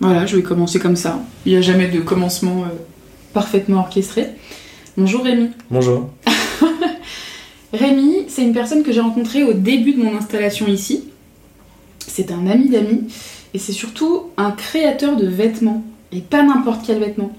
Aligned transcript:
Voilà, 0.00 0.24
je 0.24 0.36
vais 0.36 0.42
commencer 0.42 0.78
comme 0.78 0.96
ça. 0.96 1.20
Il 1.44 1.52
n'y 1.52 1.58
a 1.58 1.60
jamais 1.60 1.88
de 1.88 2.00
commencement 2.00 2.62
euh, 2.62 2.74
parfaitement 3.34 3.80
orchestré. 3.80 4.28
Bonjour 4.96 5.22
Rémi. 5.22 5.50
Bonjour. 5.70 6.08
Rémi, 7.74 8.24
c'est 8.28 8.42
une 8.42 8.54
personne 8.54 8.82
que 8.82 8.92
j'ai 8.92 9.00
rencontrée 9.00 9.44
au 9.44 9.52
début 9.52 9.92
de 9.92 10.02
mon 10.02 10.16
installation 10.16 10.66
ici. 10.68 11.04
C'est 11.98 12.32
un 12.32 12.46
ami 12.46 12.70
d'amis 12.70 13.08
et 13.52 13.58
c'est 13.58 13.72
surtout 13.72 14.30
un 14.38 14.52
créateur 14.52 15.16
de 15.16 15.26
vêtements 15.26 15.84
et 16.12 16.22
pas 16.22 16.42
n'importe 16.42 16.80
quel 16.86 16.98
vêtement. 16.98 17.32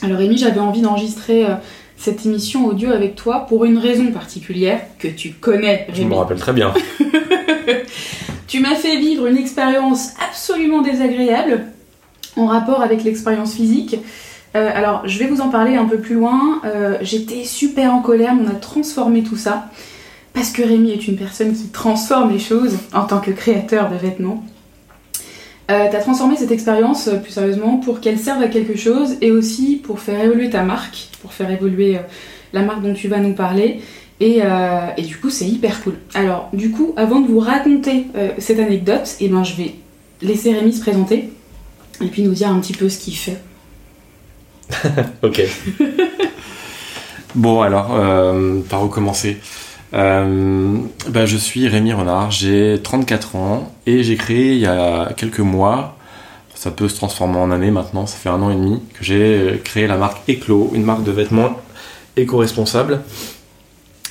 Alors 0.00 0.16
Rémi, 0.16 0.38
j'avais 0.38 0.60
envie 0.60 0.80
d'enregistrer 0.80 1.44
euh, 1.44 1.54
cette 1.98 2.24
émission 2.24 2.64
audio 2.64 2.92
avec 2.92 3.14
toi 3.14 3.40
pour 3.40 3.66
une 3.66 3.76
raison 3.76 4.10
particulière 4.10 4.80
que 4.98 5.08
tu 5.08 5.32
connais. 5.32 5.86
Je 5.92 6.02
me 6.02 6.14
rappelle 6.14 6.38
très 6.38 6.54
bien. 6.54 6.72
tu 8.48 8.60
m'as 8.60 8.74
fait 8.74 8.96
vivre 8.96 9.26
une 9.26 9.36
expérience 9.36 10.14
absolument 10.26 10.80
désagréable 10.80 11.73
en 12.36 12.46
rapport 12.46 12.82
avec 12.82 13.04
l'expérience 13.04 13.54
physique. 13.54 13.96
Euh, 14.56 14.70
alors, 14.72 15.02
je 15.06 15.18
vais 15.18 15.26
vous 15.26 15.40
en 15.40 15.48
parler 15.48 15.76
un 15.76 15.86
peu 15.86 15.98
plus 15.98 16.14
loin. 16.14 16.60
Euh, 16.64 16.96
j'étais 17.02 17.44
super 17.44 17.92
en 17.92 18.00
colère, 18.00 18.34
on 18.40 18.48
a 18.48 18.54
transformé 18.54 19.22
tout 19.22 19.36
ça. 19.36 19.70
Parce 20.32 20.50
que 20.50 20.62
Rémi 20.62 20.90
est 20.90 21.06
une 21.06 21.16
personne 21.16 21.52
qui 21.52 21.68
transforme 21.68 22.32
les 22.32 22.38
choses 22.38 22.76
en 22.92 23.04
tant 23.04 23.20
que 23.20 23.30
créateur 23.30 23.90
de 23.90 23.96
vêtements. 23.96 24.44
Euh, 25.70 25.86
T'as 25.90 26.00
transformé 26.00 26.36
cette 26.36 26.50
expérience, 26.50 27.08
plus 27.22 27.32
sérieusement, 27.32 27.76
pour 27.78 28.00
qu'elle 28.00 28.18
serve 28.18 28.42
à 28.42 28.48
quelque 28.48 28.76
chose 28.76 29.16
et 29.20 29.30
aussi 29.30 29.80
pour 29.82 30.00
faire 30.00 30.22
évoluer 30.22 30.50
ta 30.50 30.62
marque, 30.62 31.08
pour 31.22 31.32
faire 31.32 31.50
évoluer 31.50 31.98
la 32.52 32.62
marque 32.62 32.82
dont 32.82 32.94
tu 32.94 33.08
vas 33.08 33.18
nous 33.18 33.32
parler. 33.32 33.80
Et, 34.20 34.40
et 34.96 35.02
du 35.02 35.16
coup, 35.18 35.30
c'est 35.30 35.46
hyper 35.46 35.82
cool. 35.82 35.94
Alors, 36.14 36.48
du 36.52 36.70
coup, 36.70 36.94
avant 36.96 37.20
de 37.20 37.28
vous 37.28 37.40
raconter 37.40 38.06
cette 38.38 38.58
anecdote, 38.58 39.16
eh 39.20 39.28
ben, 39.28 39.42
je 39.42 39.54
vais 39.56 39.74
laisser 40.20 40.52
Rémi 40.52 40.72
se 40.72 40.80
présenter 40.80 41.30
et 42.00 42.06
puis 42.06 42.22
nous 42.22 42.32
dire 42.32 42.48
un 42.48 42.60
petit 42.60 42.72
peu 42.72 42.88
ce 42.88 42.98
qu'il 42.98 43.16
fait. 43.16 43.40
ok. 45.22 45.42
bon, 47.34 47.62
alors, 47.62 47.94
euh, 47.94 48.60
par 48.68 48.84
où 48.84 48.88
commencer 48.88 49.38
euh, 49.92 50.76
bah, 51.08 51.26
Je 51.26 51.36
suis 51.36 51.68
Rémi 51.68 51.92
Renard, 51.92 52.30
j'ai 52.30 52.80
34 52.82 53.36
ans 53.36 53.74
et 53.86 54.02
j'ai 54.02 54.16
créé 54.16 54.52
il 54.52 54.60
y 54.60 54.66
a 54.66 55.12
quelques 55.16 55.40
mois, 55.40 55.96
ça 56.54 56.70
peut 56.70 56.88
se 56.88 56.96
transformer 56.96 57.38
en 57.38 57.50
année 57.50 57.70
maintenant, 57.70 58.06
ça 58.06 58.16
fait 58.16 58.30
un 58.30 58.40
an 58.42 58.50
et 58.50 58.56
demi, 58.56 58.80
que 58.94 59.04
j'ai 59.04 59.60
créé 59.64 59.86
la 59.86 59.96
marque 59.96 60.28
Eclo, 60.28 60.70
une 60.74 60.84
marque 60.84 61.04
de 61.04 61.12
vêtements 61.12 61.60
éco-responsable, 62.16 63.02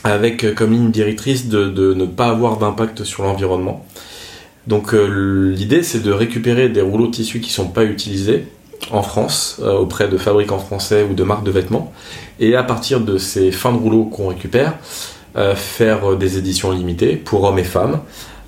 avec 0.03 0.53
comme 0.55 0.73
ligne 0.73 0.91
directrice 0.91 1.47
de, 1.47 1.69
de 1.69 1.93
ne 1.93 2.05
pas 2.05 2.27
avoir 2.27 2.57
d'impact 2.57 3.05
sur 3.05 3.23
l'environnement. 3.23 3.85
Donc 4.67 4.93
euh, 4.93 5.51
l'idée 5.53 5.83
c'est 5.83 6.01
de 6.01 6.11
récupérer 6.11 6.69
des 6.69 6.81
rouleaux 6.81 7.07
de 7.07 7.11
tissu 7.11 7.39
qui 7.41 7.51
sont 7.51 7.67
pas 7.67 7.83
utilisés 7.83 8.45
en 8.91 9.01
France 9.01 9.57
euh, 9.61 9.73
auprès 9.73 10.07
de 10.07 10.17
fabricants 10.17 10.59
français 10.59 11.05
ou 11.09 11.13
de 11.13 11.23
marques 11.23 11.43
de 11.43 11.51
vêtements. 11.51 11.91
Et 12.39 12.55
à 12.55 12.63
partir 12.63 13.01
de 13.01 13.17
ces 13.17 13.51
fins 13.51 13.73
de 13.73 13.77
rouleaux 13.77 14.05
qu'on 14.05 14.27
récupère 14.27 14.75
euh, 15.35 15.55
faire 15.55 16.15
des 16.15 16.37
éditions 16.37 16.71
limitées 16.71 17.15
pour 17.15 17.43
hommes 17.43 17.59
et 17.59 17.63
femmes. 17.63 17.99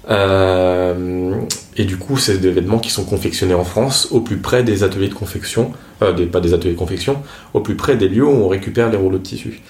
Et 0.07 1.83
du 1.83 1.97
coup 1.97 2.17
c'est 2.17 2.37
des 2.37 2.51
vêtements 2.51 2.77
qui 2.77 2.91
sont 2.91 3.05
confectionnés 3.05 3.55
en 3.55 3.63
France 3.63 4.09
au 4.11 4.21
plus 4.21 4.37
près 4.37 4.63
des 4.63 4.83
ateliers 4.83 5.07
de 5.07 5.15
confection 5.15 5.71
des, 6.15 6.27
pas 6.27 6.41
des 6.41 6.53
ateliers 6.53 6.73
de 6.73 6.77
confection 6.77 7.23
au 7.55 7.61
plus 7.61 7.73
près 7.75 7.95
des 7.95 8.07
lieux 8.07 8.23
où 8.23 8.29
on 8.29 8.47
récupère 8.47 8.91
les 8.91 8.97
rouleaux 8.97 9.17
de 9.17 9.23
tissu. 9.23 9.61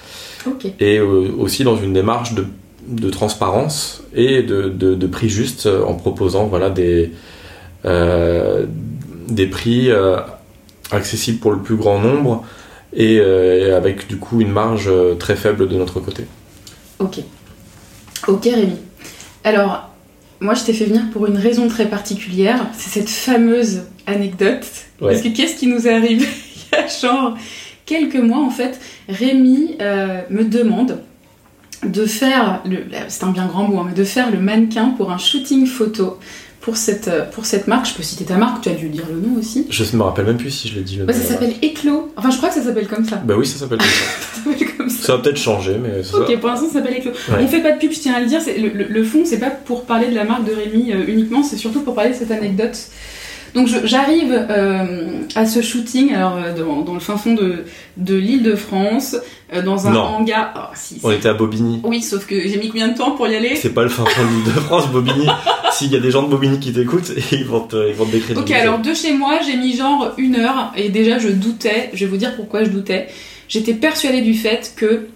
Et 0.78 1.00
aussi 1.00 1.64
dans 1.64 1.76
une 1.76 1.94
démarche 1.94 2.34
de 2.34 2.44
de 2.86 3.10
transparence 3.10 4.02
et 4.14 4.42
de, 4.42 5.06
prix 5.06 5.28
juste 5.28 5.66
en 5.66 5.94
proposant 5.94 6.46
voilà, 6.46 6.70
des, 6.70 7.12
euh, 7.86 8.66
des 9.28 9.46
prix 9.46 9.90
euh, 9.90 10.18
accessibles 10.90 11.38
pour 11.38 11.52
le 11.52 11.58
plus 11.58 11.76
grand 11.76 11.98
nombre 11.98 12.44
et, 12.92 13.18
euh, 13.20 13.76
avec 13.76 14.08
du 14.08 14.16
coup 14.16 14.40
une 14.40 14.50
marge 14.50 14.90
très 15.18 15.36
faible 15.36 15.68
de 15.68 15.76
notre 15.76 16.00
côté. 16.00 16.24
Ok. 16.98 17.18
Ok 18.28 18.44
Rémi. 18.44 18.76
Alors, 19.44 19.90
moi 20.40 20.54
je 20.54 20.64
t'ai 20.64 20.72
fait 20.72 20.84
venir 20.84 21.02
pour 21.12 21.26
une 21.26 21.36
raison 21.36 21.68
très 21.68 21.86
particulière, 21.86 22.66
c'est 22.72 22.90
cette 22.90 23.08
fameuse 23.08 23.82
anecdote. 24.06 24.66
Parce 25.00 25.20
que 25.20 25.28
qu'est-ce 25.28 25.56
qui 25.56 25.66
nous 25.66 25.88
arrive 25.88 26.22
Il 26.72 26.78
y 26.78 26.80
a 26.80 26.86
genre 26.86 27.36
quelques 27.84 28.16
mois 28.16 28.44
en 28.44 28.50
fait, 28.50 28.80
Rémi 29.08 29.76
me 30.30 30.44
demande 30.44 31.00
de 31.90 32.06
faire, 32.06 32.62
c'est 33.08 33.24
un 33.24 33.30
bien 33.30 33.46
grand 33.46 33.68
mot, 33.68 33.80
hein, 33.80 33.86
mais 33.88 33.94
de 33.94 34.04
faire 34.04 34.30
le 34.30 34.38
mannequin 34.38 34.94
pour 34.96 35.10
un 35.10 35.18
shooting 35.18 35.66
photo 35.66 36.18
pour 36.66 36.76
cette, 36.76 37.06
euh, 37.06 37.24
pour 37.24 37.46
cette 37.46 37.68
marque. 37.68 37.88
Je 37.88 37.94
peux 37.94 38.02
citer 38.02 38.24
ta 38.24 38.36
marque, 38.36 38.62
tu 38.62 38.68
as 38.68 38.74
dû 38.74 38.88
dire 38.88 39.04
le 39.08 39.20
nom 39.20 39.38
aussi. 39.38 39.66
Je 39.70 39.84
ne 39.84 39.98
me 39.98 40.02
rappelle 40.02 40.24
même 40.24 40.36
plus 40.36 40.50
si 40.50 40.68
je 40.68 40.74
l'ai 40.74 40.82
dit. 40.82 40.96
Le 40.96 41.12
ça 41.12 41.20
s'appelle 41.20 41.54
Eclos. 41.62 42.10
Enfin, 42.16 42.30
je 42.30 42.36
crois 42.38 42.48
que 42.48 42.56
ça 42.56 42.62
s'appelle 42.62 42.88
comme 42.88 43.04
ça. 43.04 43.22
Bah 43.24 43.34
oui, 43.38 43.46
ça 43.46 43.58
s'appelle 43.58 43.78
comme 44.76 44.90
ça. 44.90 44.96
ça. 45.06 45.16
va 45.16 45.22
peut-être 45.22 45.38
changer, 45.38 45.76
mais. 45.80 46.02
Ok, 46.12 46.40
pour 46.40 46.48
l'instant, 46.48 46.66
ça 46.66 46.72
s'appelle 46.74 46.98
Eclos. 46.98 47.12
On 47.38 47.46
fait 47.46 47.62
pas 47.62 47.70
de 47.70 47.78
pub, 47.78 47.92
je 47.92 48.00
tiens 48.00 48.14
à 48.14 48.20
le 48.20 48.26
dire. 48.26 48.40
Le, 48.46 48.68
le, 48.68 48.84
le 48.88 49.04
fond, 49.04 49.22
c'est 49.24 49.38
pas 49.38 49.50
pour 49.50 49.84
parler 49.84 50.08
de 50.08 50.14
la 50.16 50.24
marque 50.24 50.44
de 50.44 50.52
Rémi 50.52 50.92
euh, 50.92 51.04
uniquement, 51.06 51.44
c'est 51.44 51.56
surtout 51.56 51.82
pour 51.82 51.94
parler 51.94 52.10
de 52.10 52.16
cette 52.16 52.32
anecdote 52.32 52.76
donc 53.56 53.68
j'arrive 53.84 54.32
euh, 54.50 55.22
à 55.34 55.46
ce 55.46 55.62
shooting, 55.62 56.12
alors 56.12 56.36
euh, 56.36 56.82
dans, 56.84 56.92
le 56.92 57.00
fin 57.00 57.16
fond 57.16 57.32
de, 57.32 57.64
de 57.96 58.14
l'île 58.14 58.42
de 58.42 58.54
France, 58.54 59.16
euh, 59.54 59.62
dans 59.62 59.86
un 59.86 59.96
hangar. 59.96 60.72
Oh, 60.74 60.98
On 61.04 61.10
était 61.10 61.30
à 61.30 61.32
Bobigny. 61.32 61.80
Oui, 61.82 62.02
sauf 62.02 62.26
que 62.26 62.38
j'ai 62.38 62.58
mis 62.58 62.68
combien 62.68 62.88
de 62.88 62.98
temps 62.98 63.12
pour 63.12 63.26
y 63.28 63.34
aller? 63.34 63.56
C'est 63.56 63.72
pas 63.72 63.82
le 63.82 63.88
fin 63.88 64.04
fond 64.04 64.22
de 64.22 64.28
l'île 64.28 64.44
de 64.44 64.60
France, 64.60 64.88
Bobigny. 64.88 65.26
S'il 65.72 65.90
y 65.90 65.96
a 65.96 66.00
des 66.00 66.10
gens 66.10 66.22
de 66.22 66.28
Bobigny 66.28 66.60
qui 66.60 66.70
t'écoutent, 66.74 67.10
ils 67.32 67.46
vont 67.46 67.60
te, 67.60 67.88
ils 67.88 67.94
vont 67.94 68.04
te 68.04 68.12
décrire. 68.12 68.36
Ok, 68.36 68.50
alors 68.50 68.78
de 68.78 68.92
chez 68.92 69.14
moi, 69.14 69.40
j'ai 69.44 69.56
mis 69.56 69.74
genre 69.74 70.12
une 70.18 70.36
heure 70.36 70.72
et 70.76 70.90
déjà 70.90 71.18
je 71.18 71.28
doutais. 71.28 71.88
Je 71.94 72.04
vais 72.04 72.10
vous 72.10 72.18
dire 72.18 72.36
pourquoi 72.36 72.62
je 72.62 72.68
doutais. 72.68 73.08
J'étais 73.48 73.74
persuadée 73.74 74.20
du 74.20 74.34
fait 74.34 74.74
que 74.76 75.06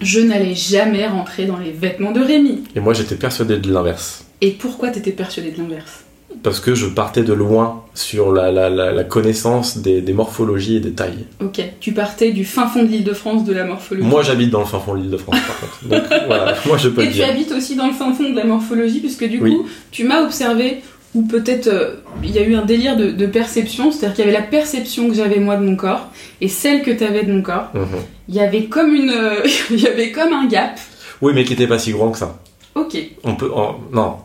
je 0.00 0.20
n'allais 0.20 0.54
jamais 0.54 1.08
rentrer 1.08 1.44
dans 1.44 1.58
les 1.58 1.72
vêtements 1.72 2.12
de 2.12 2.20
Rémi. 2.20 2.62
Et 2.76 2.80
moi, 2.80 2.94
j'étais 2.94 3.16
persuadée 3.16 3.58
de 3.58 3.72
l'inverse. 3.72 4.26
Et 4.40 4.52
pourquoi 4.52 4.90
t'étais 4.90 5.10
persuadée 5.10 5.50
de 5.50 5.58
l'inverse? 5.58 6.04
Parce 6.42 6.60
que 6.60 6.74
je 6.74 6.86
partais 6.86 7.22
de 7.22 7.32
loin 7.32 7.82
sur 7.94 8.32
la, 8.32 8.50
la, 8.50 8.70
la, 8.70 9.04
connaissance 9.04 9.78
des, 9.78 10.00
des, 10.00 10.12
morphologies 10.12 10.76
et 10.76 10.80
des 10.80 10.92
tailles. 10.92 11.26
Ok, 11.40 11.60
tu 11.80 11.92
partais 11.92 12.32
du 12.32 12.44
fin 12.44 12.66
fond 12.66 12.82
de 12.82 12.88
l'île 12.88 13.04
de 13.04 13.12
France 13.12 13.44
de 13.44 13.52
la 13.52 13.64
morphologie. 13.64 14.06
Moi 14.06 14.22
j'habite 14.22 14.50
dans 14.50 14.60
le 14.60 14.66
fin 14.66 14.78
fond 14.78 14.94
de 14.94 15.00
l'île 15.00 15.10
de 15.10 15.16
France 15.16 15.36
par 15.46 15.60
contre. 15.60 15.84
Donc 15.84 16.20
voilà, 16.26 16.54
moi 16.66 16.78
je 16.78 16.88
peux 16.88 17.02
et 17.02 17.06
le 17.06 17.12
dire. 17.12 17.26
Tu 17.26 17.30
habites 17.30 17.52
aussi 17.52 17.76
dans 17.76 17.86
le 17.86 17.92
fin 17.92 18.12
fond 18.14 18.30
de 18.30 18.36
la 18.36 18.44
morphologie 18.44 19.00
puisque 19.00 19.24
du 19.28 19.38
coup 19.38 19.66
tu 19.90 20.04
m'as 20.04 20.22
observé 20.22 20.82
ou 21.14 21.22
peut-être 21.22 21.66
euh, 21.66 21.96
il 22.22 22.30
y 22.30 22.38
a 22.38 22.42
eu 22.42 22.54
un 22.54 22.64
délire 22.64 22.96
de, 22.96 23.10
de 23.10 23.26
perception, 23.26 23.90
c'est-à-dire 23.90 24.14
qu'il 24.14 24.24
y 24.24 24.28
avait 24.28 24.38
la 24.38 24.46
perception 24.46 25.08
que 25.08 25.14
j'avais 25.14 25.40
moi 25.40 25.56
de 25.56 25.64
mon 25.64 25.74
corps 25.74 26.08
et 26.40 26.48
celle 26.48 26.82
que 26.82 26.90
tu 26.90 27.02
avais 27.04 27.24
de 27.24 27.32
mon 27.32 27.42
corps. 27.42 27.70
Mhm. 27.74 27.86
Il 28.28 28.34
y 28.36 28.40
avait 28.40 28.66
comme 28.66 28.94
une, 28.94 29.12
il 29.70 29.80
y 29.80 29.88
avait 29.88 30.12
comme 30.12 30.32
un 30.32 30.46
gap. 30.46 30.78
Oui, 31.20 31.32
mais 31.34 31.44
qui 31.44 31.50
n'était 31.50 31.66
pas 31.66 31.78
si 31.78 31.92
grand 31.92 32.12
que 32.12 32.18
ça. 32.18 32.38
Ok. 32.76 32.96
On 33.24 33.34
peut, 33.34 33.50
non. 33.92 34.16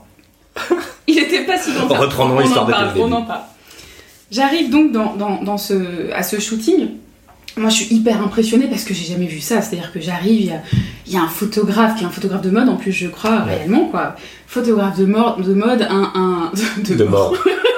Si 1.65 1.73
longtemps. 1.73 1.95
Reprenons 1.99 2.39
l'histoire 2.39 2.65
de 2.65 2.73
On 2.99 3.11
en 3.11 3.23
parle. 3.23 3.41
J'arrive 4.31 4.69
donc 4.69 4.91
dans, 4.91 5.15
dans, 5.15 5.43
dans, 5.43 5.57
ce, 5.57 6.11
à 6.13 6.23
ce 6.23 6.39
shooting. 6.39 6.89
Moi, 7.57 7.69
je 7.69 7.75
suis 7.75 7.95
hyper 7.95 8.21
impressionnée 8.21 8.67
parce 8.67 8.83
que 8.83 8.93
j'ai 8.93 9.05
jamais 9.05 9.27
vu 9.27 9.39
ça. 9.39 9.61
C'est-à-dire 9.61 9.93
que 9.93 10.01
j'arrive, 10.01 10.41
il 10.41 10.47
y 10.47 10.51
a, 10.51 10.61
y 11.07 11.17
a, 11.17 11.21
un 11.21 11.27
photographe 11.27 11.95
qui 11.97 12.03
est 12.03 12.07
un 12.07 12.11
photographe 12.11 12.41
de 12.41 12.49
mode, 12.49 12.67
en 12.67 12.75
plus, 12.75 12.91
je 12.91 13.07
crois, 13.07 13.39
réellement, 13.39 13.85
quoi. 13.85 14.15
Photographe 14.47 14.97
de, 14.97 15.05
mode, 15.05 15.41
de 15.41 15.53
mode, 15.53 15.87
un. 15.89 16.11
un 16.15 16.51
de, 16.83 16.95
de 16.95 17.03
mort. 17.05 17.33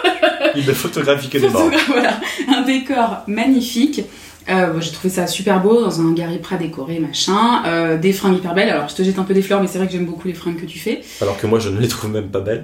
il 0.55 0.65
ne 0.65 0.73
photographie 0.73 1.29
que 1.29 1.37
des 1.37 1.49
morts. 1.49 1.69
Voilà, 1.87 2.19
un 2.47 2.61
décor 2.61 3.23
magnifique. 3.27 4.01
Euh, 4.49 4.79
j'ai 4.79 4.91
trouvé 4.91 5.13
ça 5.13 5.27
super 5.27 5.61
beau 5.61 5.81
dans 5.81 5.99
un 5.99 6.15
près 6.41 6.57
décoré, 6.57 6.99
machin. 6.99 7.63
Euh, 7.65 7.97
des 7.97 8.13
fringues 8.13 8.37
hyper 8.37 8.53
belles. 8.53 8.69
Alors 8.69 8.87
je 8.87 8.95
te 8.95 9.03
jette 9.03 9.19
un 9.19 9.23
peu 9.23 9.33
des 9.33 9.41
fleurs, 9.41 9.61
mais 9.61 9.67
c'est 9.67 9.77
vrai 9.77 9.87
que 9.87 9.93
j'aime 9.93 10.05
beaucoup 10.05 10.27
les 10.27 10.33
fringues 10.33 10.59
que 10.59 10.65
tu 10.65 10.79
fais. 10.79 11.01
Alors 11.21 11.37
que 11.37 11.47
moi 11.47 11.59
je 11.59 11.69
ne 11.69 11.79
les 11.79 11.87
trouve 11.87 12.11
même 12.11 12.29
pas 12.29 12.39
belles. 12.39 12.63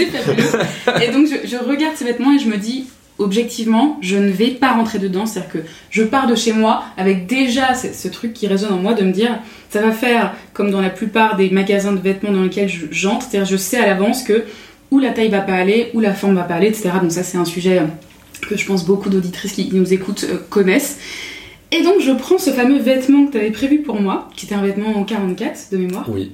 Et 0.00 1.10
donc 1.10 1.26
je, 1.26 1.56
regarde 1.56 1.96
ces 1.96 2.04
vêtements 2.04 2.32
et 2.32 2.38
je 2.38 2.48
me 2.48 2.56
dis, 2.56 2.86
objectivement, 3.18 3.98
je 4.00 4.16
ne 4.16 4.30
vais 4.30 4.50
pas 4.50 4.72
rentrer 4.72 4.98
dedans. 4.98 5.26
C'est-à-dire 5.26 5.52
que 5.52 5.58
je 5.90 6.02
pars 6.02 6.26
de 6.26 6.34
chez 6.34 6.52
moi 6.52 6.84
avec 6.96 7.26
déjà 7.26 7.74
ce, 7.74 8.08
truc 8.08 8.32
qui 8.32 8.46
résonne 8.46 8.72
en 8.72 8.78
moi 8.78 8.94
de 8.94 9.04
me 9.04 9.12
dire, 9.12 9.38
ça 9.68 9.80
va 9.80 9.92
faire 9.92 10.34
comme 10.52 10.70
dans 10.70 10.80
la 10.80 10.90
plupart 10.90 11.36
des 11.36 11.50
magasins 11.50 11.92
de 11.92 12.00
vêtements 12.00 12.32
dans 12.32 12.42
lesquels 12.42 12.70
j'entre. 12.90 13.26
C'est-à-dire 13.28 13.50
je 13.50 13.56
sais 13.56 13.78
à 13.78 13.86
l'avance 13.86 14.22
que 14.22 14.44
où 14.90 14.98
la 14.98 15.10
taille 15.10 15.28
va 15.28 15.40
pas 15.40 15.54
aller, 15.54 15.90
où 15.94 16.00
la 16.00 16.14
forme 16.14 16.34
va 16.34 16.42
pas 16.42 16.54
aller, 16.54 16.68
etc. 16.68 16.90
Donc 17.00 17.12
ça 17.12 17.22
c'est 17.22 17.38
un 17.38 17.44
sujet 17.44 17.80
que 18.48 18.56
je 18.56 18.66
pense 18.66 18.84
beaucoup 18.84 19.10
d'auditrices 19.10 19.52
qui 19.52 19.70
nous 19.72 19.92
écoutent 19.92 20.26
euh, 20.28 20.38
connaissent. 20.48 20.98
Et 21.72 21.82
donc 21.82 22.00
je 22.00 22.10
prends 22.10 22.38
ce 22.38 22.50
fameux 22.50 22.78
vêtement 22.78 23.26
que 23.26 23.32
tu 23.32 23.38
avais 23.38 23.50
prévu 23.50 23.78
pour 23.78 24.00
moi, 24.00 24.28
qui 24.36 24.46
était 24.46 24.54
un 24.54 24.62
vêtement 24.62 24.96
en 24.96 25.04
44 25.04 25.68
de 25.72 25.76
mémoire. 25.76 26.08
Oui. 26.08 26.32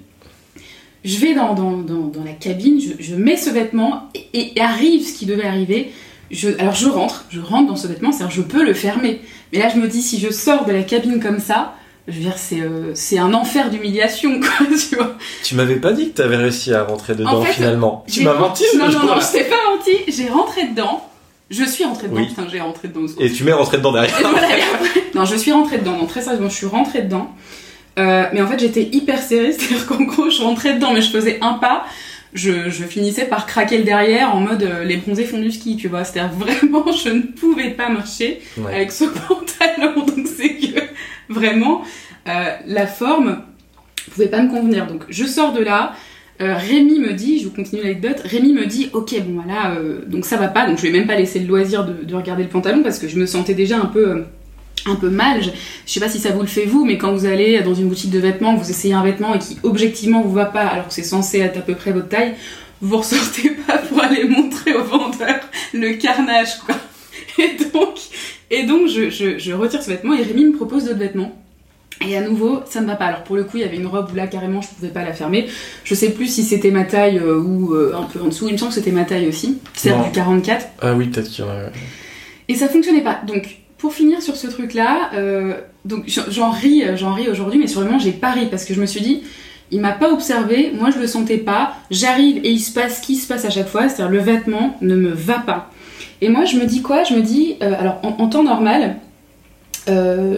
Je 1.06 1.19
vais 1.19 1.35
dans, 1.35 1.55
dans, 1.55 1.70
dans, 1.76 2.25
la 2.25 2.32
cabine, 2.32 2.81
je, 2.99 3.14
mets 3.14 3.37
ce 3.37 3.49
vêtement 3.49 4.11
et, 4.35 4.61
arrive 4.61 5.06
ce 5.06 5.12
qui 5.12 5.25
devait 5.25 5.47
arriver. 5.47 5.93
Je, 6.32 6.49
alors 6.58 6.75
je 6.75 6.88
rentre, 6.88 7.26
je 7.31 7.41
rentre 7.41 7.69
dans 7.69 7.76
ce 7.76 7.87
vêtement, 7.87 8.11
c'est-à-dire 8.11 8.35
je 8.35 8.43
peux 8.43 8.64
le 8.64 8.75
fermer. 8.75 9.20
Mais 9.53 9.61
là 9.61 9.69
je 9.73 9.79
me 9.79 9.87
dis 9.87 10.03
si 10.03 10.19
je 10.19 10.31
sors 10.31 10.64
de 10.64 10.73
la 10.73 10.82
cabine 10.82 11.20
comme 11.20 11.38
ça, 11.38 11.75
je 12.08 12.14
veux 12.14 12.20
dire, 12.20 12.37
c'est, 12.37 12.61
euh, 12.61 12.91
c'est 12.94 13.19
un 13.19 13.35
enfer 13.35 13.70
d'humiliation, 13.70 14.41
quoi, 14.41 14.67
tu 14.67 14.97
vois. 14.97 15.17
Tu 15.44 15.55
m'avais 15.55 15.76
pas 15.76 15.93
dit 15.93 16.11
que 16.11 16.17
tu 16.17 16.23
avais 16.23 16.37
réussi 16.37 16.75
à 16.75 16.82
rentrer 16.82 17.14
dedans 17.14 17.43
finalement. 17.43 18.05
Tu 18.11 18.25
m'as 18.25 18.35
menti 18.35 18.64
Non, 18.76 18.88
non, 18.88 19.05
non, 19.05 19.20
je 19.20 19.32
t'ai 19.32 19.44
pas 19.44 19.56
menti. 19.70 19.93
J'ai 20.08 20.29
rentré 20.29 20.67
dedans 20.67 21.08
Je 21.50 21.62
suis 21.62 21.85
rentrée 21.85 22.08
dedans, 22.08 22.20
Oui. 22.20 22.26
putain, 22.26 22.47
j'ai 22.50 22.61
rentré 22.61 22.88
dedans. 22.88 23.06
Et 23.20 23.31
tu 23.31 23.44
mets 23.44 23.53
rentré 23.53 23.79
dedans 23.79 23.93
derrière. 23.93 24.19
Et 24.19 24.23
voilà, 24.23 24.58
et 24.58 24.61
après- 24.75 25.05
non, 25.14 25.25
je 25.25 25.37
suis 25.37 25.53
rentrée 25.53 25.79
dedans, 25.79 25.97
non, 25.99 26.06
très 26.06 26.23
sérieusement, 26.23 26.49
je 26.49 26.56
suis 26.56 26.67
rentrée 26.67 27.03
dedans. 27.03 27.31
Euh, 27.98 28.25
mais 28.32 28.40
en 28.43 28.46
fait, 28.46 28.58
j'étais 28.58 28.88
hyper 28.93 29.19
serrée, 29.20 29.52
c'est-à-dire 29.58 29.87
qu'en 29.87 30.02
gros, 30.04 30.28
je 30.31 30.43
rentrais 30.43 30.75
dedans, 30.75 30.93
mais 30.93 31.00
je 31.00 31.10
faisais 31.10 31.38
un 31.40 31.54
pas, 31.54 31.84
je, 32.34 32.69
je 32.69 32.84
finissais 32.84 33.25
par 33.25 33.46
craquer 33.46 33.78
le 33.78 33.84
derrière 33.84 34.34
en 34.34 34.40
mode 34.40 34.62
euh, 34.62 34.84
les 34.84 34.96
bronzés 34.98 35.25
font 35.25 35.38
du 35.38 35.50
ski, 35.50 35.76
tu 35.76 35.88
vois. 35.88 36.04
C'est-à-dire 36.04 36.32
vraiment, 36.38 36.93
je 36.93 37.08
ne 37.08 37.22
pouvais 37.22 37.70
pas 37.70 37.88
marcher 37.88 38.40
Ouais. 38.58 38.75
avec 38.75 38.93
ce 38.93 39.04
pantalon, 39.28 40.04
donc 40.04 40.26
c'est 40.26 40.56
que 40.56 40.81
vraiment, 41.28 41.82
euh, 42.28 42.44
la 42.66 42.87
forme 42.87 43.43
pouvait 44.12 44.28
pas 44.28 44.43
me 44.43 44.50
convenir. 44.50 44.87
Donc 44.87 45.02
je 45.08 45.25
sors 45.25 45.52
de 45.52 45.62
là. 45.62 45.94
Euh, 46.43 46.54
Rémi 46.54 46.98
me 47.00 47.14
dit, 47.14 47.38
je 47.40 47.44
vous 47.48 47.50
continue 47.54 47.81
l'anecdote, 47.81 48.20
Rémi 48.22 48.52
me 48.52 48.66
dit, 48.66 48.90
ok, 48.93 49.14
bon 49.26 49.40
voilà, 49.43 49.70
euh, 49.76 50.00
donc 50.06 50.26
ça 50.26 50.37
va 50.37 50.48
pas, 50.48 50.66
donc 50.66 50.76
je 50.76 50.82
vais 50.82 50.90
même 50.90 51.06
pas 51.06 51.16
laisser 51.16 51.38
le 51.38 51.46
loisir 51.46 51.87
de, 51.87 52.04
de 52.04 52.14
regarder 52.14 52.43
le 52.43 52.50
pantalon 52.50 52.82
parce 52.82 52.98
que 52.98 53.08
je 53.08 53.19
me 53.19 53.25
sentais 53.25 53.54
déjà 53.54 53.78
un 53.78 53.87
peu, 53.87 54.06
euh, 54.10 54.22
un 54.86 54.94
peu 54.94 55.10
mal. 55.10 55.42
Je, 55.42 55.50
je 55.86 55.92
sais 55.92 56.00
pas 56.00 56.08
si 56.08 56.18
ça 56.18 56.30
vous 56.30 56.40
le 56.40 56.46
fait 56.46 56.64
vous, 56.66 56.84
mais 56.84 56.98
quand 56.98 57.12
vous 57.12 57.26
allez 57.26 57.60
dans 57.60 57.74
une 57.74 57.88
boutique 57.88 58.10
de 58.10 58.18
vêtements, 58.18 58.54
vous 58.54 58.70
essayez 58.70 58.94
un 58.94 59.02
vêtement 59.02 59.34
et 59.34 59.38
qui 59.38 59.58
objectivement 59.62 60.22
vous 60.22 60.32
va 60.32 60.46
pas, 60.46 60.66
alors 60.66 60.88
que 60.88 60.94
c'est 60.94 61.02
censé 61.02 61.38
être 61.40 61.58
à 61.58 61.62
peu 61.62 61.74
près 61.74 61.92
votre 61.92 62.08
taille, 62.08 62.34
vous 62.80 62.98
ressortez 62.98 63.50
pas 63.66 63.78
pour 63.78 64.02
aller 64.02 64.24
montrer 64.24 64.74
au 64.74 64.84
vendeur 64.84 65.40
le 65.72 65.94
carnage, 65.94 66.58
quoi. 66.64 66.76
Et 67.38 67.56
donc, 67.72 67.98
et 68.50 68.62
donc 68.62 68.88
je, 68.88 69.10
je, 69.10 69.38
je 69.38 69.52
retire 69.52 69.82
ce 69.82 69.90
vêtement 69.90 70.14
et 70.14 70.22
Rémi 70.22 70.46
me 70.46 70.52
propose 70.52 70.84
d'autres 70.84 70.98
vêtements. 70.98 71.36
Et 72.06 72.16
à 72.16 72.20
nouveau, 72.20 72.60
ça 72.68 72.80
ne 72.80 72.86
va 72.86 72.94
pas. 72.94 73.06
Alors 73.06 73.24
pour 73.24 73.36
le 73.36 73.44
coup, 73.44 73.56
il 73.56 73.60
y 73.60 73.64
avait 73.64 73.76
une 73.76 73.86
robe 73.86 74.10
où 74.12 74.14
là 74.14 74.26
carrément 74.26 74.60
je 74.60 74.68
pouvais 74.68 74.88
pas 74.88 75.04
la 75.04 75.12
fermer. 75.12 75.46
Je 75.84 75.94
sais 75.94 76.10
plus 76.10 76.26
si 76.26 76.44
c'était 76.44 76.70
ma 76.70 76.84
taille 76.84 77.18
euh, 77.18 77.38
ou 77.38 77.74
euh, 77.74 77.94
un 77.94 78.04
peu 78.04 78.20
en 78.20 78.28
dessous. 78.28 78.48
Il 78.48 78.52
me 78.52 78.58
semble 78.58 78.70
que 78.70 78.76
c'était 78.76 78.90
ma 78.90 79.04
taille 79.04 79.28
aussi. 79.28 79.58
C'est 79.74 79.90
du 79.90 80.10
44. 80.12 80.66
Ah 80.82 80.94
oui, 80.94 81.06
peut-être 81.08 81.28
qu'il 81.28 81.44
y 81.44 81.48
en 81.48 81.50
a. 81.50 81.70
Et 82.48 82.54
ça 82.54 82.68
fonctionnait 82.68 83.02
pas. 83.02 83.20
Donc 83.26 83.58
pour 83.78 83.93
finir 83.93 84.23
sur 84.23 84.37
ce 84.37 84.46
truc-là, 84.46 85.11
euh, 85.14 85.55
j'en- 86.28 86.50
ris, 86.50 86.82
euh, 86.84 86.96
j'en 86.96 87.12
ris 87.12 87.28
aujourd'hui, 87.28 87.58
mais 87.58 87.67
sur 87.67 87.81
le 87.81 87.87
moment 87.87 87.99
j'ai 87.99 88.12
pas 88.12 88.31
ri 88.32 88.46
parce 88.50 88.64
que 88.64 88.73
je 88.75 88.81
me 88.81 88.87
suis 88.87 89.00
dit, 89.00 89.23
il 89.70 89.81
m'a 89.81 89.93
pas 89.93 90.12
observé, 90.12 90.73
moi 90.78 90.90
je 90.90 90.99
le 90.99 91.06
sentais 91.06 91.38
pas. 91.38 91.75
J'arrive 91.90 92.38
et 92.44 92.50
il 92.50 92.61
se 92.61 92.73
passe 92.73 92.99
ce 92.99 93.02
qui 93.06 93.17
se 93.17 93.26
passe 93.26 93.44
à 93.44 93.50
chaque 93.50 93.69
fois, 93.69 93.88
c'est-à-dire 93.88 94.11
le 94.11 94.19
vêtement 94.20 94.76
ne 94.81 94.94
me 94.94 95.11
va 95.11 95.38
pas. 95.40 95.70
Et 96.20 96.28
moi 96.28 96.44
je 96.44 96.56
me 96.56 96.64
dis 96.64 96.82
quoi? 96.82 97.05
Je 97.05 97.14
me 97.14 97.20
dis, 97.20 97.56
euh, 97.62 97.75
alors 97.78 98.00
en, 98.02 98.28
temps 98.28 98.43
normal. 98.44 98.96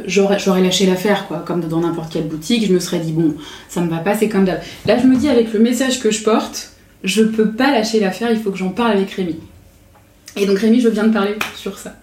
j'aurais 0.06 0.60
lâché 0.62 0.84
l'affaire 0.86 1.26
quoi 1.26 1.38
comme 1.38 1.60
dans 1.62 1.80
n'importe 1.80 2.12
quelle 2.12 2.26
boutique 2.26 2.66
je 2.66 2.72
me 2.72 2.80
serais 2.80 2.98
dit 2.98 3.12
bon 3.12 3.34
ça 3.68 3.80
me 3.80 3.88
va 3.88 3.96
pas 3.98 4.14
c'est 4.14 4.28
comme 4.28 4.44
d'hab 4.44 4.60
là 4.84 4.98
je 4.98 5.06
me 5.06 5.16
dis 5.16 5.28
avec 5.30 5.54
le 5.54 5.58
message 5.60 6.00
que 6.00 6.10
je 6.10 6.22
porte 6.22 6.72
je 7.02 7.22
peux 7.22 7.50
pas 7.52 7.70
lâcher 7.70 7.98
l'affaire 7.98 8.30
il 8.30 8.38
faut 8.38 8.50
que 8.50 8.58
j'en 8.58 8.68
parle 8.68 8.92
avec 8.92 9.10
Rémi 9.12 9.36
et 10.36 10.44
donc 10.44 10.58
Rémi 10.58 10.80
je 10.80 10.90
viens 10.90 11.04
de 11.04 11.14
parler 11.14 11.34
sur 11.56 11.78
ça 11.78 11.94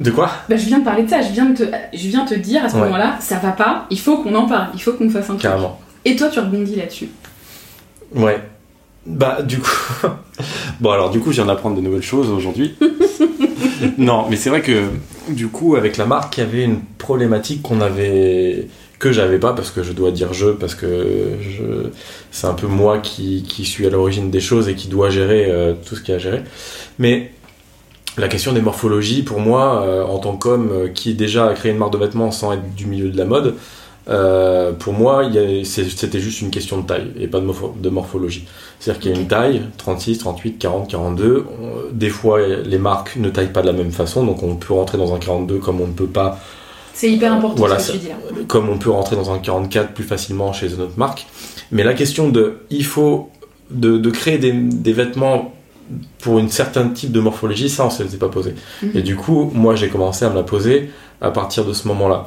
De 0.00 0.10
quoi? 0.10 0.30
Bah, 0.48 0.56
je 0.56 0.66
viens 0.66 0.80
de 0.80 0.84
parler 0.84 1.04
de 1.04 1.10
ça, 1.10 1.22
je 1.22 1.30
viens 1.32 1.46
de 1.46 1.56
te, 1.56 1.62
je 1.92 2.08
viens 2.08 2.24
te 2.24 2.34
dire 2.34 2.64
à 2.64 2.68
ce 2.68 2.74
Ouais. 2.74 2.82
moment-là, 2.82 3.16
ça 3.20 3.38
va 3.38 3.52
pas, 3.52 3.86
il 3.90 3.98
faut 4.00 4.18
qu'on 4.18 4.34
en 4.34 4.46
parle, 4.46 4.68
il 4.74 4.80
faut 4.82 4.92
qu'on 4.92 5.08
fasse 5.08 5.24
un 5.26 5.34
truc. 5.34 5.42
Carrément. 5.42 5.80
Et 6.04 6.16
toi, 6.16 6.28
tu 6.28 6.40
rebondis 6.40 6.74
là-dessus. 6.76 7.08
Ouais. 8.14 8.42
Bah, 9.06 9.42
du 9.42 9.58
coup. 9.58 9.70
bon, 10.80 10.90
alors, 10.90 11.10
du 11.10 11.20
coup, 11.20 11.30
je 11.30 11.36
viens 11.36 11.46
d'apprendre 11.46 11.76
de 11.76 11.80
nouvelles 11.80 12.02
choses 12.02 12.30
aujourd'hui. 12.30 12.74
non, 13.98 14.26
mais 14.28 14.36
c'est 14.36 14.50
vrai 14.50 14.62
que, 14.62 14.84
du 15.28 15.48
coup, 15.48 15.76
avec 15.76 15.96
la 15.96 16.06
marque, 16.06 16.36
il 16.38 16.40
y 16.40 16.42
avait 16.44 16.64
une 16.64 16.80
problématique 16.98 17.62
qu'on 17.62 17.80
avait. 17.80 18.66
que 18.98 19.12
j'avais 19.12 19.38
pas, 19.38 19.52
parce 19.52 19.70
que 19.70 19.82
je 19.82 19.92
dois 19.92 20.10
dire 20.10 20.32
je, 20.32 20.46
parce 20.48 20.74
que 20.74 21.36
je... 21.42 21.90
c'est 22.30 22.46
un 22.46 22.54
peu 22.54 22.66
moi 22.66 22.98
qui, 22.98 23.42
qui 23.46 23.64
suis 23.66 23.86
à 23.86 23.90
l'origine 23.90 24.30
des 24.30 24.40
choses 24.40 24.68
et 24.68 24.74
qui 24.74 24.88
doit 24.88 25.10
gérer 25.10 25.46
euh, 25.50 25.74
tout 25.86 25.94
ce 25.96 26.00
qu'il 26.00 26.10
y 26.10 26.12
a 26.14 26.16
à 26.16 26.18
gérer. 26.20 26.42
Mais. 26.98 27.30
La 28.16 28.28
question 28.28 28.52
des 28.52 28.60
morphologies, 28.60 29.22
pour 29.22 29.40
moi, 29.40 29.82
euh, 29.84 30.04
en 30.04 30.18
tant 30.18 30.36
qu'homme 30.36 30.70
euh, 30.72 30.88
qui 30.88 31.14
déjà 31.14 31.46
a 31.48 31.54
créé 31.54 31.72
une 31.72 31.78
marque 31.78 31.92
de 31.92 31.98
vêtements 31.98 32.30
sans 32.30 32.52
être 32.52 32.74
du 32.74 32.86
milieu 32.86 33.08
de 33.08 33.18
la 33.18 33.24
mode, 33.24 33.54
euh, 34.08 34.72
pour 34.72 34.92
moi, 34.92 35.22
c'était 35.64 36.20
juste 36.20 36.40
une 36.42 36.50
question 36.50 36.78
de 36.80 36.86
taille 36.86 37.10
et 37.18 37.26
pas 37.26 37.40
de, 37.40 37.46
morpho- 37.46 37.74
de 37.80 37.88
morphologie. 37.88 38.44
C'est-à-dire 38.78 39.00
qu'il 39.02 39.12
y 39.12 39.14
a 39.16 39.18
une 39.18 39.26
taille, 39.26 39.62
36, 39.78 40.18
38, 40.18 40.58
40, 40.58 40.88
42. 40.88 41.44
On- 41.60 41.92
Des 41.92 42.10
fois, 42.10 42.38
les 42.46 42.78
marques 42.78 43.16
ne 43.16 43.30
taillent 43.30 43.52
pas 43.52 43.62
de 43.62 43.66
la 43.66 43.72
même 43.72 43.90
façon, 43.92 44.24
donc 44.24 44.42
on 44.42 44.56
peut 44.56 44.74
rentrer 44.74 44.98
dans 44.98 45.12
un 45.14 45.18
42 45.18 45.58
comme 45.58 45.80
on 45.80 45.86
ne 45.86 45.92
peut 45.92 46.06
pas, 46.06 46.38
C'est 46.92 47.10
hyper 47.10 47.32
important 47.32 47.54
Voilà, 47.56 47.78
ce 47.80 47.92
que 47.92 47.96
tu 47.96 48.02
dis 48.04 48.08
là. 48.10 48.14
comme 48.46 48.68
on 48.68 48.78
peut 48.78 48.90
rentrer 48.90 49.16
dans 49.16 49.32
un 49.32 49.38
44 49.38 49.92
plus 49.94 50.04
facilement 50.04 50.52
chez 50.52 50.72
une 50.72 50.82
autre 50.82 50.92
marque. 50.98 51.26
Mais 51.72 51.82
la 51.82 51.94
question 51.94 52.28
de, 52.28 52.58
il 52.70 52.84
faut 52.84 53.30
de, 53.70 53.96
de 53.96 54.10
créer 54.10 54.38
des, 54.38 54.52
des 54.52 54.92
vêtements 54.92 55.53
pour 56.20 56.38
une 56.38 56.48
certain 56.48 56.88
type 56.88 57.12
de 57.12 57.20
morphologie, 57.20 57.68
ça 57.68 57.86
on 57.86 57.90
se 57.90 58.02
l'était 58.02 58.16
pas 58.16 58.28
posé. 58.28 58.54
Mhm. 58.82 58.90
Et 58.94 59.02
du 59.02 59.16
coup, 59.16 59.50
moi 59.54 59.74
j'ai 59.74 59.88
commencé 59.88 60.24
à 60.24 60.30
me 60.30 60.34
la 60.34 60.42
poser 60.42 60.90
à 61.20 61.30
partir 61.30 61.64
de 61.64 61.72
ce 61.72 61.88
moment-là. 61.88 62.26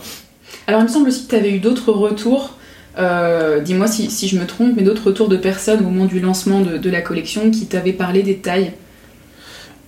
Alors, 0.68 0.82
il 0.82 0.86
me 0.86 0.90
semble 0.90 1.08
aussi 1.08 1.26
que 1.26 1.30
tu 1.30 1.36
avais 1.36 1.52
eu 1.52 1.60
d'autres 1.60 1.92
retours, 1.92 2.56
euh, 2.98 3.60
dis-moi 3.60 3.88
si, 3.88 4.10
si 4.10 4.28
je 4.28 4.40
me 4.40 4.46
trompe, 4.46 4.74
mais 4.76 4.84
d'autres 4.84 5.08
retours 5.08 5.30
de 5.30 5.38
personnes 5.38 5.80
au 5.80 5.84
moment 5.84 6.06
du 6.06 6.20
lancement 6.20 6.62
de, 6.62 6.78
de 6.78 6.90
la 6.90 7.02
collection 7.02 7.52
qui 7.52 7.68
t'avaient 7.68 7.94
parlé 7.94 8.24
des 8.24 8.38
tailles. 8.38 8.74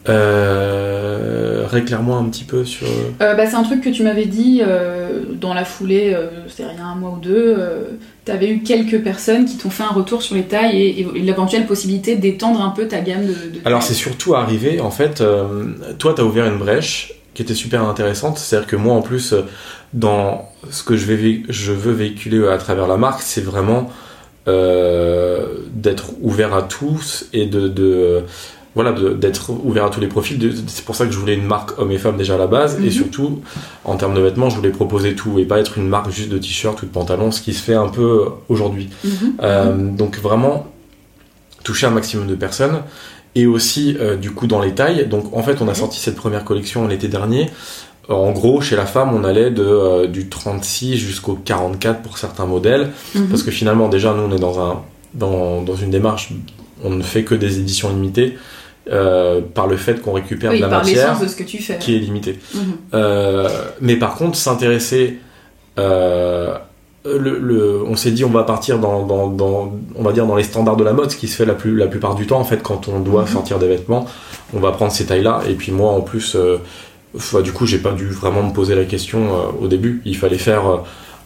Euh, 0.07 1.65
Réclaire-moi 1.69 2.17
un 2.17 2.25
petit 2.29 2.45
peu 2.45 2.65
sur. 2.65 2.87
Euh, 3.21 3.35
bah, 3.35 3.45
c'est 3.45 3.55
un 3.55 3.63
truc 3.63 3.81
que 3.81 3.89
tu 3.89 4.01
m'avais 4.03 4.25
dit 4.25 4.61
euh, 4.65 5.21
dans 5.39 5.53
la 5.53 5.65
foulée, 5.65 6.13
euh, 6.15 6.27
c'est-à-dire 6.47 6.75
il 6.77 6.79
y 6.79 6.83
a 6.83 6.87
un 6.87 6.95
mois 6.95 7.11
ou 7.11 7.19
deux. 7.19 7.57
tu 8.25 8.31
avais 8.31 8.49
eu 8.49 8.63
quelques 8.63 9.03
personnes 9.03 9.45
qui 9.45 9.57
t'ont 9.57 9.69
fait 9.69 9.83
un 9.83 9.89
retour 9.93 10.23
sur 10.23 10.33
les 10.35 10.43
tailles 10.43 10.81
et, 10.81 11.01
et 11.01 11.19
l'éventuelle 11.19 11.67
possibilité 11.67 12.15
d'étendre 12.15 12.61
un 12.61 12.69
peu 12.69 12.87
ta 12.87 13.01
gamme 13.01 13.27
de. 13.27 13.33
de 13.33 13.59
Alors 13.65 13.83
c'est 13.83 13.93
surtout 13.93 14.33
arrivé, 14.33 14.79
en 14.79 14.89
fait, 14.89 15.21
euh, 15.21 15.65
toi 15.99 16.13
tu 16.15 16.21
as 16.21 16.25
ouvert 16.25 16.45
une 16.47 16.57
brèche 16.57 17.13
qui 17.35 17.43
était 17.43 17.53
super 17.53 17.83
intéressante, 17.83 18.39
c'est-à-dire 18.39 18.67
que 18.67 18.75
moi 18.75 18.95
en 18.95 19.01
plus, 19.03 19.33
euh, 19.33 19.41
dans 19.93 20.49
ce 20.71 20.81
que 20.83 20.97
je, 20.97 21.05
vais 21.05 21.15
vé- 21.17 21.43
je 21.49 21.71
veux 21.71 21.93
véhiculer 21.93 22.47
à 22.47 22.57
travers 22.57 22.87
la 22.87 22.97
marque, 22.97 23.21
c'est 23.21 23.43
vraiment 23.45 23.91
euh, 24.47 25.45
d'être 25.71 26.13
ouvert 26.21 26.55
à 26.55 26.63
tous 26.63 27.27
et 27.31 27.45
de... 27.45 27.67
de 27.67 28.23
voilà, 28.79 28.91
d'être 29.13 29.51
ouvert 29.63 29.85
à 29.85 29.89
tous 29.89 29.99
les 29.99 30.07
profils. 30.07 30.37
C'est 30.67 30.85
pour 30.85 30.95
ça 30.95 31.05
que 31.05 31.11
je 31.11 31.17
voulais 31.17 31.35
une 31.35 31.45
marque 31.45 31.77
homme 31.79 31.91
et 31.91 31.97
femme 31.97 32.17
déjà 32.17 32.35
à 32.35 32.37
la 32.37 32.47
base. 32.47 32.77
Et 32.79 32.85
Mhm. 32.85 32.91
surtout, 32.91 33.41
en 33.83 33.95
termes 33.97 34.13
de 34.13 34.21
vêtements, 34.21 34.49
je 34.49 34.55
voulais 34.55 34.69
proposer 34.81 35.15
tout 35.15 35.37
et 35.39 35.45
pas 35.45 35.59
être 35.59 35.77
une 35.77 35.87
marque 35.87 36.11
juste 36.11 36.29
de 36.29 36.37
t-shirt 36.37 36.81
ou 36.81 36.85
de 36.85 36.91
pantalon, 36.91 37.31
ce 37.31 37.41
qui 37.41 37.53
se 37.53 37.61
fait 37.63 37.73
un 37.75 37.89
peu 37.89 38.25
aujourd'hui. 38.47 38.87
Mhm. 39.03 39.11
Euh, 39.41 39.91
donc 40.01 40.17
vraiment 40.19 40.67
toucher 41.63 41.87
un 41.87 41.91
maximum 41.91 42.27
de 42.27 42.35
personnes 42.35 42.81
et 43.35 43.45
aussi 43.45 43.95
euh, 43.99 44.15
du 44.15 44.31
coup 44.31 44.47
dans 44.47 44.61
les 44.61 44.73
tailles. 44.73 45.07
Donc 45.07 45.35
en 45.35 45.43
fait 45.43 45.61
on 45.61 45.67
a 45.67 45.73
sorti 45.75 45.99
cette 45.99 46.15
première 46.15 46.43
collection 46.45 46.87
l'été 46.87 47.07
dernier. 47.07 47.49
Euh, 48.09 48.13
En 48.13 48.31
gros 48.31 48.59
chez 48.61 48.75
la 48.75 48.85
femme 48.85 49.11
on 49.13 49.23
allait 49.23 49.51
de, 49.51 49.61
euh, 49.63 50.07
du 50.07 50.29
36 50.29 50.97
jusqu'au 50.97 51.35
44 51.35 52.01
pour 52.01 52.17
certains 52.17 52.45
modèles 52.45 52.91
Mhm. 53.15 53.27
parce 53.27 53.43
que 53.43 53.51
finalement 53.51 53.87
déjà 53.89 54.13
nous 54.13 54.23
on 54.23 54.35
est 54.35 54.39
dans, 54.39 54.59
un, 54.59 54.81
dans, 55.13 55.61
dans 55.61 55.75
une 55.75 55.91
démarche 55.91 56.29
on 56.83 56.91
ne 56.91 57.03
fait 57.03 57.23
que 57.23 57.35
des 57.35 57.59
éditions 57.59 57.89
limitées 57.89 58.37
euh, 58.91 59.41
par 59.53 59.67
le 59.67 59.77
fait 59.77 60.01
qu'on 60.01 60.11
récupère 60.13 60.51
oui, 60.51 60.57
de 60.57 60.63
la 60.63 60.69
par 60.69 60.79
matière 60.79 61.07
l'essence 61.09 61.21
de 61.23 61.27
ce 61.27 61.35
que 61.35 61.43
tu 61.43 61.61
fais. 61.61 61.77
qui 61.77 61.95
est 61.95 61.99
limitée. 61.99 62.39
Mhm. 62.55 62.61
Euh, 62.93 63.47
mais 63.81 63.95
par 63.97 64.15
contre, 64.15 64.35
s'intéresser, 64.37 65.17
euh, 65.77 66.55
le, 67.05 67.39
le- 67.39 67.83
on 67.87 67.95
s'est 67.95 68.11
dit 68.11 68.25
on 68.25 68.29
va 68.29 68.43
partir 68.43 68.77
dans, 68.79 69.05
dans, 69.05 69.27
dans- 69.27 69.71
on 69.95 70.03
va 70.03 70.11
dire 70.11 70.25
dans 70.25 70.35
les 70.35 70.43
standards 70.43 70.75
de 70.75 70.83
la 70.83 70.93
mode, 70.93 71.11
ce 71.11 71.15
qui 71.17 71.27
se 71.27 71.35
fait 71.37 71.45
la, 71.45 71.53
plus, 71.53 71.75
la 71.75 71.87
plupart 71.87 72.15
du 72.15 72.27
temps 72.27 72.39
en 72.39 72.43
fait 72.43 72.61
quand 72.61 72.87
on 72.87 72.99
doit 72.99 73.21
Mhm. 73.21 73.27
sortir 73.27 73.59
des 73.59 73.67
vêtements, 73.67 74.05
on 74.53 74.59
va 74.59 74.71
prendre 74.71 74.91
ces 74.91 75.05
tailles-là. 75.05 75.41
Et 75.47 75.53
puis 75.53 75.71
moi 75.71 75.91
en 75.91 76.01
plus, 76.01 76.35
du 77.43 77.51
coup 77.53 77.65
j'ai 77.65 77.77
pas 77.79 77.91
dû 77.93 78.07
vraiment 78.09 78.43
me 78.43 78.51
poser 78.53 78.75
la 78.75 78.85
question 78.85 79.27
au 79.61 79.67
début. 79.67 80.01
Il 80.05 80.17
fallait 80.17 80.37
faire 80.37 80.63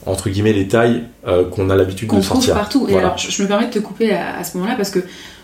entre 0.06 0.30
guillemets 0.30 0.54
les 0.54 0.68
tailles 0.68 1.04
qu'on 1.52 1.70
a 1.70 1.76
l'habitude 1.76 2.10
qu'on 2.10 2.18
de 2.18 2.22
sortir. 2.24 2.54
partout. 2.54 2.86
Et 2.88 2.92
Voilà. 2.92 3.08
alors, 3.08 3.18
je, 3.18 3.32
je 3.32 3.42
me 3.42 3.48
permets 3.48 3.68
de 3.68 3.72
te 3.72 3.80
couper 3.80 4.12
à, 4.14 4.38
à 4.38 4.44
ce 4.44 4.58
moment-là 4.58 4.76
parce 4.76 4.92
que 4.92 5.00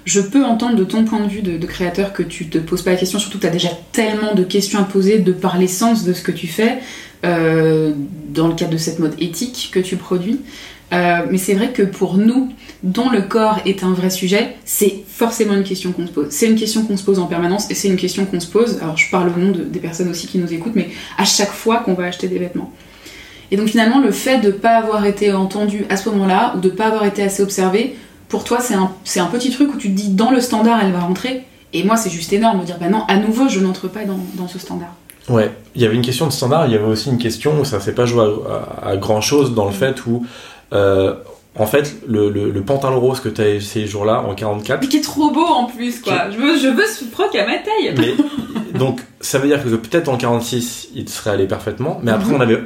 je 0.06 0.22
peux 0.22 0.44
entendre 0.44 0.76
de 0.76 0.84
ton 0.84 1.06
point 1.06 1.20
de 1.20 1.30
vue 1.30 1.42
de, 1.42 1.66
créateur 1.66 2.14
que 2.14 2.24
tu 2.24 2.48
te 2.48 2.58
poses 2.58 2.82
pas 2.82 2.92
la 2.92 2.98
question, 2.98 3.20
surtout 3.20 3.38
que 3.38 3.44
tu 3.44 3.48
as 3.48 3.52
déjà 3.52 3.70
tellement 3.92 4.34
de 4.34 4.44
questions 4.44 4.80
à 4.80 4.84
poser 4.84 5.20
de 5.20 5.32
par 5.32 5.58
l'essence 5.58 6.04
de 6.04 6.14
ce 6.14 6.22
que 6.22 6.32
tu 6.32 6.48
fais 6.48 6.80
euh, 7.26 7.94
dans 8.30 8.48
le 8.48 8.56
cadre 8.56 8.72
de 8.72 8.78
cette 8.78 9.00
mode 9.00 9.14
éthique 9.20 9.70
que 9.72 9.80
tu 9.80 9.98
produis. 9.98 10.40
Euh, 10.92 11.20
mais 11.30 11.38
c'est 11.38 11.54
vrai 11.54 11.72
que 11.72 11.84
pour 11.84 12.18
nous, 12.18 12.52
dont 12.82 13.10
le 13.10 13.22
corps 13.22 13.60
est 13.66 13.84
un 13.84 13.94
vrai 13.94 14.10
sujet, 14.10 14.56
c'est 14.66 15.04
forcément 15.08 15.54
une 15.54 15.64
question 15.64 15.92
qu'on 15.92 16.08
se 16.08 16.12
pose. 16.12 16.28
C'est 16.32 16.48
une 16.48 16.56
question 16.56 16.84
qu'on 16.84 16.98
se 16.98 17.04
pose 17.04 17.20
en 17.20 17.28
permanence 17.28 17.70
et 17.70 17.76
c'est 17.76 17.90
une 17.90 17.98
question 17.98 18.26
qu'on 18.26 18.40
se 18.40 18.48
pose. 18.48 18.80
Alors 18.82 18.98
je 18.98 19.10
parle 19.12 19.32
au 19.36 19.40
nom 19.40 19.52
de- 19.52 19.64
des 19.64 19.80
personnes 19.80 20.10
aussi 20.10 20.26
qui 20.28 20.40
nous 20.40 20.52
écoutent, 20.52 20.76
mais 20.76 20.90
à 21.18 21.26
chaque 21.26 21.52
fois 21.52 21.78
qu'on 21.78 21.94
va 21.94 22.06
acheter 22.06 22.28
des 22.28 22.40
vêtements. 22.40 22.74
Et 23.52 23.58
donc 23.58 23.68
finalement, 23.68 24.00
le 24.00 24.12
fait 24.12 24.40
de 24.40 24.52
pas 24.52 24.78
avoir 24.78 25.06
été 25.06 25.32
entendu 25.34 25.86
à 25.90 25.98
ce 25.98 26.10
moment-là, 26.10 26.54
ou 26.56 26.60
de 26.60 26.70
pas 26.70 26.86
avoir 26.86 27.06
été 27.06 27.22
assez 27.22 27.44
observé, 27.44 27.96
pour 28.30 28.44
toi, 28.46 28.60
c'est 28.62 28.76
un, 28.76 28.92
c'est 29.04 29.20
un 29.20 29.26
petit 29.26 29.50
truc 29.52 29.74
où 29.74 29.78
tu 29.78 29.90
te 29.90 29.96
dis, 29.96 30.10
dans 30.10 30.32
le 30.32 30.40
standard, 30.40 30.80
elle 30.84 30.92
va 30.94 31.00
rentrer. 31.02 31.44
Et 31.74 31.84
moi, 31.84 31.98
c'est 31.98 32.10
juste 32.10 32.32
énorme 32.34 32.62
de 32.62 32.66
dire, 32.66 32.78
bah 32.80 32.88
non, 32.90 33.04
à 33.08 33.18
nouveau, 33.18 33.50
je 33.50 33.60
n'entre 33.60 33.88
pas 33.88 34.06
dans, 34.06 34.20
dans 34.36 34.48
ce 34.48 34.58
standard. 34.60 34.94
Ouais, 35.30 35.52
il 35.76 35.82
y 35.82 35.86
avait 35.86 35.96
une 35.96 36.02
question 36.02 36.26
de 36.26 36.32
standard, 36.32 36.66
il 36.66 36.72
y 36.72 36.76
avait 36.76 36.86
aussi 36.86 37.10
une 37.10 37.20
question 37.20 37.60
où 37.62 37.66
ça 37.66 37.80
s'est 37.80 37.94
pas 37.94 38.06
joué 38.06 38.24
à, 38.24 38.88
à- 38.88 38.90
à 38.92 38.98
grand 38.98 39.22
chose 39.22 39.54
dans 39.54 39.66
le 39.66 39.72
fait 39.72 40.06
où, 40.08 40.26
euh, 40.74 41.14
en 41.58 41.66
fait, 41.68 41.98
le, 42.08 42.30
le, 42.30 42.50
le 42.50 42.62
pantalon 42.62 43.00
rose 43.00 43.20
que 43.20 43.30
tu 43.30 43.42
as 43.42 43.60
ces 43.62 43.86
jours-là 43.86 44.24
en 44.28 44.34
44, 44.34 44.82
Mais 44.82 44.88
qui 44.88 44.98
est 44.98 45.02
trop 45.02 45.30
beau 45.30 45.46
en 45.46 45.66
plus, 45.66 46.00
quoi. 46.02 46.32
Je 46.32 46.38
veux, 46.38 46.58
je 46.58 46.68
veux 46.68 46.86
ce 46.88 47.06
froc 47.06 47.36
à 47.36 47.46
ma 47.46 47.58
taille. 47.58 47.94
mais 47.98 48.80
donc 48.80 49.02
ça 49.22 49.38
veut 49.40 49.48
dire 49.48 49.62
que 49.64 49.70
peut-être 49.70 50.08
en 50.10 50.18
46 50.18 50.90
il 50.96 51.10
serait 51.10 51.32
allé 51.32 51.48
parfaitement, 51.48 52.00
mais 52.02 52.12
après 52.12 52.30
Mhm. 52.30 52.36
on 52.36 52.42
avait 52.42 52.64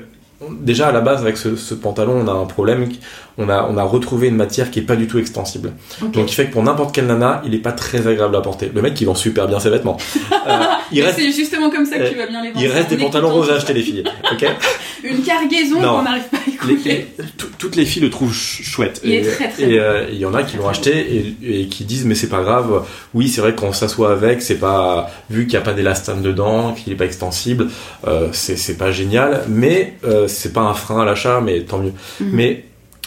déjà 0.62 0.90
à 0.90 0.92
la 0.92 1.00
base 1.02 1.22
avec 1.22 1.38
ce, 1.38 1.56
ce 1.56 1.74
pantalon 1.74 2.24
on 2.26 2.28
a 2.28 2.34
un 2.34 2.46
problème, 2.46 2.88
on 3.38 3.50
a, 3.50 3.68
on 3.70 3.78
a 3.78 3.84
retrouvé 3.84 4.28
une 4.28 4.36
matière 4.36 4.70
qui 4.72 4.80
est 4.80 4.84
pas 4.84 4.96
du 4.96 5.08
tout 5.08 5.18
extensible. 5.20 5.74
Donc 6.02 6.32
il 6.32 6.34
fait 6.34 6.48
que 6.48 6.54
pour 6.54 6.64
n'importe 6.64 6.94
quelle 6.94 7.08
nana 7.08 7.42
il 7.46 7.54
est 7.56 7.60
pas 7.60 7.72
très 7.72 8.06
agréable 8.08 8.36
à 8.36 8.42
porter. 8.42 8.72
Le 8.74 8.82
mec 8.82 9.00
il 9.02 9.06
vend 9.06 9.16
super 9.16 9.48
bien 9.48 9.60
ses 9.60 9.70
vêtements. 9.70 9.98
Euh, 10.46 10.58
il 10.92 11.02
reste, 11.02 11.20
C'est 11.20 11.32
justement 11.32 11.70
comme 11.70 11.86
ça 11.86 11.98
que 11.98 12.10
tu 12.10 12.16
vas 12.16 12.28
bien 12.28 12.42
les 12.44 12.50
vendre. 12.52 12.66
il 12.66 12.70
reste 12.70 12.90
des 12.90 12.98
pantalons 12.98 13.30
roses 13.30 13.50
à 13.50 13.54
acheter 13.56 13.72
les 13.74 13.82
filles. 13.82 14.04
Ok 14.30 14.46
Une 15.06 15.22
cargaison 15.22 15.76
qu'on 15.78 16.02
n'arrive 16.04 16.24
pas 16.24 16.38
à 16.38 16.50
écouter. 16.50 17.08
les- 17.18 17.26
toutes 17.58 17.78
les 17.78 17.86
filles 17.86 18.02
le 18.02 18.10
trouvent 18.10 18.34
ch- 18.34 18.62
chouette. 18.68 19.00
Il 19.06 19.14
est 19.14 19.20
et 19.20 19.22
très, 19.32 19.48
très 19.50 19.64
et, 19.64 19.80
euh, 19.80 20.06
il 20.12 20.18
y 20.18 20.26
en 20.26 20.34
a 20.34 20.44
qui 20.44 20.58
l'ont 20.58 20.68
acheté 20.68 21.36
et, 21.42 21.62
et 21.62 21.68
qui 21.68 21.86
disent 21.86 22.04
mais 22.06 22.14
c'est 22.16 22.28
pas 22.28 22.42
grave. 22.42 22.86
Oui, 23.14 23.30
c'est 23.30 23.40
vrai 23.40 23.54
que 23.56 23.62
quand 23.62 23.68
on 23.68 23.74
s'assoit 23.74 24.12
avec, 24.12 24.42
c'est 24.42 24.60
pas 24.60 25.10
vu 25.30 25.44
qu'il 25.48 25.52
n'y 25.58 25.64
a 25.64 25.66
pas 25.66 25.72
d'élastane 25.74 26.22
dedans, 26.22 26.74
qu'il 26.74 26.92
est 26.92 26.98
pas 26.98 27.06
extensible, 27.06 27.70
euh, 28.06 28.28
c'est 28.34 28.78
pas 28.78 28.92
génial. 28.92 29.44
Mais 29.48 29.94
euh, 30.04 30.28
c'est 30.28 30.52
pas 30.52 30.62
un 30.62 30.74
frein 30.74 31.02
à 31.04 31.06
l'achat, 31.06 31.40
mais 31.42 31.62
tant 31.62 31.78
mieux. 31.80 31.94
Mhm. 32.20 32.30
Mais 32.34 32.66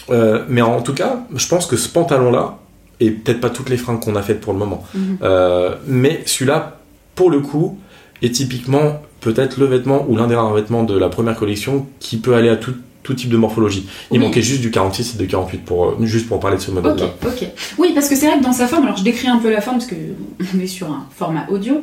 euh, 0.09 0.43
mais 0.49 0.61
en 0.61 0.81
tout 0.81 0.93
cas, 0.93 1.19
je 1.35 1.47
pense 1.47 1.65
que 1.65 1.75
ce 1.77 1.89
pantalon 1.89 2.31
là 2.31 2.57
et 2.99 3.11
peut-être 3.11 3.39
pas 3.41 3.49
toutes 3.51 3.69
les 3.69 3.77
fringues 3.77 3.99
qu'on 3.99 4.15
a 4.15 4.21
faites 4.23 4.41
pour 4.41 4.53
le 4.53 4.59
moment, 4.59 4.83
Mhm. 4.95 5.17
euh, 5.21 5.75
mais 5.85 6.23
celui-là 6.25 6.77
pour 7.15 7.29
le 7.29 7.39
coup 7.41 7.77
est 8.23 8.31
typiquement 8.33 9.01
peut-être 9.21 9.59
le 9.59 9.65
vêtement 9.67 10.05
ou 10.07 10.15
l'un 10.15 10.27
des 10.27 10.35
rares 10.35 10.53
vêtements 10.53 10.83
de 10.83 10.97
la 10.97 11.09
première 11.09 11.35
collection 11.35 11.85
qui 11.99 12.17
peut 12.17 12.33
aller 12.35 12.49
à 12.49 12.55
tout, 12.55 12.73
tout 13.03 13.13
type 13.13 13.29
de 13.29 13.37
morphologie. 13.37 13.87
Il 14.11 14.19
Oui. 14.19 14.25
manquait 14.25 14.41
juste 14.41 14.61
du 14.61 14.71
46 14.71 15.13
et 15.15 15.17
du 15.17 15.27
48 15.27 15.59
pour, 15.65 15.85
euh, 15.85 15.97
juste 16.01 16.27
pour 16.27 16.39
parler 16.39 16.57
de 16.57 16.61
ce 16.61 16.71
Ok, 16.71 16.75
modèle-là. 16.83 17.05
ok. 17.25 17.47
Oui, 17.77 17.91
parce 17.93 18.09
que 18.09 18.15
c'est 18.15 18.27
vrai 18.27 18.37
que 18.39 18.43
dans 18.43 18.51
sa 18.53 18.67
forme, 18.67 18.83
alors 18.85 18.97
je 18.97 19.03
décris 19.03 19.27
un 19.27 19.37
peu 19.37 19.49
la 19.51 19.61
forme 19.61 19.77
parce 19.77 19.89
que 19.89 19.95
on 20.55 20.59
est 20.59 20.67
sur 20.67 20.87
un 20.87 21.05
format 21.15 21.45
audio. 21.49 21.75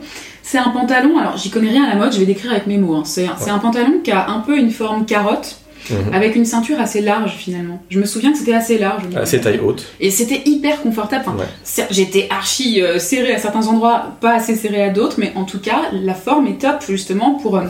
C'est 0.42 0.58
un 0.58 0.70
pantalon, 0.70 1.16
alors 1.18 1.36
j'y 1.36 1.50
connais 1.50 1.70
rien 1.70 1.84
à 1.84 1.90
la 1.90 1.96
mode, 1.96 2.12
je 2.12 2.18
vais 2.18 2.26
décrire 2.26 2.50
avec 2.50 2.66
mes 2.66 2.78
mots. 2.78 2.94
hein. 2.96 3.02
C'est 3.04 3.26
c'est 3.38 3.50
un 3.50 3.58
pantalon 3.58 4.00
qui 4.02 4.10
a 4.10 4.28
un 4.30 4.40
peu 4.40 4.58
une 4.58 4.70
forme 4.70 5.06
carotte, 5.06 5.56
Mhm. 5.90 6.14
avec 6.14 6.34
une 6.36 6.44
ceinture 6.44 6.80
assez 6.80 7.00
large 7.00 7.34
finalement. 7.36 7.82
Je 7.90 7.98
me 8.00 8.06
souviens 8.06 8.32
que 8.32 8.38
c'était 8.38 8.54
assez 8.54 8.78
large. 8.78 9.02
Assez 9.16 9.36
la 9.38 9.42
taille 9.42 9.60
haute. 9.60 9.84
Et 10.00 10.10
c'était 10.10 10.42
hyper 10.46 10.80
confortable. 10.82 11.24
Enfin, 11.26 11.38
Ouais. 11.38 11.44
certes, 11.62 11.92
J'étais 11.92 12.26
archi 12.30 12.80
euh, 12.82 12.98
serrée 12.98 13.34
à 13.34 13.38
certains 13.38 13.66
endroits, 13.66 14.16
pas 14.20 14.34
assez 14.34 14.56
serrée 14.56 14.82
à 14.82 14.90
d'autres, 14.90 15.16
mais 15.18 15.32
en 15.34 15.44
tout 15.44 15.58
cas, 15.60 15.82
la 15.92 16.14
forme 16.14 16.46
est 16.46 16.60
top 16.60 16.82
justement 16.88 17.34
pour, 17.34 17.56
euh, 17.58 17.64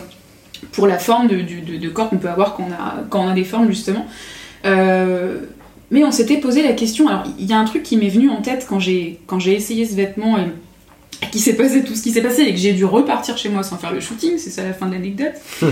pour 0.72 0.86
la 0.86 0.98
forme 0.98 1.26
de, 1.28 1.36
du- 1.40 1.60
de- 1.60 1.76
de 1.76 1.88
corps 1.88 2.08
qu'on 2.08 2.18
peut 2.18 2.28
avoir 2.28 2.54
quand 2.54 2.66
on 2.68 2.72
a, 2.72 3.02
quand 3.10 3.24
on 3.24 3.28
a 3.28 3.34
des 3.34 3.44
formes 3.44 3.68
justement. 3.68 4.06
Euh, 4.64 5.38
mais 5.90 6.04
on 6.04 6.10
s'était 6.10 6.38
posé 6.38 6.62
la 6.62 6.72
question. 6.72 7.08
Alors, 7.08 7.24
il 7.38 7.46
y 7.46 7.52
a 7.52 7.58
un 7.58 7.64
truc 7.64 7.82
qui 7.82 7.96
m'est 7.96 8.08
venu 8.08 8.30
en 8.30 8.40
tête 8.42 8.66
quand 8.68 8.78
j'ai 8.80 9.20
quand 9.26 9.38
j'ai 9.38 9.54
essayé 9.54 9.84
ce 9.86 9.94
vêtement 9.94 10.38
et 10.38 10.46
qui 11.30 11.38
s'est 11.38 11.54
passé 11.54 11.84
tout 11.84 11.94
ce 11.94 12.02
qui 12.02 12.10
s'est 12.10 12.22
passé 12.22 12.42
et 12.42 12.50
que 12.52 12.58
j'ai 12.58 12.72
dû 12.72 12.84
repartir 12.84 13.36
chez 13.38 13.48
moi 13.48 13.62
sans 13.62 13.76
faire 13.76 13.92
le 13.92 14.00
shooting, 14.00 14.38
c'est 14.38 14.50
ça 14.50 14.62
la 14.64 14.72
fin 14.72 14.86
de 14.86 14.92
l'anecdote. 14.92 15.34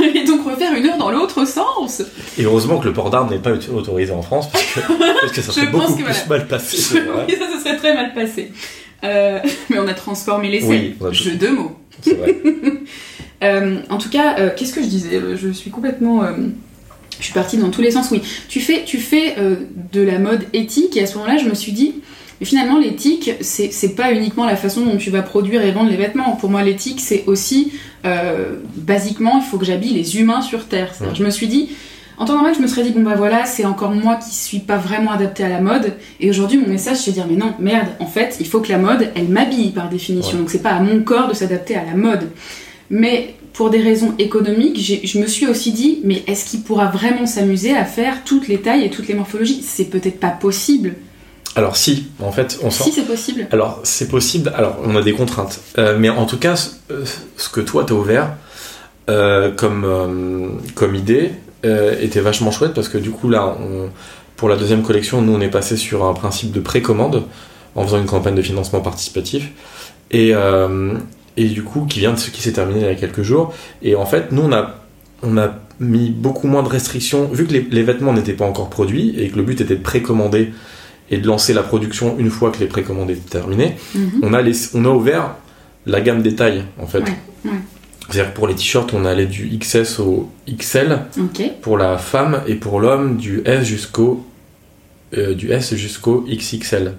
et 0.14 0.24
donc 0.24 0.44
refaire 0.44 0.74
une 0.74 0.86
heure 0.86 0.98
dans 0.98 1.10
l'autre 1.10 1.46
sens. 1.46 2.02
Et 2.38 2.44
heureusement 2.44 2.78
que 2.78 2.86
le 2.86 2.92
port 2.92 3.10
d'armes 3.10 3.30
n'est 3.30 3.38
pas 3.38 3.52
autorisé 3.52 4.12
en 4.12 4.22
France 4.22 4.50
parce 4.50 4.64
que, 4.64 4.80
parce 5.20 5.32
que 5.32 5.42
ça 5.42 5.52
serait 5.52 5.66
beaucoup 5.66 5.92
que 5.92 6.02
plus 6.02 6.04
voilà. 6.04 6.26
mal 6.28 6.48
passé. 6.48 6.98
oui, 6.98 7.34
ça, 7.38 7.46
ça 7.48 7.64
serait 7.64 7.76
très 7.76 7.94
mal 7.94 8.12
passé. 8.14 8.52
Euh, 9.04 9.38
mais 9.70 9.78
on 9.78 9.88
a 9.88 9.94
transformé 9.94 10.50
l'essai. 10.50 10.94
Oui, 11.00 11.06
a 11.06 11.12
Jeu 11.12 11.36
de 11.36 11.48
mots. 11.48 11.76
Vrai. 12.04 12.36
Euh, 13.44 13.76
en 13.88 13.98
tout 13.98 14.10
cas, 14.10 14.36
euh, 14.38 14.50
qu'est-ce 14.56 14.72
que 14.72 14.82
je 14.82 14.88
disais? 14.88 15.20
Je 15.36 15.50
suis 15.50 15.70
complètement. 15.70 16.22
je 17.20 17.24
suis 17.24 17.32
partie 17.32 17.56
dans 17.56 17.70
tous 17.70 17.82
les 17.82 17.92
sens. 17.92 18.10
Oui, 18.10 18.20
tu 18.48 18.58
fais, 18.58 18.82
tu 18.84 18.98
fais 18.98 19.36
de 19.36 20.02
la 20.02 20.18
mode 20.18 20.44
éthique 20.52 20.96
et 20.96 21.04
à 21.04 21.06
ce 21.06 21.16
moment-là, 21.18 21.38
je 21.38 21.48
me 21.48 21.54
suis 21.54 21.72
dit. 21.72 22.02
Mais 22.40 22.46
finalement, 22.46 22.78
l'éthique, 22.78 23.32
c'est 23.40 23.96
pas 23.96 24.12
uniquement 24.12 24.44
la 24.44 24.56
façon 24.56 24.82
dont 24.82 24.96
tu 24.96 25.10
vas 25.10 25.22
produire 25.22 25.62
et 25.62 25.72
vendre 25.72 25.90
les 25.90 25.96
vêtements. 25.96 26.36
Pour 26.36 26.50
moi, 26.50 26.62
l'éthique, 26.62 27.00
c'est 27.00 27.24
aussi, 27.26 27.72
euh, 28.04 28.56
basiquement, 28.76 29.38
il 29.38 29.42
faut 29.42 29.58
que 29.58 29.64
j'habille 29.64 29.94
les 29.94 30.18
humains 30.18 30.40
sur 30.40 30.66
Terre. 30.66 30.94
C'est-à-dire, 30.94 31.16
Je 31.16 31.24
me 31.24 31.30
suis 31.30 31.48
dit, 31.48 31.70
en 32.16 32.24
temps 32.24 32.34
normal, 32.34 32.54
je 32.56 32.60
me 32.60 32.66
serais 32.66 32.82
dit, 32.82 32.90
bon 32.90 33.02
bah 33.02 33.14
voilà, 33.16 33.44
c'est 33.46 33.64
encore 33.64 33.92
moi 33.92 34.16
qui 34.16 34.34
suis 34.34 34.58
pas 34.58 34.76
vraiment 34.76 35.12
adaptée 35.12 35.44
à 35.44 35.48
la 35.48 35.60
mode. 35.60 35.94
Et 36.20 36.30
aujourd'hui, 36.30 36.58
mon 36.58 36.68
message, 36.68 36.98
c'est 36.98 37.10
de 37.10 37.14
dire, 37.14 37.26
mais 37.28 37.36
non, 37.36 37.54
merde, 37.60 37.88
en 38.00 38.06
fait, 38.06 38.36
il 38.40 38.46
faut 38.46 38.60
que 38.60 38.70
la 38.70 38.78
mode, 38.78 39.08
elle 39.14 39.28
m'habille 39.28 39.70
par 39.70 39.88
définition. 39.88 40.34
Ouais. 40.34 40.38
Donc 40.38 40.50
c'est 40.50 40.62
pas 40.62 40.70
à 40.70 40.80
mon 40.80 41.00
corps 41.02 41.28
de 41.28 41.34
s'adapter 41.34 41.76
à 41.76 41.84
la 41.84 41.94
mode. 41.94 42.28
Mais 42.90 43.34
pour 43.52 43.70
des 43.70 43.80
raisons 43.80 44.14
économiques, 44.18 44.80
je 45.04 45.18
me 45.18 45.26
suis 45.26 45.46
aussi 45.46 45.72
dit, 45.72 46.00
mais 46.04 46.22
est-ce 46.26 46.44
qu'il 46.44 46.60
pourra 46.62 46.86
vraiment 46.86 47.26
s'amuser 47.26 47.76
à 47.76 47.84
faire 47.84 48.24
toutes 48.24 48.48
les 48.48 48.58
tailles 48.58 48.84
et 48.84 48.90
toutes 48.90 49.08
les 49.08 49.14
morphologies? 49.14 49.62
C'est 49.62 49.90
peut-être 49.90 50.18
pas 50.18 50.30
possible. 50.30 50.94
Alors 51.58 51.76
si, 51.76 52.06
en 52.22 52.30
fait, 52.30 52.56
on 52.62 52.70
sort. 52.70 52.86
Si 52.86 52.92
c'est 52.92 53.02
possible. 53.06 53.48
Alors, 53.50 53.80
c'est 53.82 54.06
possible. 54.08 54.52
Alors, 54.54 54.76
on 54.84 54.94
a 54.94 55.02
des 55.02 55.12
contraintes. 55.12 55.58
Euh, 55.76 55.96
mais 55.98 56.08
en 56.08 56.24
tout 56.24 56.38
cas, 56.38 56.54
ce, 56.54 56.70
euh, 56.92 57.04
ce 57.36 57.48
que 57.48 57.60
toi, 57.60 57.82
t'as 57.84 57.94
ouvert 57.94 58.30
euh, 59.10 59.50
comme, 59.50 59.84
euh, 59.84 60.48
comme 60.76 60.94
idée 60.94 61.32
était 62.00 62.20
vachement 62.20 62.52
chouette 62.52 62.74
parce 62.74 62.88
que 62.88 62.98
du 62.98 63.10
coup, 63.10 63.28
là, 63.28 63.56
on- 63.60 63.88
pour 64.36 64.48
la 64.48 64.54
deuxième 64.56 64.84
collection, 64.84 65.20
nous, 65.20 65.32
on 65.34 65.40
est 65.40 65.50
passé 65.50 65.76
sur 65.76 66.04
un 66.04 66.14
principe 66.14 66.52
de 66.52 66.60
précommande 66.60 67.24
en 67.74 67.82
faisant 67.82 67.98
une 67.98 68.06
campagne 68.06 68.36
de 68.36 68.42
financement 68.42 68.80
participatif. 68.80 69.50
Et, 70.12 70.32
et 71.36 71.44
du 71.48 71.64
coup, 71.64 71.86
qui 71.86 71.98
vient 71.98 72.12
de 72.12 72.18
ce 72.18 72.30
qui 72.30 72.40
s'est 72.40 72.52
terminé 72.52 72.80
il 72.82 72.86
y 72.86 72.88
a 72.88 72.94
quelques 72.94 73.22
jours. 73.22 73.52
Et 73.82 73.96
en 73.96 74.06
fait, 74.06 74.30
nous, 74.30 74.42
on 74.42 74.52
a, 74.52 74.76
on 75.24 75.36
a 75.36 75.48
mis 75.80 76.10
beaucoup 76.10 76.46
moins 76.46 76.62
de 76.62 76.68
restrictions, 76.68 77.24
vu 77.32 77.46
que 77.48 77.52
les, 77.54 77.66
les 77.68 77.82
vêtements 77.82 78.12
n'étaient 78.12 78.32
pas 78.34 78.46
encore 78.46 78.70
produits 78.70 79.14
et 79.20 79.28
que 79.30 79.36
le 79.36 79.42
but 79.42 79.60
était 79.60 79.74
de 79.74 79.82
précommander 79.82 80.52
et 81.10 81.18
de 81.18 81.26
lancer 81.26 81.52
la 81.54 81.62
production 81.62 82.16
une 82.18 82.30
fois 82.30 82.50
que 82.50 82.58
les 82.58 82.66
précommandes 82.66 83.10
étaient 83.10 83.30
terminées 83.30 83.76
Mhm. 83.94 84.10
on 84.22 84.34
a, 84.34 84.42
on 84.74 84.84
a 84.84 84.88
ouvert 84.88 85.34
la 85.86 86.00
gamme 86.00 86.22
des 86.22 86.34
tailles 86.34 86.64
en 86.78 86.86
fait. 86.86 86.98
Ouais, 87.00 87.16
ouais. 87.46 87.50
C'est-à-dire 88.10 88.32
pour 88.34 88.46
les 88.48 88.54
t-shirts, 88.54 88.92
on 88.94 89.04
allait 89.04 89.26
du 89.26 89.48
XS 89.58 90.00
au 90.00 90.30
XL 90.48 91.00
pour 91.60 91.76
la 91.78 91.98
femme 91.98 92.42
et 92.46 92.54
pour 92.54 92.80
l'homme 92.80 93.16
du 93.18 93.42
S 93.44 93.64
jusqu'au 93.66 94.24
euh, 95.16 95.34
du 95.34 95.50
S 95.52 95.74
jusqu'au 95.74 96.24
XXL. 96.28 96.94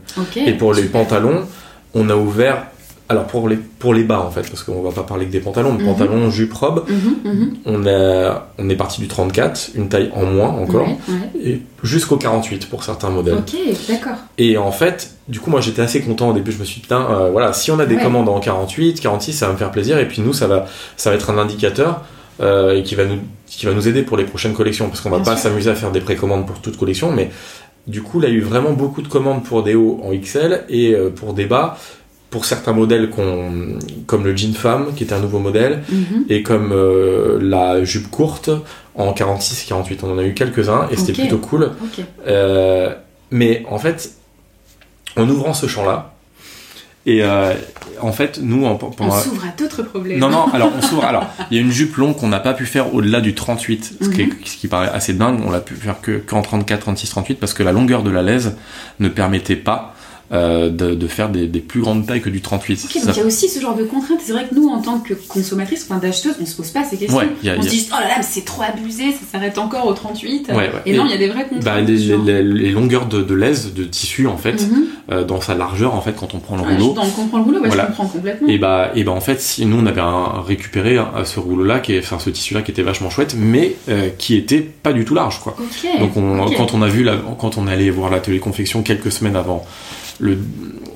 Et 0.48 0.54
pour 0.54 0.74
les 0.74 0.84
pantalons, 0.84 1.46
on 1.94 2.10
a 2.10 2.16
ouvert 2.16 2.66
alors 3.10 3.26
pour 3.26 3.50
les 3.50 3.56
pour 3.58 3.94
les 3.94 4.04
bas 4.04 4.20
en 4.22 4.30
fait 4.30 4.48
parce 4.48 4.62
qu'on 4.64 4.82
va 4.84 4.92
pas 4.92 5.02
parler 5.04 5.26
que 5.26 5.32
des 5.32 5.40
pantalons, 5.40 5.74
mais 5.74 5.84
Mhm. 5.84 5.90
pantalons, 5.94 6.30
jupe, 6.30 6.54
robe, 6.54 6.86
Mhm, 6.88 7.32
mhm. 7.34 7.54
on 7.66 7.86
a 7.88 8.50
on 8.60 8.70
est 8.70 8.76
parti 8.76 9.02
du 9.02 9.08
34, 9.08 9.72
une 9.76 9.90
taille 9.90 10.12
en 10.16 10.26
moins 10.26 10.50
encore 10.50 10.88
Ouais, 10.88 10.98
ouais. 11.10 11.42
et 11.44 11.62
jusqu'au 11.84 12.18
48 12.18 12.70
pour 12.70 12.84
certains 12.84 13.10
modèles. 13.10 13.36
Ok, 13.40 13.56
d'accord. 13.90 14.18
Et 14.38 14.58
en 14.58 14.72
fait, 14.72 15.16
du 15.28 15.40
coup, 15.40 15.50
moi 15.50 15.60
j'étais 15.60 15.82
assez 15.82 16.02
content 16.02 16.30
au 16.30 16.34
début. 16.34 16.52
Je 16.52 16.60
me 16.60 16.66
suis 16.66 16.76
dit, 16.76 16.82
putain, 16.82 17.02
euh, 17.10 17.30
voilà, 17.32 17.52
si 17.54 17.72
on 17.72 17.80
a 17.80 17.86
des 17.86 17.96
Ouais. 17.96 18.04
commandes 18.04 18.30
en 18.30 18.40
48, 18.40 19.00
46, 19.02 19.34
ça 19.34 19.48
va 19.48 19.54
me 19.54 19.58
faire 19.58 19.72
plaisir. 19.72 19.98
Et 19.98 20.08
puis 20.08 20.22
nous, 20.22 20.34
ça 20.34 20.46
va, 20.48 20.66
ça 20.96 21.10
va 21.10 21.16
être 21.16 21.30
un 21.32 21.38
indicateur 21.40 22.02
euh, 22.42 22.76
et 22.78 22.84
qui 22.84 22.94
va, 22.96 23.06
nous, 23.06 23.18
qui 23.48 23.66
va 23.66 23.74
nous 23.74 23.88
aider 23.88 24.04
pour 24.04 24.18
les 24.18 24.24
prochaines 24.24 24.54
collections. 24.54 24.88
Parce 24.88 25.02
qu'on 25.02 25.10
va 25.10 25.18
Bien 25.18 25.26
pas 25.34 25.36
s'amuser 25.38 25.70
à 25.72 25.76
faire 25.76 25.92
des 25.92 26.00
précommandes 26.02 26.46
pour 26.46 26.60
toute 26.60 26.78
collection. 26.78 27.12
Mais 27.12 27.32
du 27.88 28.02
coup, 28.04 28.20
là, 28.20 28.28
il 28.28 28.34
y 28.34 28.38
a 28.38 28.40
eu 28.40 28.44
vraiment 28.44 28.72
beaucoup 28.74 29.02
de 29.02 29.08
commandes 29.08 29.44
pour 29.44 29.64
des 29.64 29.74
hauts 29.76 30.00
en 30.04 30.12
XL 30.14 30.64
et 30.70 30.94
euh, 30.94 31.10
pour 31.10 31.34
des 31.34 31.46
bas. 31.46 31.78
Pour 32.30 32.46
certains 32.46 32.74
modèles 32.74 33.10
comme 34.06 34.24
le 34.24 34.36
jean 34.38 34.54
femme, 34.54 34.94
qui 34.96 35.04
était 35.04 35.14
un 35.14 35.20
nouveau 35.20 35.40
modèle, 35.40 35.82
Mhm. 35.90 36.26
et 36.30 36.44
comme 36.44 36.72
euh, 36.72 37.40
la 37.42 37.84
jupe 37.84 38.10
courte 38.12 38.52
en 38.96 39.14
46 39.14 39.66
48. 39.68 40.04
On 40.04 40.12
en 40.14 40.18
a 40.20 40.24
eu 40.24 40.34
quelques-uns 40.36 40.88
et 40.92 40.96
c'était 40.98 41.14
plutôt 41.14 41.40
cool. 41.40 41.72
Euh, 42.28 42.94
mais 43.32 43.64
en 43.70 43.80
fait, 43.80 44.12
en 45.18 45.28
ouvrant 45.28 45.54
ce 45.54 45.66
champ-là, 45.68 46.14
et 47.08 47.24
euh, 47.24 47.54
en 48.02 48.12
fait, 48.12 48.40
nous, 48.44 48.66
en, 48.66 48.78
On 49.00 49.12
s'ouvre 49.12 49.44
à 49.46 49.60
d'autres 49.60 49.82
problèmes. 49.84 50.20
Non, 50.20 50.30
non, 50.30 50.46
alors 50.54 50.72
on 50.78 50.82
s'ouvre. 50.84 51.06
Alors, 51.06 51.26
il 51.50 51.58
y 51.58 51.60
a 51.60 51.64
une 51.64 51.72
jupe 51.72 51.96
longue 51.96 52.16
qu'on 52.16 52.28
n'a 52.28 52.40
pas 52.42 52.54
pu 52.54 52.66
faire 52.68 52.94
au-delà 52.94 53.22
du 53.22 53.34
38, 53.34 53.94
ce, 54.02 54.10
qui 54.10 54.22
est- 54.22 54.30
ce 54.46 54.58
qui 54.58 54.68
paraît 54.68 54.90
assez 54.90 55.14
dingue. 55.14 55.40
On 55.46 55.50
l'a 55.50 55.62
pu 55.62 55.74
faire 55.74 56.00
que 56.02 56.18
qu'en 56.18 56.42
34, 56.44 56.82
36, 56.82 57.10
38, 57.10 57.36
parce 57.40 57.54
que 57.56 57.64
la 57.64 57.72
longueur 57.72 58.04
de 58.04 58.12
la 58.12 58.22
laise 58.22 58.56
ne 59.00 59.08
permettait 59.10 59.56
pas 59.56 59.96
euh, 60.32 60.70
de, 60.70 60.94
de 60.94 61.08
faire 61.08 61.30
des, 61.30 61.48
des 61.48 61.60
plus 61.60 61.82
grandes 61.82 62.06
tailles 62.06 62.22
que 62.22 62.30
du 62.30 62.42
38. 62.42 62.82
Ok, 62.86 62.92
Ça- 62.92 63.06
donc 63.08 63.16
il 63.16 63.20
y 63.20 63.24
a 63.24 63.26
aussi 63.26 63.50
ce 63.50 63.60
genre 63.60 63.76
de 63.76 63.84
contraintes. 63.84 64.20
C'est 64.24 64.32
vrai 64.32 64.46
que 64.50 64.54
nous, 64.56 64.68
en 64.70 64.82
tant 64.82 65.00
que 65.00 65.14
consommatrices, 65.28 65.88
enfin 65.90 66.00
d'acheteuse, 66.00 66.36
on 66.42 66.46
se 66.46 66.56
pose 66.56 66.70
pas 66.70 66.84
ces 66.84 66.98
questions. 66.98 67.18
Ouais, 67.18 67.50
a- 67.50 67.58
on 67.58 67.62
se 67.64 67.68
dit 67.70 67.78
juste, 67.78 67.92
oh 67.92 68.00
là 68.00 68.08
là, 68.08 68.14
mais 68.18 68.24
c'est 68.24 68.46
trop 68.46 68.62
abusé, 68.62 69.12
ça 69.12 69.20
s'arrête 69.32 69.58
encore 69.58 69.88
au 69.88 69.94
38. 69.94 70.50
Ouais, 70.50 70.56
ouais. 70.56 70.72
Et, 70.86 70.94
Et- 70.94 70.98
non, 70.98 71.06
il 71.06 71.12
y 71.12 71.14
a 71.14 71.18
des 71.18 71.28
vraies 71.30 71.44
contraintes. 71.48 71.64
bah, 71.64 71.82
les, 71.82 71.98
les- 71.98 72.44
les 72.44 72.70
longueurs 72.72 73.08
de, 73.08 73.22
de 73.24 73.34
laise, 73.34 73.74
de 73.74 73.84
tissu, 73.84 74.28
en 74.28 74.38
fait, 74.38 74.62
Mhm. 74.70 74.84
euh, 75.12 75.24
dans 75.24 75.42
sa 75.42 75.56
largeur, 75.56 75.96
en 75.96 76.02
fait, 76.02 76.14
quand 76.16 76.34
on 76.36 76.40
prend 76.40 76.56
le 76.58 76.62
rouleau, 76.64 76.94
Dans 76.94 77.04
le 77.06 77.10
comprend 77.12 77.38
le 77.40 77.44
rouleau, 77.44 77.60
ouais, 77.62 77.68
Voilà. 77.68 77.84
je 77.84 77.88
comprends 77.88 78.08
complètement. 78.08 78.48
Et 78.48 78.58
bah, 78.58 78.92
et 78.96 79.04
bah 79.04 79.12
en 79.14 79.22
fait, 79.22 79.42
si 79.42 79.66
nous 79.66 79.78
on 79.80 79.86
avait 79.86 80.02
un, 80.02 80.42
récupéré 80.46 80.98
un- 80.98 81.26
ce 81.26 81.40
rouleau-là, 81.40 81.80
qui 81.80 81.94
est, 81.94 82.00
enfin 82.00 82.20
ce 82.20 82.30
tissu-là 82.30 82.62
qui 82.62 82.72
était 82.72 82.82
vachement 82.84 83.10
chouette, 83.10 83.36
mais 83.38 83.76
euh, 83.90 84.10
qui 84.18 84.36
était 84.36 84.60
pas 84.62 84.94
du 84.94 85.06
tout 85.06 85.16
large, 85.16 85.40
quoi. 85.40 85.56
Ok. 85.60 86.00
Donc 86.00 86.16
on, 86.18 86.46
quand 86.56 86.74
on 86.74 86.82
a 86.82 86.88
vu, 86.88 87.04
la, 87.04 87.16
quand 87.40 87.58
on 87.58 87.68
allé 87.68 87.90
voir 87.92 88.10
l'atelier 88.10 88.40
confection 88.40 88.82
quelques 88.84 89.12
semaines 89.12 89.36
avant 89.36 89.66
le, 90.20 90.38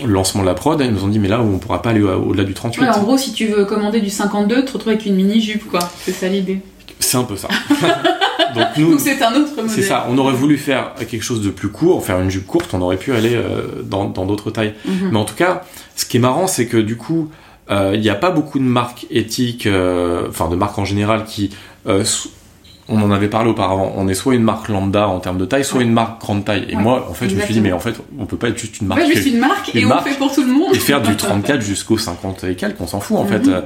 lancement 0.05 0.41
de 0.41 0.47
la 0.47 0.53
prod, 0.53 0.79
ils 0.81 0.91
nous 0.91 1.03
ont 1.03 1.07
dit 1.07 1.19
mais 1.19 1.27
là 1.29 1.41
on 1.41 1.57
pourra 1.59 1.81
pas 1.81 1.91
aller 1.91 2.01
au- 2.01 2.09
au-delà 2.29 2.43
du 2.43 2.53
38. 2.53 2.81
Ouais, 2.81 2.89
en 2.89 3.01
gros, 3.03 3.17
si 3.17 3.31
tu 3.33 3.47
veux 3.47 3.65
commander 3.65 4.01
du 4.01 4.09
52, 4.09 4.61
tu 4.61 4.65
te 4.65 4.71
retrouves 4.73 4.93
avec 4.93 5.05
une 5.05 5.15
mini-jupe, 5.15 5.69
quoi. 5.69 5.79
C'est 6.03 6.11
ça 6.11 6.27
l'idée. 6.27 6.59
C'est 6.99 7.17
un 7.17 7.23
peu 7.23 7.35
ça. 7.35 7.47
Donc 8.55 8.67
nous, 8.77 8.99
c'est 8.99 9.21
un 9.23 9.33
autre 9.35 9.55
modèle. 9.55 9.69
c'est 9.69 9.81
ça. 9.81 10.05
On 10.09 10.17
aurait 10.17 10.33
voulu 10.33 10.57
faire 10.57 10.93
quelque 11.09 11.23
chose 11.23 11.41
de 11.41 11.49
plus 11.49 11.69
court, 11.69 12.05
faire 12.05 12.19
une 12.19 12.29
jupe 12.29 12.45
courte, 12.45 12.73
on 12.73 12.81
aurait 12.81 12.97
pu 12.97 13.13
aller 13.13 13.35
euh, 13.35 13.81
dans 13.83 14.05
dans 14.05 14.25
d'autres 14.25 14.51
tailles. 14.51 14.73
Mhm. 14.85 15.09
Mais 15.11 15.17
en 15.17 15.25
tout 15.25 15.35
cas, 15.35 15.63
ce 15.95 16.05
qui 16.05 16.17
est 16.17 16.19
marrant, 16.19 16.47
c'est 16.47 16.67
que 16.67 16.77
du 16.77 16.95
coup, 16.95 17.29
euh, 17.71 17.91
il 17.95 18.01
n'y 18.01 18.09
a 18.09 18.15
pas 18.15 18.29
beaucoup 18.31 18.59
de 18.59 18.63
marques 18.63 19.05
éthiques, 19.09 19.65
euh, 19.67 20.27
enfin 20.29 20.49
de 20.49 20.55
marques 20.55 20.77
en 20.77 20.85
général 20.85 21.23
qui 21.25 21.49
euh, 21.87 22.03
on 22.93 23.01
en 23.01 23.11
avait 23.11 23.27
parlé 23.27 23.49
auparavant. 23.49 23.93
On 23.97 24.07
est 24.07 24.13
soit 24.13 24.35
une 24.35 24.43
marque 24.43 24.69
lambda 24.69 25.07
en 25.07 25.19
termes 25.19 25.37
de 25.37 25.45
taille, 25.45 25.65
soit 25.65 25.79
Ouais. 25.79 25.83
une 25.85 25.93
marque 25.93 26.21
grande 26.21 26.45
taille. 26.45 26.65
Et 26.69 26.75
Ouais, 26.75 26.81
moi, 26.81 27.07
en 27.09 27.13
fait, 27.13 27.27
je 27.29 27.35
me 27.35 27.41
suis 27.41 27.53
dit, 27.53 27.61
mais 27.61 27.71
en 27.73 27.79
fait, 27.79 27.95
on 28.19 28.25
peut 28.25 28.37
pas 28.37 28.49
être 28.49 28.57
juste 28.57 28.79
une 28.81 28.87
marque 28.87 29.01
Ouais, 29.01 29.07
juste 29.13 29.25
une 29.27 29.39
marque 29.39 29.75
et 29.75 29.85
marque 29.85 30.05
on 30.05 30.09
fait 30.09 30.17
pour 30.17 30.33
tout 30.33 30.43
le 30.43 30.51
monde. 30.53 30.75
et 30.75 30.79
faire 30.79 31.01
du 31.01 31.15
34 31.17 31.61
jusqu'au 31.61 31.97
50 31.97 32.43
et 32.45 32.55
quelques, 32.55 32.79
on 32.81 32.87
s'en 32.87 32.99
fout 32.99 33.17
en 33.17 33.25
fait. 33.25 33.45
Mhm, 33.45 33.63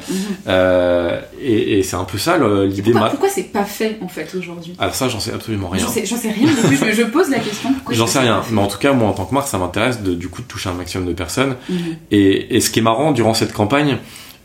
Euh, 0.47 1.19
et 1.41 1.79
et 1.79 1.83
c'est 1.83 1.95
un 1.95 2.03
peu 2.03 2.17
ça 2.17 2.37
l'idée. 2.37 2.81
Pourquoi, 2.91 3.01
ma- 3.01 3.09
pourquoi 3.09 3.29
c'est 3.29 3.43
pas 3.51 3.63
fait 3.65 3.97
en 4.01 4.07
fait 4.07 4.33
aujourd'hui? 4.37 4.75
Ah 4.79 4.91
ça, 4.91 5.07
j'en 5.09 5.19
sais 5.19 5.33
absolument 5.33 5.69
rien. 5.69 5.81
J'en 5.83 5.89
sais, 5.91 6.05
sais 6.05 6.31
rien, 6.31 6.47
je, 6.71 6.93
je 6.93 7.03
pose 7.03 7.29
la 7.29 7.39
question. 7.39 7.69
J'en 7.91 8.07
sais 8.07 8.19
rien, 8.19 8.41
mais 8.51 8.61
en 8.61 8.67
tout 8.67 8.77
cas, 8.77 8.93
moi 8.93 9.09
en 9.09 9.13
tant 9.13 9.25
que 9.25 9.33
marque, 9.33 9.47
ça 9.47 9.57
m'intéresse 9.57 10.01
du 10.01 10.29
coup 10.29 10.41
de 10.41 10.47
toucher 10.47 10.69
un 10.69 10.73
maximum 10.73 11.07
de 11.07 11.13
personnes. 11.13 11.55
Mhm. 11.69 11.77
Et, 12.11 12.55
et 12.55 12.61
ce 12.61 12.69
qui 12.69 12.79
est 12.79 12.83
marrant 12.83 13.11
durant 13.11 13.33
cette 13.33 13.53
campagne, 13.53 13.97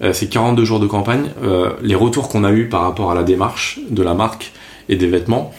euh, 0.02 0.12
ces 0.12 0.28
42 0.28 0.64
jours 0.64 0.80
de 0.80 0.86
campagne, 0.86 1.30
euh, 1.44 1.70
les 1.82 1.94
retours 1.94 2.28
qu'on 2.28 2.44
a 2.44 2.50
eu 2.50 2.68
par 2.68 2.82
rapport 2.82 3.10
à 3.10 3.14
la 3.14 3.22
démarche 3.22 3.78
de 3.88 4.02
la 4.02 4.14
marque 4.14 4.52
et 4.88 4.96
des 4.96 5.06
vêtements 5.06 5.52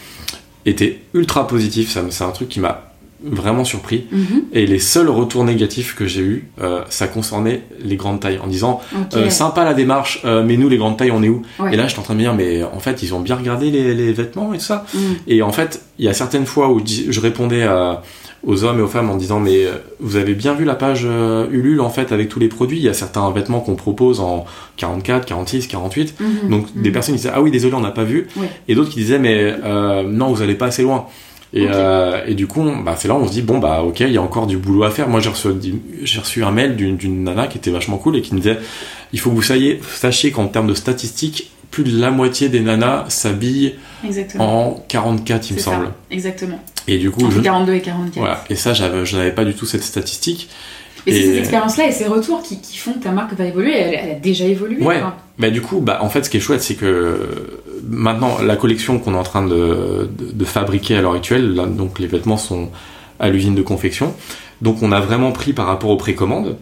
étaient 0.66 1.00
ultra 1.14 1.48
positifs. 1.48 1.92
Ça, 1.92 2.02
C'est 2.10 2.24
un 2.24 2.32
truc 2.32 2.50
qui 2.50 2.60
m'a 2.60 2.90
vraiment 3.26 3.64
surpris. 3.64 4.06
Mhm. 4.12 4.44
Et 4.52 4.66
les 4.66 4.80
seuls 4.80 5.10
retours 5.10 5.46
négatifs 5.46 5.96
que 5.96 6.06
j'ai 6.06 6.22
eu, 6.22 6.50
euh, 6.62 6.82
ça 6.90 7.08
concernait 7.08 7.62
les 7.82 7.96
grandes 7.96 8.20
tailles, 8.20 8.40
en 8.44 8.48
disant 8.48 8.82
euh, 9.16 9.30
sympa 9.30 9.64
la 9.64 9.74
démarche, 9.74 10.22
euh, 10.26 10.44
mais 10.44 10.58
nous 10.58 10.68
les 10.68 10.76
grandes 10.78 10.98
tailles, 10.98 11.12
on 11.12 11.24
est 11.24 11.30
où? 11.30 11.42
Ouais. 11.58 11.74
Et 11.74 11.78
là, 11.78 11.88
j'étais 11.88 12.00
en 12.00 12.04
train 12.04 12.16
de 12.16 12.20
me 12.20 12.24
dire, 12.24 12.34
mais 12.34 12.64
en 12.64 12.80
fait, 12.80 13.02
ils 13.02 13.14
ont 13.16 13.22
bien 13.22 13.38
regardé 13.38 13.72
les, 13.72 13.94
les 13.96 14.12
vêtements 14.12 14.54
et 14.54 14.58
tout 14.58 14.66
ça. 14.66 14.86
Mhm. 14.94 15.02
Et 15.28 15.42
en 15.42 15.54
fait, 15.54 15.82
il 16.00 16.06
y 16.06 16.10
a 16.10 16.14
certaines 16.14 16.46
fois 16.46 16.70
où 16.70 16.82
je 16.86 17.20
répondais 17.22 17.64
à- 17.64 18.02
aux 18.46 18.64
hommes 18.66 18.80
et 18.80 18.82
aux 18.82 18.88
femmes 18.88 19.10
en 19.10 19.16
disant 19.16 19.40
mais 19.40 19.66
euh, 19.66 19.72
vous 20.00 20.18
avez 20.18 20.34
bien 20.34 20.54
vu 20.54 20.66
la 20.66 20.76
page 20.76 21.04
euh, 21.06 21.48
Ulule 21.52 21.80
en 21.82 21.90
fait 21.90 22.12
avec 22.12 22.28
tous 22.30 22.40
les 22.40 22.50
produits, 22.50 22.78
il 22.78 22.84
y 22.84 22.90
a 22.90 22.94
certains 22.94 23.30
vêtements 23.32 23.62
qu'on 23.62 23.76
propose 23.76 24.20
en 24.20 24.46
44, 24.78 25.26
46, 25.26 25.68
48. 25.68 26.16
Mhm. 26.20 26.50
Donc 26.50 26.66
des 26.76 26.90
Mhm. 26.90 26.94
personnes 26.94 27.16
qui 27.16 27.22
disaient 27.22 27.34
ah 27.34 27.42
oui 27.42 27.52
désolé 27.52 27.74
on 27.76 27.80
n'a 27.82 27.92
pas 27.92 28.04
vu 28.04 28.28
et 28.68 28.76
d'autres 28.76 28.90
qui 28.90 29.00
disaient 29.00 29.20
mais 29.20 29.56
euh, 29.64 30.04
non 30.04 30.34
vous 30.34 30.42
allez 30.42 30.56
pas 30.56 30.66
assez 30.68 30.84
loin. 30.84 31.06
Et, 31.56 31.68
euh, 31.70 32.22
et 32.26 32.34
du 32.34 32.48
coup, 32.48 32.64
bah, 32.84 32.96
c'est 32.98 33.08
là 33.08 33.14
où 33.14 33.18
on 33.20 33.28
se 33.28 33.32
dit 33.32 33.44
bon 33.44 33.60
bah 33.60 33.84
ok, 33.84 34.00
il 34.00 34.12
y 34.12 34.18
a 34.18 34.22
encore 34.24 34.48
du 34.48 34.58
boulot 34.58 34.84
à 34.86 34.90
faire. 34.90 35.08
Moi 35.08 35.20
j'ai 35.20 35.30
reçu, 35.30 35.50
reçu 36.18 36.44
un 36.44 36.50
mail 36.52 36.76
d'une, 36.76 36.98
d'une 36.98 37.24
nana 37.24 37.46
qui 37.46 37.60
était 37.60 37.70
vachement 37.70 37.98
cool 37.98 38.16
et 38.18 38.22
qui 38.24 38.34
me 38.34 38.40
disait 38.40 38.58
il 39.14 39.20
faut 39.20 39.30
que 39.30 39.36
vous 39.36 39.44
sachiez, 39.44 39.80
sachiez 39.88 40.32
qu'en 40.32 40.48
termes 40.48 40.66
de 40.66 40.74
statistiques, 40.74 41.52
plus 41.74 41.84
de 41.84 42.00
la 42.00 42.12
moitié 42.12 42.50
des 42.50 42.60
nanas 42.60 43.06
s'habillent 43.10 43.74
en 44.38 44.76
44 44.88 45.50
il 45.50 45.54
me 45.56 45.60
ça, 45.60 45.72
semble. 45.72 45.90
Exactement. 46.12 46.60
Et 46.88 47.00
du 47.00 47.10
coup, 47.10 47.26
Entre 47.26 47.38
je, 47.38 47.42
42 47.42 47.74
et 47.74 47.82
44. 47.82 48.16
voilà. 48.20 48.44
Et 48.52 48.56
ça, 48.56 48.74
je 48.74 49.18
n'avais 49.18 49.32
pas 49.32 49.44
du 49.44 49.56
tout 49.56 49.66
cette 49.66 49.82
statistique. 49.82 50.50
Et 51.08 51.12
c'est 51.12 51.22
ces 51.22 51.38
expériences-là 51.40 51.88
et 51.88 51.92
ces 51.92 52.06
retours 52.06 52.44
qui, 52.44 52.62
qui 52.62 52.78
font 52.78 52.94
que 52.94 53.00
ta 53.00 53.12
marque 53.12 53.34
va 53.34 53.46
évoluer. 53.46 53.76
Elle, 53.76 53.94
elle 53.96 54.12
a 54.12 54.20
déjà 54.20 54.46
évolué. 54.46 54.84
Ouais. 54.84 55.00
quoi. 55.00 55.18
Bah, 55.40 55.50
du 55.50 55.62
coup, 55.62 55.80
bah, 55.80 55.98
en 56.02 56.10
fait, 56.10 56.24
ce 56.24 56.30
qui 56.30 56.38
est 56.38 56.40
chouette, 56.40 56.62
c'est 56.62 56.76
que 56.76 57.18
maintenant, 57.90 58.38
la 58.40 58.56
collection 58.56 59.00
qu'on 59.00 59.16
est 59.16 59.18
en 59.18 59.24
train 59.24 59.44
de, 59.46 60.08
de, 60.16 60.32
de 60.32 60.46
fabriquer 60.46 60.96
à 60.96 61.02
l'heure 61.02 61.16
actuelle, 61.16 61.56
là, 61.56 61.66
donc 61.66 61.98
les 61.98 62.08
vêtements 62.08 62.38
sont 62.38 62.70
à 63.20 63.30
l'usine 63.30 63.56
de 63.56 63.64
confection. 63.64 64.14
Donc, 64.62 64.84
on 64.84 64.92
a 64.92 65.00
vraiment 65.00 65.32
pris 65.32 65.54
par 65.54 65.66
rapport 65.66 65.90
aux 65.90 65.98
précommandes. 65.98 66.56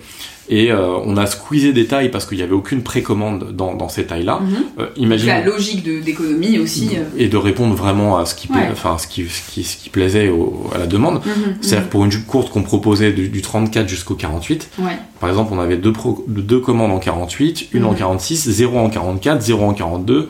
Et 0.53 0.70
euh, 0.72 0.98
on 1.05 1.15
a 1.15 1.25
squeezé 1.27 1.72
des 1.72 1.86
tailles 1.88 2.10
parce 2.12 2.25
qu'il 2.25 2.38
n'y 2.38 2.43
avait 2.43 2.51
aucune 2.53 2.84
précommande 2.84 3.55
dans, 3.55 3.74
dans 3.74 3.88
ces 3.88 4.05
tailles-là. 4.05 4.41
Mhm. 4.41 4.55
Euh, 4.79 4.88
imagine, 4.98 5.27
La 5.29 5.41
logique 5.46 5.81
d'économie 6.03 6.60
aussi. 6.60 6.89
euh. 6.98 7.03
et 7.17 7.29
de 7.29 7.38
répondre 7.38 7.74
vraiment 7.74 8.17
à 8.17 8.25
ce 8.25 8.36
qui, 8.36 8.50
Ouais. 8.51 8.67
enfin, 8.70 8.98
ce 8.98 9.08
qui, 9.08 9.24
ce 9.29 9.50
qui, 9.50 9.63
ce 9.63 9.77
qui 9.77 9.89
plaisait 9.89 10.27
au- 10.27 10.70
à 10.75 10.77
la 10.77 10.88
demande. 10.88 11.22
Mhm, 11.25 11.55
C'est-à-dire 11.62 11.88
que 11.88 11.91
pour 11.91 12.03
une 12.03 12.12
jupe 12.12 12.27
courte 12.27 12.51
qu'on 12.51 12.63
proposait 12.63 13.13
du, 13.13 13.29
du 13.29 13.41
34 13.41 13.88
jusqu'au 13.88 14.15
48, 14.15 14.70
mhm. 14.77 14.86
Ouais. 14.86 14.91
Par 15.22 15.29
exemple, 15.29 15.53
on 15.55 15.60
avait 15.60 15.77
deux, 15.77 15.93
pro- 15.93 16.25
deux 16.27 16.60
commandes 16.60 16.91
en 16.91 17.00
48, 17.00 17.70
une 17.72 17.86
en 17.86 17.91
Mhm. 17.91 17.98
46, 18.00 18.50
0 18.50 18.77
en 18.77 18.89
44, 18.89 19.41
0 19.41 19.63
en 19.63 19.74
42, 19.74 20.27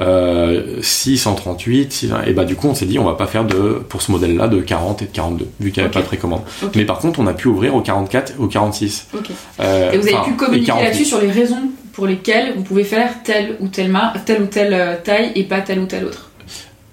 euh, 0.00 0.78
6 0.80 1.26
en 1.26 1.34
38, 1.34 1.92
six 1.92 2.12
en- 2.12 2.22
et 2.22 2.32
bah 2.32 2.44
du 2.44 2.56
coup 2.56 2.68
on 2.68 2.74
s'est 2.74 2.86
dit 2.86 2.98
on 2.98 3.04
va 3.04 3.14
pas 3.14 3.26
faire 3.26 3.44
de 3.44 3.82
pour 3.88 4.02
ce 4.02 4.10
modèle-là 4.12 4.48
de 4.48 4.60
40 4.60 5.02
et 5.02 5.06
de 5.06 5.10
42 5.10 5.46
vu 5.60 5.70
qu'il 5.70 5.82
n'y 5.82 5.84
avait 5.84 5.92
pas 5.92 6.00
de 6.00 6.06
précommande. 6.06 6.42
Ok. 6.62 6.74
Mais 6.76 6.84
par 6.84 6.98
contre 6.98 7.20
on 7.20 7.26
a 7.26 7.34
pu 7.34 7.48
ouvrir 7.48 7.74
au 7.74 7.80
44 7.80 8.32
et 8.32 8.34
au 8.42 8.46
46. 8.46 9.08
Ok. 9.14 9.26
Euh, 9.60 9.92
Et 9.92 9.98
vous 9.98 10.08
avez 10.08 10.24
pu 10.24 10.32
communiquer 10.36 10.66
48. 10.68 10.84
là-dessus 10.86 11.04
sur 11.04 11.20
les 11.20 11.30
raisons 11.30 11.60
pour 11.92 12.06
lesquelles 12.06 12.54
vous 12.56 12.62
pouvez 12.62 12.84
faire 12.84 13.22
telle 13.24 13.56
ou 13.60 13.68
telle 13.68 13.92
telle 14.24 14.42
ou 14.42 14.46
telle 14.46 14.72
euh, 14.72 14.94
taille 15.02 15.32
et 15.34 15.44
pas 15.44 15.60
telle 15.60 15.80
ou 15.80 15.86
telle 15.86 16.04
autre. 16.06 16.29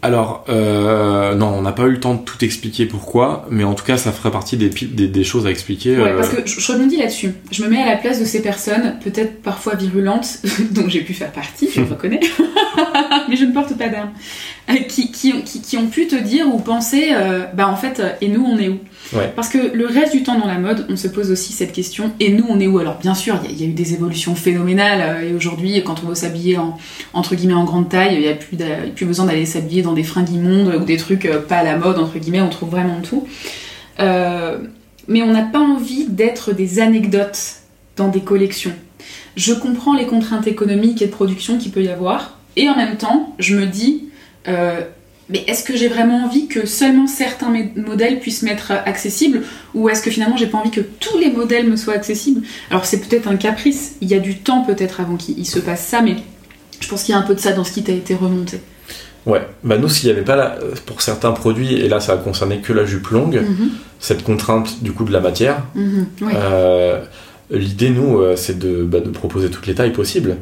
Alors 0.08 0.46
euh, 0.48 1.36
non, 1.36 1.48
on 1.48 1.62
n'a 1.64 1.74
pas 1.74 1.84
eu 1.84 1.92
le 1.92 2.00
temps 2.00 2.14
de 2.14 2.22
tout 2.22 2.42
expliquer 2.46 2.86
pourquoi, 2.86 3.46
mais 3.50 3.66
en 3.66 3.74
tout 3.74 3.84
cas 3.84 3.98
ça 3.98 4.14
ferait 4.14 4.32
partie 4.32 4.56
des, 4.56 4.70
pi- 4.70 4.86
des, 4.86 5.10
des 5.10 5.24
choses 5.26 5.46
à 5.46 5.52
expliquer. 5.52 5.98
Ouais, 5.98 6.12
euh, 6.12 6.16
parce 6.16 6.30
que 6.30 6.38
je, 6.46 6.62
je 6.62 6.72
rebondis 6.72 6.96
là-dessus. 6.96 7.34
Je 7.52 7.62
me 7.64 7.68
mets 7.68 7.82
à 7.82 7.86
la 7.88 7.98
place 7.98 8.18
de 8.22 8.24
ces 8.26 8.42
personnes, 8.42 8.96
peut-être 9.04 9.42
parfois 9.42 9.76
virulentes, 9.76 10.40
dont 10.72 10.88
j'ai 10.88 11.02
pu 11.02 11.14
faire 11.14 11.34
partie, 11.34 11.68
je 11.74 11.82
le 11.82 11.88
reconnais, 11.88 12.22
mais 13.30 13.36
je 13.36 13.44
ne 13.44 13.52
porte 13.52 13.78
pas 13.78 13.90
d'armes, 13.90 14.12
euh, 14.70 14.76
qui, 14.88 15.12
qui, 15.12 15.34
ont- 15.34 15.42
qui, 15.42 15.62
qui 15.62 15.76
ont 15.76 15.88
pu 15.88 16.08
te 16.08 16.16
dire 16.16 16.48
ou 16.54 16.60
penser, 16.60 17.10
euh, 17.12 17.44
bah 17.54 17.68
en 17.68 17.76
fait, 17.76 18.00
euh, 18.00 18.10
et 18.22 18.30
nous 18.30 18.46
on 18.46 18.58
est 18.58 18.70
où? 18.70 18.80
Parce 19.36 19.50
que 19.50 19.58
le 19.74 19.86
reste 19.86 20.14
du 20.14 20.24
temps 20.24 20.38
dans 20.38 20.48
la 20.48 20.58
mode, 20.60 20.86
on 20.90 20.96
se 20.98 21.08
pose 21.08 21.32
aussi 21.32 21.54
cette 21.54 21.72
question, 21.72 22.12
et 22.20 22.32
nous 22.32 22.46
on 22.50 22.60
est 22.60 22.68
où 22.68 22.78
Alors? 22.80 22.98
Bien 22.98 23.16
sûr, 23.16 23.40
il 23.50 23.60
y, 23.60 23.64
a- 23.64 23.68
eu 23.68 23.72
des 23.74 23.94
évolutions 23.94 24.36
phénoménales, 24.36 25.02
euh, 25.02 25.30
et 25.30 25.34
aujourd'hui, 25.34 25.82
quand 25.86 26.02
on 26.04 26.10
veut 26.10 26.16
s'habiller 26.16 26.58
en, 26.58 26.78
entre 27.14 27.36
guillemets 27.36 27.54
en 27.54 27.64
grande 27.64 27.88
taille, 27.90 28.16
il 28.16 28.22
n'y 28.22 28.28
a 28.28 28.34
plus, 28.34 28.58
plus 28.96 29.06
besoin 29.06 29.26
d'aller 29.26 29.46
s'habiller 29.46 29.82
dans 29.82 29.94
des 29.94 30.04
fringues 30.04 30.30
immondes 30.32 30.74
ou 30.82 30.84
des 30.84 30.98
trucs 30.98 31.26
euh, 31.26 31.40
pas 31.40 31.58
à 31.58 31.64
la 31.64 31.78
mode, 31.78 31.98
entre 32.00 32.18
guillemets, 32.20 32.42
on 32.42 32.50
trouve 32.50 32.70
vraiment 32.70 33.02
tout. 33.02 33.26
Euh, 34.00 34.58
mais 35.08 35.22
on 35.22 35.32
n'a 35.32 35.44
pas 35.44 35.60
envie 35.60 36.06
d'être 36.08 36.52
des 36.54 36.80
anecdotes 36.80 37.40
dans 37.96 38.10
des 38.10 38.22
collections. 38.22 38.74
Je 39.38 39.54
comprends 39.54 39.94
les 39.96 40.06
contraintes 40.06 40.48
économiques 40.48 41.02
et 41.02 41.06
de 41.08 41.12
production 41.12 41.58
qu'il 41.58 41.72
peut 41.72 41.84
y 41.84 41.90
avoir, 41.90 42.38
et 42.56 42.68
en 42.70 42.76
même 42.76 42.98
temps, 42.98 43.34
je 43.40 43.56
me 43.56 43.66
dis, 43.66 44.10
mais 45.30 45.44
est-ce 45.48 45.64
que 45.64 45.76
j'ai 45.76 45.88
vraiment 45.88 46.24
envie 46.26 46.48
que 46.48 46.66
seulement 46.66 47.08
certains 47.08 47.54
modèles 47.76 48.20
puissent 48.20 48.44
m'être 48.44 48.72
accessibles, 48.72 49.42
ou 49.74 49.90
est-ce 49.90 50.02
que 50.02 50.10
finalement 50.12 50.38
j'ai 50.38 50.48
pas 50.48 50.58
envie 50.58 50.72
que 50.72 50.82
tous 50.82 51.18
les 51.18 51.32
modèles 51.32 51.68
me 51.68 51.76
soient 51.76 51.94
accessibles? 51.96 52.42
Alors 52.72 52.86
c'est 52.86 53.00
peut-être 53.02 53.28
un 53.28 53.36
caprice, 53.36 53.96
il 54.02 54.08
y 54.10 54.14
a 54.14 54.20
du 54.20 54.38
temps 54.40 54.62
peut-être 54.64 55.00
avant 55.02 55.16
qu'il 55.18 55.38
il 55.38 55.46
se 55.46 55.60
passe 55.60 55.86
ça, 55.86 56.02
mais 56.02 56.16
je 56.80 56.88
pense 56.88 57.04
qu'il 57.04 57.14
y 57.14 57.16
a 57.16 57.20
un 57.20 57.24
peu 57.24 57.36
de 57.36 57.40
ça 57.40 57.52
dans 57.54 57.64
ce 57.64 57.72
qui 57.72 57.84
t'a 57.84 57.92
été 57.94 58.14
remonté. 58.16 58.60
Ouais, 59.26 59.42
bah 59.64 59.78
nous 59.78 59.90
s'il 59.90 60.08
n'y 60.10 60.16
avait 60.16 60.24
pas 60.26 60.38
la- 60.38 60.58
pour 60.86 61.02
certains 61.02 61.32
produits, 61.34 61.74
et 61.74 61.90
là 61.90 62.00
ça 62.00 62.14
a 62.14 62.18
concerné 62.18 62.60
que 62.60 62.72
la 62.72 62.86
jupe 62.86 63.08
longue, 63.10 63.42
Mhm, 63.46 63.70
cette 64.00 64.24
contrainte 64.24 64.82
du 64.84 64.92
coup 64.94 65.04
de 65.04 65.12
la 65.12 65.20
matière, 65.20 65.64
mhm, 65.76 66.08
ouais. 66.22 66.34
Euh, 66.36 67.02
L'idée, 67.50 67.92
nous, 67.92 68.20
euh, 68.20 68.36
c'est 68.36 68.60
de, 68.60 68.84
bah, 68.84 69.00
de 69.00 69.10
proposer 69.10 69.50
toutes 69.50 69.68
les 69.68 69.74
tailles 69.74 69.94
possibles. 69.94 70.36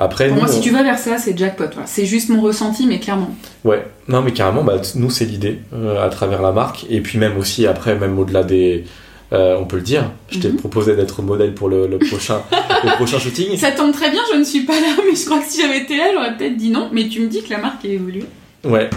Après, 0.00 0.28
Pour 0.28 0.36
nous, 0.36 0.42
moi, 0.42 0.48
si 0.50 0.58
on- 0.58 0.62
tu 0.62 0.70
vas 0.70 0.82
vers 0.84 0.98
ça, 0.98 1.18
c'est 1.18 1.36
jackpot. 1.36 1.64
voilà. 1.72 1.86
C'est 1.86 2.06
juste 2.06 2.28
mon 2.28 2.40
ressenti, 2.40 2.86
mais 2.86 3.00
clairement. 3.00 3.30
ouais, 3.64 3.84
non, 4.06 4.22
mais 4.22 4.32
carrément, 4.32 4.62
bah, 4.62 4.80
nous, 4.94 5.10
c'est 5.10 5.24
l'idée 5.24 5.58
euh, 5.74 6.04
à 6.04 6.08
travers 6.08 6.40
la 6.40 6.52
marque, 6.52 6.86
et 6.88 7.00
puis 7.00 7.18
même 7.18 7.36
aussi 7.36 7.66
après, 7.66 7.96
même 7.96 8.16
au-delà 8.18 8.44
des, 8.44 8.84
euh, 9.32 9.56
on 9.60 9.64
peut 9.64 9.76
le 9.76 9.82
dire. 9.82 10.04
Je 10.30 10.38
t'ai 10.38 10.48
Mhm. 10.50 10.56
proposé 10.56 10.94
d'être 10.94 11.20
modèle 11.22 11.52
pour 11.52 11.68
le, 11.68 11.86
le 11.88 11.98
prochain, 11.98 12.40
le 12.84 12.94
prochain 12.94 13.18
shooting. 13.18 13.56
Ça 13.56 13.72
tombe 13.72 13.92
très 13.92 14.10
bien, 14.10 14.20
je 14.32 14.38
ne 14.38 14.44
suis 14.44 14.60
pas 14.62 14.74
là, 14.80 14.86
mais 15.04 15.16
je 15.16 15.24
crois 15.24 15.40
que 15.40 15.46
si 15.46 15.60
j'avais 15.60 15.78
été 15.78 15.96
là, 15.96 16.04
j'aurais 16.14 16.36
peut-être 16.36 16.56
dit 16.56 16.70
non. 16.70 16.88
Mais 16.92 17.08
tu 17.08 17.20
me 17.20 17.26
dis 17.26 17.42
que 17.42 17.50
la 17.50 17.58
marque 17.58 17.84
a 17.84 17.88
évolué. 17.88 18.24
Ouais, 18.64 18.90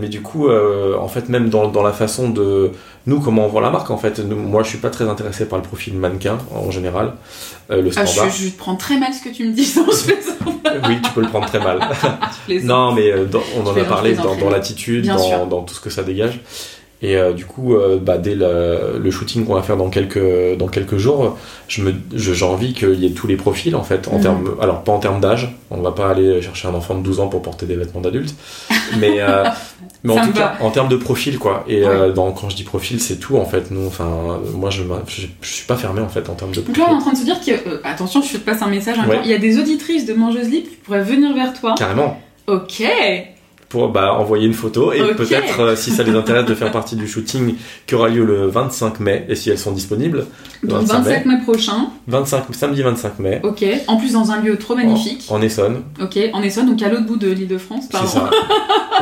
mais 0.00 0.08
du 0.08 0.20
coup, 0.20 0.48
euh, 0.48 0.96
en 0.98 1.08
fait, 1.08 1.28
même 1.28 1.48
dans, 1.48 1.68
dans 1.68 1.82
la 1.82 1.92
façon 1.92 2.28
de 2.30 2.70
nous, 3.06 3.20
comment 3.20 3.44
on 3.46 3.48
vend 3.48 3.60
la 3.60 3.70
marque, 3.70 3.90
en 3.90 3.98
fait, 3.98 4.18
nous- 4.20 4.36
moi, 4.36 4.62
je 4.62 4.68
suis 4.70 4.78
pas 4.78 4.90
très 4.90 5.08
intéressé 5.08 5.46
par 5.46 5.58
le 5.58 5.64
profil 5.64 5.94
mannequin 5.94 6.38
en 6.54 6.70
général, 6.70 7.12
euh, 7.70 7.82
le 7.82 7.90
Ah, 7.96 8.06
standard. 8.06 8.32
je, 8.34 8.44
je 8.46 8.50
prends 8.52 8.76
très 8.76 8.98
mal 8.98 9.12
ce 9.12 9.22
que 9.28 9.34
tu 9.34 9.44
me 9.46 9.52
dis, 9.52 9.72
non, 9.76 9.86
je 9.90 10.04
plaisante. 10.04 10.34
oui, 10.88 10.96
tu 11.02 11.10
peux 11.12 11.20
le 11.20 11.28
prendre 11.28 11.46
très 11.46 11.58
mal. 11.60 11.78
Non, 12.64 12.92
mais 12.92 13.10
euh, 13.10 13.24
dans- 13.26 13.42
on 13.56 13.66
en 13.66 13.76
a 13.76 13.84
parlé 13.84 14.14
dans, 14.14 14.50
l'attitude, 14.50 15.06
dans, 15.06 15.46
dans 15.46 15.62
tout 15.62 15.74
ce 15.74 15.80
que 15.80 15.90
ça 15.90 16.02
dégage. 16.02 16.40
Et 17.02 17.16
euh, 17.18 17.32
du 17.34 17.44
coup, 17.44 17.74
euh, 17.74 17.98
bah, 18.00 18.16
dès 18.16 18.34
le, 18.34 18.98
le 18.98 19.10
shooting 19.10 19.44
qu'on 19.44 19.54
va 19.54 19.62
faire 19.62 19.76
dans 19.76 19.90
quelques, 19.90 20.56
dans 20.56 20.68
quelques 20.68 20.96
jours, 20.96 21.36
je 21.68 21.82
me, 21.82 21.92
je- 22.14 22.32
j'ai 22.32 22.44
envie 22.46 22.72
qu'il 22.72 22.94
y 22.94 23.06
ait 23.06 23.10
tous 23.10 23.26
les 23.26 23.36
profils 23.36 23.76
en 23.76 23.82
fait. 23.82 24.08
En 24.08 24.16
Mhm. 24.16 24.22
termes, 24.22 24.50
alors 24.62 24.82
pas 24.84 24.92
en 24.92 24.98
termes 25.00 25.20
d'âge, 25.20 25.54
on 25.70 25.82
va 25.82 25.92
pas 25.92 26.08
aller 26.08 26.40
chercher 26.40 26.68
un 26.68 26.74
enfant 26.74 26.94
de 26.94 27.02
12 27.02 27.20
ans 27.20 27.28
pour 27.28 27.42
porter 27.42 27.66
des 27.66 27.76
vêtements 27.76 28.00
d'adulte, 28.00 28.34
mais, 28.98 29.20
mais 30.04 30.12
en 30.12 30.26
tout 30.26 30.32
va. 30.32 30.40
cas 30.40 30.54
en 30.60 30.70
termes 30.70 30.88
de 30.88 30.96
profil 30.96 31.38
quoi. 31.38 31.64
Et 31.66 31.84
euh, 31.84 32.12
dans, 32.12 32.30
quand 32.32 32.48
je 32.48 32.56
dis 32.56 32.62
profil, 32.62 33.00
c'est 33.00 33.16
tout 33.16 33.36
en 33.36 33.44
fait. 33.44 33.70
Nous, 33.70 33.86
enfin, 33.86 34.38
moi 34.54 34.70
je, 34.70 34.82
je, 35.08 35.26
je 35.40 35.48
suis 35.48 35.66
pas 35.66 35.76
fermé 35.76 36.00
en 36.00 36.08
fait 36.08 36.28
en 36.28 36.34
termes 36.34 36.50
de 36.52 36.56
Donc 36.56 36.64
profil. 36.66 36.82
là, 36.82 36.88
on 36.90 36.92
est 36.92 36.96
en 36.96 37.00
train 37.00 37.12
de 37.12 37.16
se 37.18 37.24
dire 37.24 37.40
que. 37.40 37.50
euh, 37.68 37.80
attention, 37.84 38.22
je 38.22 38.34
te 38.34 38.38
passe 38.38 38.62
un 38.62 38.68
message. 38.68 38.98
Ouais. 39.08 39.20
Il 39.24 39.30
y 39.30 39.34
a 39.34 39.38
des 39.38 39.58
auditrices 39.58 40.06
de 40.06 40.14
Mangeuses 40.14 40.48
Libres 40.48 40.68
qui 40.68 40.76
pourraient 40.76 41.02
venir 41.02 41.34
vers 41.34 41.52
toi. 41.58 41.74
Carrément. 41.76 42.20
Ok. 42.46 42.82
Pour 43.68 43.88
bah, 43.88 44.14
envoyer 44.14 44.46
une 44.46 44.54
photo 44.54 44.92
et 44.92 45.14
peut-être 45.14 45.60
euh, 45.60 45.76
si 45.76 45.90
ça 45.90 46.02
les 46.02 46.14
intéresse 46.14 46.44
de 46.46 46.54
faire 46.54 46.70
partie 46.80 46.96
du 46.96 47.08
shooting 47.08 47.54
qui 47.86 47.94
aura 47.94 48.08
lieu 48.08 48.24
le 48.24 48.46
25 48.46 49.00
mai 49.00 49.26
et 49.28 49.34
si 49.34 49.50
elles 49.50 49.58
sont 49.58 49.72
disponibles 49.72 50.26
Donc 50.62 50.80
25 50.82 50.98
mai. 50.98 51.04
27 51.04 51.26
mai 51.26 51.34
prochain. 51.42 51.88
25 52.06 52.44
samedi 52.54 52.82
25 52.82 53.18
mai 53.18 53.40
Ok. 53.42 53.64
En 53.88 53.96
plus, 53.96 54.12
dans 54.12 54.30
un 54.30 54.40
lieu 54.40 54.56
trop 54.56 54.76
magnifique. 54.76 55.24
en, 55.28 55.36
en 55.36 55.42
Essonne 55.42 55.82
Ok. 56.00 56.18
En 56.32 56.42
Essonne, 56.42 56.66
donc 56.66 56.82
à 56.82 56.88
l'autre 56.88 57.06
bout 57.06 57.16
de 57.16 57.30
l'île 57.30 57.48
de 57.48 57.58
France. 57.58 57.88
Pardon. 57.90 58.08
ça 58.08 58.30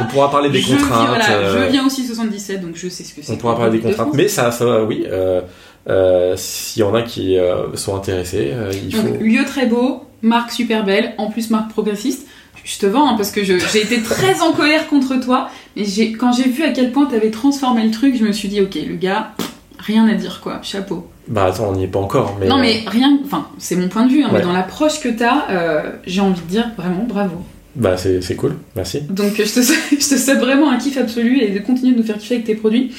on 0.00 0.04
pourra 0.06 0.30
parler 0.30 0.48
des 0.50 0.60
je, 0.62 0.74
contraintes 0.74 1.08
voilà, 1.08 1.30
euh, 1.32 1.66
je 1.66 1.70
viens 1.70 1.86
aussi 1.86 2.06
77, 2.06 2.62
donc 2.62 2.76
je 2.76 2.88
sais 2.88 3.04
ce 3.04 3.14
que 3.14 3.20
c'est. 3.22 3.32
on 3.32 3.36
pourra 3.36 3.56
parler 3.56 3.78
des 3.78 3.80
contraintes 3.80 4.14
mais 4.14 4.26
ça 4.28 4.50
ça 4.50 4.64
va 4.64 4.84
oui 4.84 5.04
euh, 5.06 5.42
Euh, 5.88 6.34
S'il 6.36 6.80
y 6.80 6.84
en 6.84 6.94
a 6.94 7.02
qui 7.02 7.36
euh, 7.36 7.74
sont 7.74 7.96
intéressés, 7.96 8.50
euh, 8.52 8.72
il 8.72 8.94
faut. 8.94 9.02
Donc, 9.02 9.20
lieu 9.20 9.44
très 9.44 9.66
beau, 9.66 10.04
marque 10.22 10.52
super 10.52 10.84
belle, 10.84 11.14
en 11.18 11.28
plus 11.30 11.50
marque 11.50 11.70
progressiste. 11.72 12.26
Je 12.64 12.78
te 12.78 12.86
vends 12.86 13.08
hein, 13.10 13.14
parce 13.16 13.30
que 13.32 13.42
j'ai 13.44 13.56
été 13.80 14.00
très 14.02 14.40
en 14.40 14.52
colère 14.52 14.86
contre 14.88 15.16
toi, 15.16 15.50
mais 15.76 15.84
quand 16.12 16.32
j'ai 16.32 16.48
vu 16.48 16.62
à 16.62 16.70
quel 16.70 16.92
point 16.92 17.06
tu 17.06 17.14
avais 17.16 17.30
transformé 17.30 17.84
le 17.84 17.90
truc, 17.90 18.16
je 18.16 18.24
me 18.24 18.32
suis 18.32 18.48
dit, 18.48 18.60
ok, 18.60 18.76
le 18.88 18.94
gars, 18.96 19.32
rien 19.78 20.06
à 20.08 20.14
dire 20.14 20.40
quoi, 20.42 20.60
chapeau. 20.62 21.08
Bah 21.28 21.44
attends, 21.46 21.68
on 21.70 21.76
n'y 21.76 21.84
est 21.84 21.88
pas 21.88 22.00
encore. 22.00 22.36
Mais, 22.40 22.46
non, 22.46 22.58
mais 22.58 22.82
rien, 22.86 23.18
enfin, 23.24 23.46
c'est 23.58 23.76
mon 23.76 23.88
point 23.88 24.06
de 24.06 24.10
vue, 24.12 24.22
hein, 24.22 24.30
mais 24.32 24.40
dans 24.42 24.52
l'approche 24.52 25.00
que 25.00 25.08
t'as, 25.08 25.48
euh, 25.50 25.90
j'ai 26.06 26.20
envie 26.20 26.40
de 26.40 26.46
dire 26.46 26.70
vraiment 26.76 27.04
bravo. 27.08 27.36
Bah 27.74 27.96
c'est 27.96 28.20
c'est 28.20 28.36
cool, 28.36 28.56
merci. 28.76 29.00
Donc 29.08 29.32
je 29.38 29.42
te, 29.44 29.62
souhaite- 29.62 29.78
je 29.92 29.96
te 29.96 30.16
souhaite 30.18 30.40
vraiment 30.40 30.70
un 30.70 30.76
kiff 30.76 30.98
absolu 30.98 31.40
et 31.40 31.48
de 31.48 31.58
continuer 31.60 31.92
de 31.94 31.98
nous 31.98 32.04
faire 32.04 32.18
kiffer 32.18 32.34
avec 32.34 32.46
tes 32.46 32.54
produits. 32.54 32.92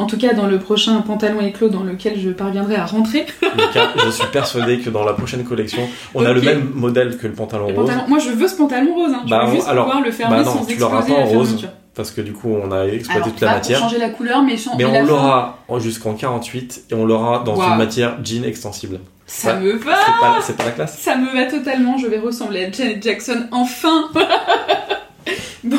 En 0.00 0.06
tout 0.06 0.18
cas, 0.18 0.32
dans 0.34 0.46
le 0.46 0.58
prochain 0.58 1.00
pantalon 1.02 1.40
éclos 1.40 1.68
dans 1.68 1.82
lequel 1.82 2.18
je 2.18 2.30
parviendrai 2.30 2.76
à 2.76 2.86
rentrer. 2.86 3.26
Je 4.04 4.10
suis 4.10 4.26
persuadé 4.32 4.78
que 4.80 4.90
dans 4.90 5.04
la 5.04 5.12
prochaine 5.12 5.44
collection, 5.44 5.82
on 6.14 6.24
a 6.24 6.32
le 6.32 6.40
même 6.40 6.70
modèle 6.74 7.16
que 7.18 7.26
le 7.26 7.32
pantalon 7.34 7.68
Le 7.68 7.74
rose. 7.74 7.86
pantalon- 7.90 8.08
Moi, 8.08 8.18
je 8.18 8.30
veux 8.30 8.48
ce 8.48 8.56
pantalon 8.56 8.94
rose. 8.94 9.12
Hein. 9.14 9.22
Je 9.26 9.30
Bah, 9.30 9.44
veux 9.46 9.54
juste 9.56 9.68
alors, 9.68 9.84
pouvoir 9.86 10.02
le 10.04 10.10
fermer 10.10 10.36
bah 10.38 10.42
non, 10.44 10.52
sans 10.52 10.64
tu 10.64 10.76
l'auras 10.76 11.02
pas 11.02 11.12
en 11.12 11.24
rose. 11.26 11.68
Parce 11.94 12.10
que 12.12 12.20
du 12.20 12.32
coup, 12.32 12.48
on 12.48 12.70
a 12.72 12.84
exploité 12.86 13.12
Alors, 13.16 13.28
toute 13.28 13.40
la 13.40 13.52
matière. 13.54 13.78
changer 13.80 13.98
la 13.98 14.08
couleur, 14.10 14.42
mais, 14.42 14.56
on 14.84 15.04
l'aura 15.04 15.58
en- 15.68 15.78
jusqu'en 15.80 16.14
48 16.14 16.84
et 16.90 16.94
on 16.94 17.04
l'aura 17.04 17.40
dans 17.44 17.60
une 17.60 17.76
matière 17.76 18.16
jean 18.24 18.44
extensible. 18.44 19.00
Ça 19.26 19.54
me 19.56 19.72
va. 19.72 19.94
C'est 20.42 20.56
pas, 20.56 20.64
la 20.64 20.70
classe 20.72 20.98
Ça 20.98 21.14
me 21.16 21.32
va 21.32 21.44
totalement. 21.50 21.96
Je 21.98 22.06
vais 22.08 22.18
ressembler 22.18 22.64
à 22.64 22.72
Janet 22.72 23.02
Jackson 23.02 23.46
enfin. 23.52 24.08
bon. 25.64 25.76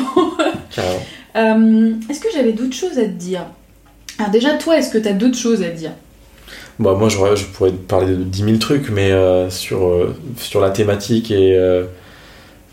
Euh, 1.36 1.92
est-ce 2.08 2.20
que 2.20 2.28
j'avais 2.34 2.52
d'autres 2.52 2.74
choses 2.74 2.98
à 2.98 3.02
te 3.04 3.08
dire? 3.08 3.44
Alors 4.18 4.30
déjà, 4.30 4.54
toi, 4.54 4.76
est-ce 4.76 4.90
que 4.90 4.98
t'as 4.98 5.12
d'autres 5.12 5.38
choses 5.38 5.62
à 5.62 5.68
dire? 5.68 5.92
Bah, 6.78 6.94
moi, 6.98 7.08
je 7.08 7.44
pourrais 7.46 7.72
parler 7.72 8.14
de 8.16 8.24
10 8.24 8.44
000 8.44 8.56
trucs, 8.56 8.90
mais 8.90 9.12
euh, 9.12 9.50
sur, 9.50 9.86
euh, 9.86 10.16
sur 10.36 10.60
la 10.60 10.70
thématique 10.70 11.30
et 11.30 11.56
euh, 11.56 11.84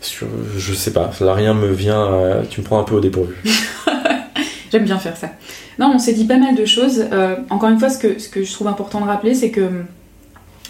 sur. 0.00 0.26
Je 0.56 0.74
sais 0.74 0.92
pas, 0.92 1.10
là, 1.20 1.34
rien 1.34 1.54
me 1.54 1.70
vient. 1.70 2.42
tu 2.50 2.60
me 2.60 2.66
prends 2.66 2.80
un 2.80 2.84
peu 2.84 2.94
au 2.94 3.00
dépourvu. 3.00 3.36
J'aime 4.72 4.84
bien 4.84 4.98
faire 4.98 5.16
ça. 5.16 5.30
Non, 5.78 5.92
on 5.94 5.98
s'est 5.98 6.12
dit 6.12 6.24
pas 6.24 6.38
mal 6.38 6.54
de 6.54 6.64
choses. 6.64 7.04
Encore 7.50 7.70
une 7.70 7.78
fois, 7.78 7.90
ce 7.90 7.98
que, 7.98 8.18
ce 8.18 8.28
que 8.28 8.44
je 8.44 8.52
trouve 8.52 8.68
important 8.68 9.00
de 9.00 9.06
rappeler, 9.06 9.34
c'est 9.34 9.50
que 9.50 9.68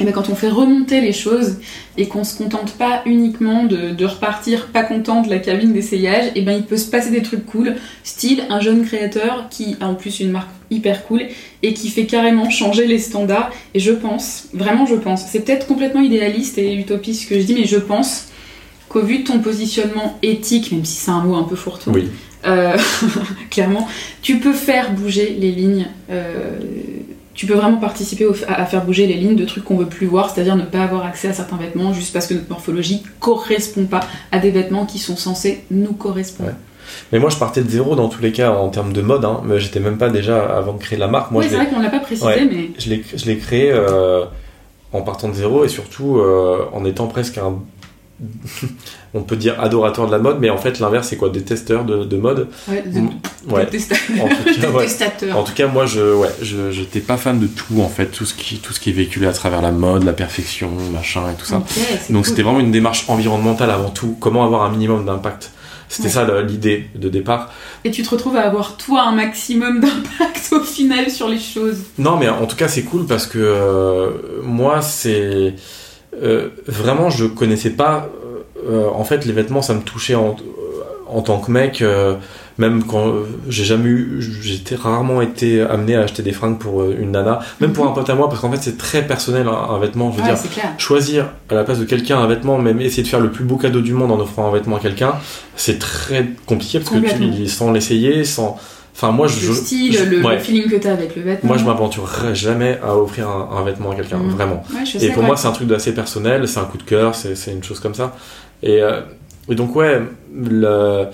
eh 0.00 0.04
ben, 0.04 0.12
quand 0.12 0.28
on 0.30 0.34
fait 0.34 0.48
remonter 0.48 1.00
les 1.00 1.12
choses 1.12 1.56
et 1.98 2.06
qu'on 2.08 2.24
se 2.24 2.36
contente 2.36 2.72
pas 2.72 3.02
uniquement 3.06 3.64
de, 3.64 3.90
de 3.90 4.04
repartir 4.06 4.68
pas 4.68 4.82
content 4.82 5.20
de 5.22 5.28
la 5.28 5.38
cabine 5.38 5.72
d'essayage, 5.72 6.32
et 6.34 6.42
ben 6.42 6.52
il 6.56 6.62
peut 6.64 6.76
se 6.78 6.90
passer 6.90 7.10
des 7.10 7.22
trucs 7.22 7.44
cool, 7.46 7.76
style 8.02 8.42
un 8.48 8.60
jeune 8.60 8.84
créateur 8.84 9.48
qui 9.50 9.76
a 9.80 9.86
en 9.88 9.94
plus 9.94 10.20
une 10.20 10.30
marque 10.30 10.48
hyper 10.70 11.04
cool 11.06 11.22
et 11.62 11.74
qui 11.74 11.88
fait 11.88 12.06
carrément 12.06 12.48
changer 12.48 12.86
les 12.86 12.98
standards. 12.98 13.50
Et 13.74 13.80
je 13.80 13.92
pense, 13.92 14.46
vraiment 14.54 14.86
je 14.86 14.94
pense, 14.94 15.26
c'est 15.26 15.40
peut-être 15.44 15.66
complètement 15.66 16.00
idéaliste 16.00 16.56
et 16.58 16.74
utopiste 16.74 17.22
ce 17.24 17.26
que 17.28 17.38
je 17.40 17.44
dis, 17.44 17.54
mais 17.54 17.64
je 17.66 17.76
pense 17.76 18.28
qu'au 18.88 19.02
vu 19.02 19.18
de 19.18 19.24
ton 19.24 19.40
positionnement 19.40 20.18
éthique, 20.22 20.72
même 20.72 20.84
si 20.84 20.96
c'est 20.96 21.10
un 21.10 21.22
mot 21.22 21.34
un 21.36 21.42
peu 21.44 21.56
fourre-tout, 21.56 21.90
Oui. 21.90 22.08
euh, 22.46 22.76
clairement, 23.50 23.86
tu 24.22 24.38
peux 24.38 24.52
faire 24.52 24.92
bouger 24.92 25.36
les 25.38 25.52
lignes. 25.52 25.86
euh, 26.10 26.58
tu 27.40 27.46
peux 27.46 27.54
vraiment 27.54 27.78
participer 27.78 28.26
au- 28.26 28.34
à, 28.48 28.60
à 28.60 28.66
faire 28.66 28.84
bouger 28.84 29.06
les 29.06 29.14
lignes 29.14 29.34
de 29.34 29.46
trucs 29.46 29.64
qu'on 29.64 29.78
veut 29.78 29.86
plus 29.86 30.06
voir, 30.06 30.28
c'est-à-dire 30.28 30.56
ne 30.56 30.64
pas 30.66 30.82
avoir 30.82 31.06
accès 31.06 31.26
à 31.28 31.32
certains 31.32 31.56
vêtements 31.56 31.94
juste 31.94 32.12
parce 32.12 32.26
que 32.26 32.34
notre 32.34 32.50
morphologie 32.50 33.02
correspond 33.18 33.86
pas 33.86 34.00
à 34.30 34.38
des 34.40 34.50
vêtements 34.50 34.84
qui 34.84 34.98
sont 34.98 35.16
censés 35.16 35.64
nous 35.70 35.94
correspondre. 35.94 36.50
Ouais. 36.50 36.56
Mais 37.12 37.18
moi, 37.18 37.30
je 37.30 37.36
partais 37.38 37.62
de 37.62 37.70
zéro 37.70 37.96
dans 37.96 38.08
tous 38.10 38.20
les 38.20 38.30
cas 38.30 38.50
en 38.52 38.68
termes 38.68 38.92
de 38.92 39.00
mode. 39.00 39.24
Hein, 39.24 39.40
mais 39.46 39.58
j'étais 39.58 39.80
même 39.80 39.96
pas 39.96 40.10
déjà 40.10 40.54
avant 40.54 40.74
de 40.74 40.78
créer 40.78 40.98
la 40.98 41.08
marque. 41.08 41.30
Moi, 41.30 41.42
oui, 41.42 41.48
c'est 41.48 41.56
vrai 41.56 41.66
qu'on 41.68 41.80
l'a 41.80 41.88
pas 41.88 42.00
précisé, 42.00 42.26
Ouais. 42.26 42.44
mais 42.50 42.70
je 42.78 42.90
l'ai 42.90 43.02
je 43.16 43.24
l'ai 43.24 43.38
créé 43.38 43.70
euh, 43.72 44.24
en 44.92 45.00
partant 45.00 45.28
de 45.30 45.34
zéro 45.34 45.64
et 45.64 45.68
surtout 45.68 46.18
euh, 46.18 46.66
en 46.74 46.84
étant 46.84 47.06
presque 47.06 47.38
un 47.38 47.54
on 49.14 49.22
peut 49.22 49.36
dire 49.36 49.60
adorateur 49.60 50.06
de 50.06 50.12
la 50.12 50.18
mode 50.18 50.38
mais 50.40 50.50
en 50.50 50.58
fait 50.58 50.78
l'inverse 50.78 51.08
c'est 51.08 51.16
quoi? 51.16 51.30
Détesteur 51.30 51.84
de, 51.84 52.04
de 52.04 52.16
mode? 52.16 52.48
Ouais, 52.68 52.82
de- 52.86 53.00
ouais 53.54 53.66
en 54.20 54.28
tout 54.28 54.60
cas 54.60 54.68
ouais. 54.70 54.82
détestateur. 54.82 55.36
en 55.38 55.42
tout 55.42 55.54
cas 55.54 55.66
moi 55.66 55.86
je 55.86 56.14
ouais 56.14 56.28
je 56.42 56.70
j'étais 56.70 57.00
pas 57.00 57.16
fan 57.16 57.38
de 57.40 57.46
tout 57.46 57.80
en 57.80 57.88
fait 57.88 58.06
tout 58.06 58.24
ce 58.26 58.34
qui 58.34 58.58
tout 58.58 58.72
ce 58.72 58.80
qui 58.80 58.90
est 58.90 58.94
véhiculé 58.94 59.26
à 59.26 59.32
travers 59.32 59.62
la 59.62 59.72
mode 59.72 60.04
la 60.04 60.12
perfection 60.12 60.70
machin 60.92 61.22
et 61.30 61.34
tout 61.34 61.46
ça 61.46 61.56
donc 61.56 61.66
cool. 62.10 62.24
c'était 62.24 62.42
vraiment 62.42 62.60
une 62.60 62.72
démarche 62.72 63.04
environnementale 63.08 63.70
avant 63.70 63.90
tout 63.90 64.16
comment 64.20 64.44
avoir 64.44 64.62
un 64.64 64.70
minimum 64.70 65.04
d'impact? 65.06 65.50
C'était 65.92 66.04
Ouais. 66.06 66.14
ça 66.14 66.42
l'idée 66.42 66.86
de 66.94 67.08
départ 67.08 67.52
Et 67.82 67.90
tu 67.90 68.02
te 68.04 68.10
retrouves 68.10 68.36
à 68.36 68.42
avoir 68.42 68.76
toi 68.76 69.02
un 69.08 69.12
maximum 69.12 69.80
d'impact 69.80 70.50
au 70.52 70.60
final 70.60 71.10
sur 71.10 71.26
les 71.28 71.40
choses? 71.40 71.78
Non, 71.98 72.16
mais 72.16 72.28
en 72.28 72.46
tout 72.46 72.54
cas, 72.54 72.68
c'est 72.68 72.84
cool 72.84 73.06
parce 73.06 73.26
que 73.26 73.38
euh, 73.40 74.10
moi, 74.44 74.82
c'est. 74.82 75.54
Euh, 76.22 76.48
vraiment, 76.66 77.10
je 77.10 77.26
connaissais 77.26 77.70
pas. 77.70 78.08
euh, 78.68 78.88
en 78.94 79.04
fait, 79.04 79.24
les 79.24 79.32
vêtements, 79.32 79.62
ça 79.62 79.74
me 79.74 79.80
touchait 79.80 80.14
en, 80.14 80.36
en 81.08 81.22
tant 81.22 81.38
que 81.38 81.50
mec. 81.50 81.82
euh, 81.82 82.16
même 82.58 82.84
quand 82.84 83.08
euh, 83.08 83.22
j'ai 83.48 83.64
jamais 83.64 83.88
eu. 83.88 84.18
J'étais 84.42 84.74
rarement 84.74 85.22
été 85.22 85.62
amené 85.62 85.96
à 85.96 86.02
acheter 86.02 86.22
des 86.22 86.32
fringues 86.32 86.58
pour 86.58 86.82
euh, 86.82 86.94
une 87.00 87.12
nana. 87.12 87.38
Même 87.60 87.72
pour 87.72 87.86
un 87.86 87.92
pote 87.92 88.10
à 88.10 88.14
moi, 88.14 88.28
parce 88.28 88.42
qu'en 88.42 88.50
fait, 88.50 88.58
c'est 88.60 88.76
très 88.76 89.06
personnel 89.06 89.48
un, 89.48 89.52
un 89.74 89.78
vêtement. 89.78 90.10
Je 90.12 90.16
veux 90.18 90.22
Ouais, 90.24 90.28
dire, 90.34 90.36
choisir 90.76 91.30
à 91.48 91.54
la 91.54 91.64
place 91.64 91.78
de 91.78 91.86
quelqu'un 91.86 92.18
un 92.18 92.26
vêtement, 92.26 92.58
même 92.58 92.78
essayer 92.82 93.02
de 93.02 93.08
faire 93.08 93.20
le 93.20 93.30
plus 93.30 93.44
beau 93.44 93.56
cadeau 93.56 93.80
du 93.80 93.94
monde 93.94 94.12
en 94.12 94.20
offrant 94.20 94.46
un 94.46 94.52
vêtement 94.52 94.76
à 94.76 94.80
quelqu'un, 94.80 95.14
c'est 95.56 95.78
très 95.78 96.26
compliqué 96.44 96.80
parce 96.80 96.90
que 96.90 96.98
tu, 96.98 97.48
sans 97.48 97.72
l'essayer, 97.72 98.24
sans. 98.24 98.58
Enfin, 98.94 99.12
moi, 99.12 99.26
je. 99.28 99.48
Le 99.48 99.54
style, 99.54 99.92
je- 99.96 100.04
le, 100.04 100.22
ouais. 100.24 100.34
le 100.34 100.40
feeling 100.40 100.68
que 100.68 100.76
t'as 100.76 100.92
avec 100.92 101.16
le 101.16 101.22
vêtement. 101.22 101.48
Moi, 101.48 101.56
je 101.58 101.64
m'aventurerais 101.64 102.34
jamais 102.34 102.78
à 102.84 102.96
offrir 102.96 103.28
un, 103.28 103.48
un 103.56 103.62
vêtement 103.64 103.92
à 103.92 103.94
quelqu'un, 103.94 104.18
Mhm. 104.18 104.30
vraiment. 104.30 104.62
Ouais, 104.74 104.84
je 104.84 104.98
Et 105.04 105.08
pour 105.10 105.22
ouais. 105.22 105.26
moi, 105.26 105.36
c'est 105.36 105.48
un 105.48 105.52
truc 105.52 105.68
d'assez 105.68 105.94
personnel, 105.94 106.46
c'est 106.48 106.60
un 106.60 106.64
coup 106.64 106.76
de 106.78 106.82
cœur, 106.82 107.14
c'est 107.14 107.34
une 107.52 107.62
chose 107.64 107.80
comme 107.80 107.94
ça. 107.94 108.14
Et, 108.62 108.82
euh, 108.82 109.00
et 109.48 109.54
donc, 109.54 109.74
ouais, 109.76 110.02
le- 110.34 111.06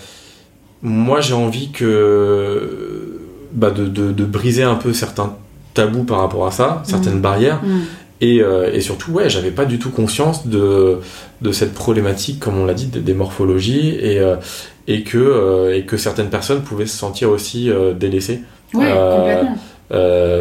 moi, 0.83 1.21
j'ai 1.21 1.35
envie 1.35 1.71
que. 1.71 3.21
Bah, 3.53 3.71
de, 3.71 3.87
de- 3.87 4.13
de 4.13 4.25
briser 4.25 4.65
un 4.65 4.75
peu 4.75 4.93
certains 4.93 5.35
tabous 5.73 6.05
par 6.05 6.19
rapport 6.21 6.47
à 6.47 6.51
ça, 6.51 6.83
certaines 6.85 7.21
barrières. 7.21 7.61
Mm. 7.63 7.81
Et, 8.21 8.41
euh, 8.41 8.73
et 8.73 8.81
surtout, 8.81 9.13
ouais, 9.13 9.29
j'avais 9.29 9.51
pas 9.51 9.67
du 9.67 9.79
tout 9.79 9.91
conscience 9.91 10.47
de, 10.47 11.01
de 11.43 11.53
cette 11.53 11.75
problématique, 11.75 12.41
comme 12.41 12.59
on 12.59 12.65
l'a 12.65 12.73
dit, 12.75 12.87
des, 12.87 13.13
morphologies, 13.15 13.91
et, 14.01 14.19
euh, 14.21 14.37
et, 14.87 15.03
que, 15.03 15.19
euh, 15.19 15.77
et 15.77 15.85
que 15.85 15.97
certaines 15.99 16.31
personnes 16.31 16.63
pouvaient 16.63 16.87
se 16.87 16.97
sentir 16.97 17.31
aussi 17.31 17.71
délaissées 17.99 18.41
Ouais, 18.75 18.91
complètement. 18.91 19.57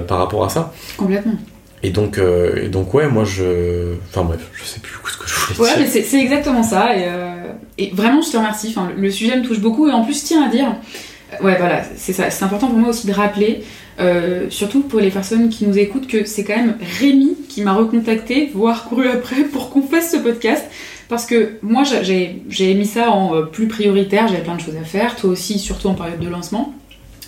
par 0.08 0.18
rapport 0.20 0.46
à 0.46 0.50
ça. 0.50 0.74
Complètement. 0.98 1.36
Et 1.84 1.90
donc, 1.92 2.18
et 2.18 2.68
donc 2.70 2.94
ouais, 2.94 3.08
moi 3.08 3.26
je. 3.26 3.94
Enfin 4.10 4.24
bref, 4.24 4.40
je 4.54 4.64
sais 4.64 4.80
plus 4.80 4.98
ce 5.12 5.18
que 5.18 5.28
je 5.28 5.36
voulais 5.54 5.60
Ouais, 5.70 5.76
mais 5.78 5.84
dire. 5.84 5.92
c'est 5.92 6.02
c'est 6.02 6.20
exactement 6.20 6.64
ça. 6.64 6.96
Et, 6.98 7.08
et 7.78 7.92
vraiment, 7.94 8.22
je 8.22 8.32
te 8.32 8.38
remercie. 8.38 8.70
Enfin, 8.76 8.90
le, 8.96 9.00
le 9.02 9.12
sujet 9.12 9.38
me 9.38 9.44
touche 9.44 9.60
beaucoup. 9.60 9.88
Et 9.88 9.92
en 9.92 10.04
plus, 10.04 10.20
je 10.22 10.26
tiens 10.26 10.46
à 10.46 10.50
dire, 10.50 10.68
ouais, 11.44 11.58
voilà, 11.60 11.84
c'est 11.96 12.14
ça. 12.14 12.30
C'est 12.32 12.44
important 12.44 12.68
pour 12.68 12.80
moi 12.80 12.90
aussi 12.90 13.06
de 13.06 13.14
rappeler, 13.14 13.64
euh, 14.00 14.48
surtout 14.50 14.82
pour 14.82 15.00
les 15.00 15.10
personnes 15.10 15.50
qui 15.50 15.66
nous 15.66 15.78
écoutent, 15.78 16.08
que 16.08 16.26
c'est 16.26 16.44
quand 16.44 16.56
même 16.58 16.76
Rémi 17.00 17.36
qui 17.50 17.62
m'a 17.62 17.74
recontacté, 17.74 18.52
voire 18.54 18.86
couru 18.86 19.08
après, 19.08 19.44
pour 19.52 19.70
qu'on 19.70 19.82
fasse 19.82 20.12
ce 20.12 20.18
podcast. 20.18 20.64
Parce 21.08 21.26
que 21.26 21.52
moi, 21.62 21.84
j'a- 21.84 22.02
j'ai 22.04 22.74
mis 22.74 22.86
ça 22.86 23.12
en 23.12 23.36
euh, 23.36 23.42
plus 23.44 23.68
prioritaire. 23.68 24.28
J'avais 24.28 24.42
plein 24.42 24.56
de 24.56 24.62
choses 24.62 24.76
à 24.76 24.84
faire. 24.84 25.16
Toi 25.16 25.30
aussi, 25.30 25.60
surtout 25.60 25.88
en 25.88 25.94
période 25.94 26.20
de 26.20 26.28
lancement. 26.28 26.74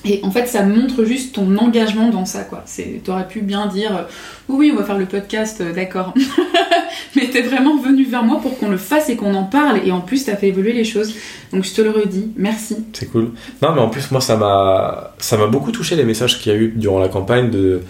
Et 0.06 0.20
en 0.24 0.32
fait, 0.32 0.46
ça 0.48 0.64
montre 0.64 1.04
juste 1.06 1.36
ton 1.36 1.58
engagement 1.58 2.10
dans 2.10 2.26
ça, 2.26 2.44
quoi. 2.44 2.64
T'aurais 3.04 3.28
pu 3.28 3.42
bien 3.42 3.68
dire, 3.68 3.96
euh, 3.98 4.02
oui, 4.50 4.72
on 4.74 4.78
va 4.78 4.84
faire 4.84 4.98
le 4.98 5.06
podcast, 5.06 5.62
d'accord. 5.76 6.14
Mais 7.16 7.28
t'es 7.28 7.42
vraiment 7.42 7.78
venu 7.78 8.06
vers 8.06 8.24
moi 8.24 8.40
pour 8.42 8.58
qu'on 8.58 8.70
le 8.70 8.78
fasse 8.78 9.10
et 9.10 9.16
qu'on 9.16 9.34
en 9.34 9.44
parle. 9.44 9.82
Et 9.86 9.92
en 9.92 10.02
plus, 10.02 10.26
t'as 10.26 10.36
fait 10.36 10.48
évoluer 10.48 10.74
les 10.74 10.84
choses. 10.84 11.14
Donc 11.54 11.64
je 11.64 11.74
te 11.74 11.82
le 11.82 11.92
redis, 11.92 12.32
merci. 12.36 12.78
C'est 12.94 13.12
cool. 13.12 13.32
Non, 13.62 13.74
mais 13.74 13.82
en 13.82 13.90
plus, 13.90 14.12
moi, 14.12 14.22
ça 14.22 14.38
m'a, 14.38 15.48
beaucoup 15.48 15.72
touché 15.72 15.96
les 15.96 16.04
messages 16.04 16.40
qu'il 16.40 16.52
y 16.52 16.56
a 16.56 16.58
eu 16.58 16.74
durant 16.76 17.00
la 17.00 17.10
campagne 17.10 17.50
de, 17.50 17.82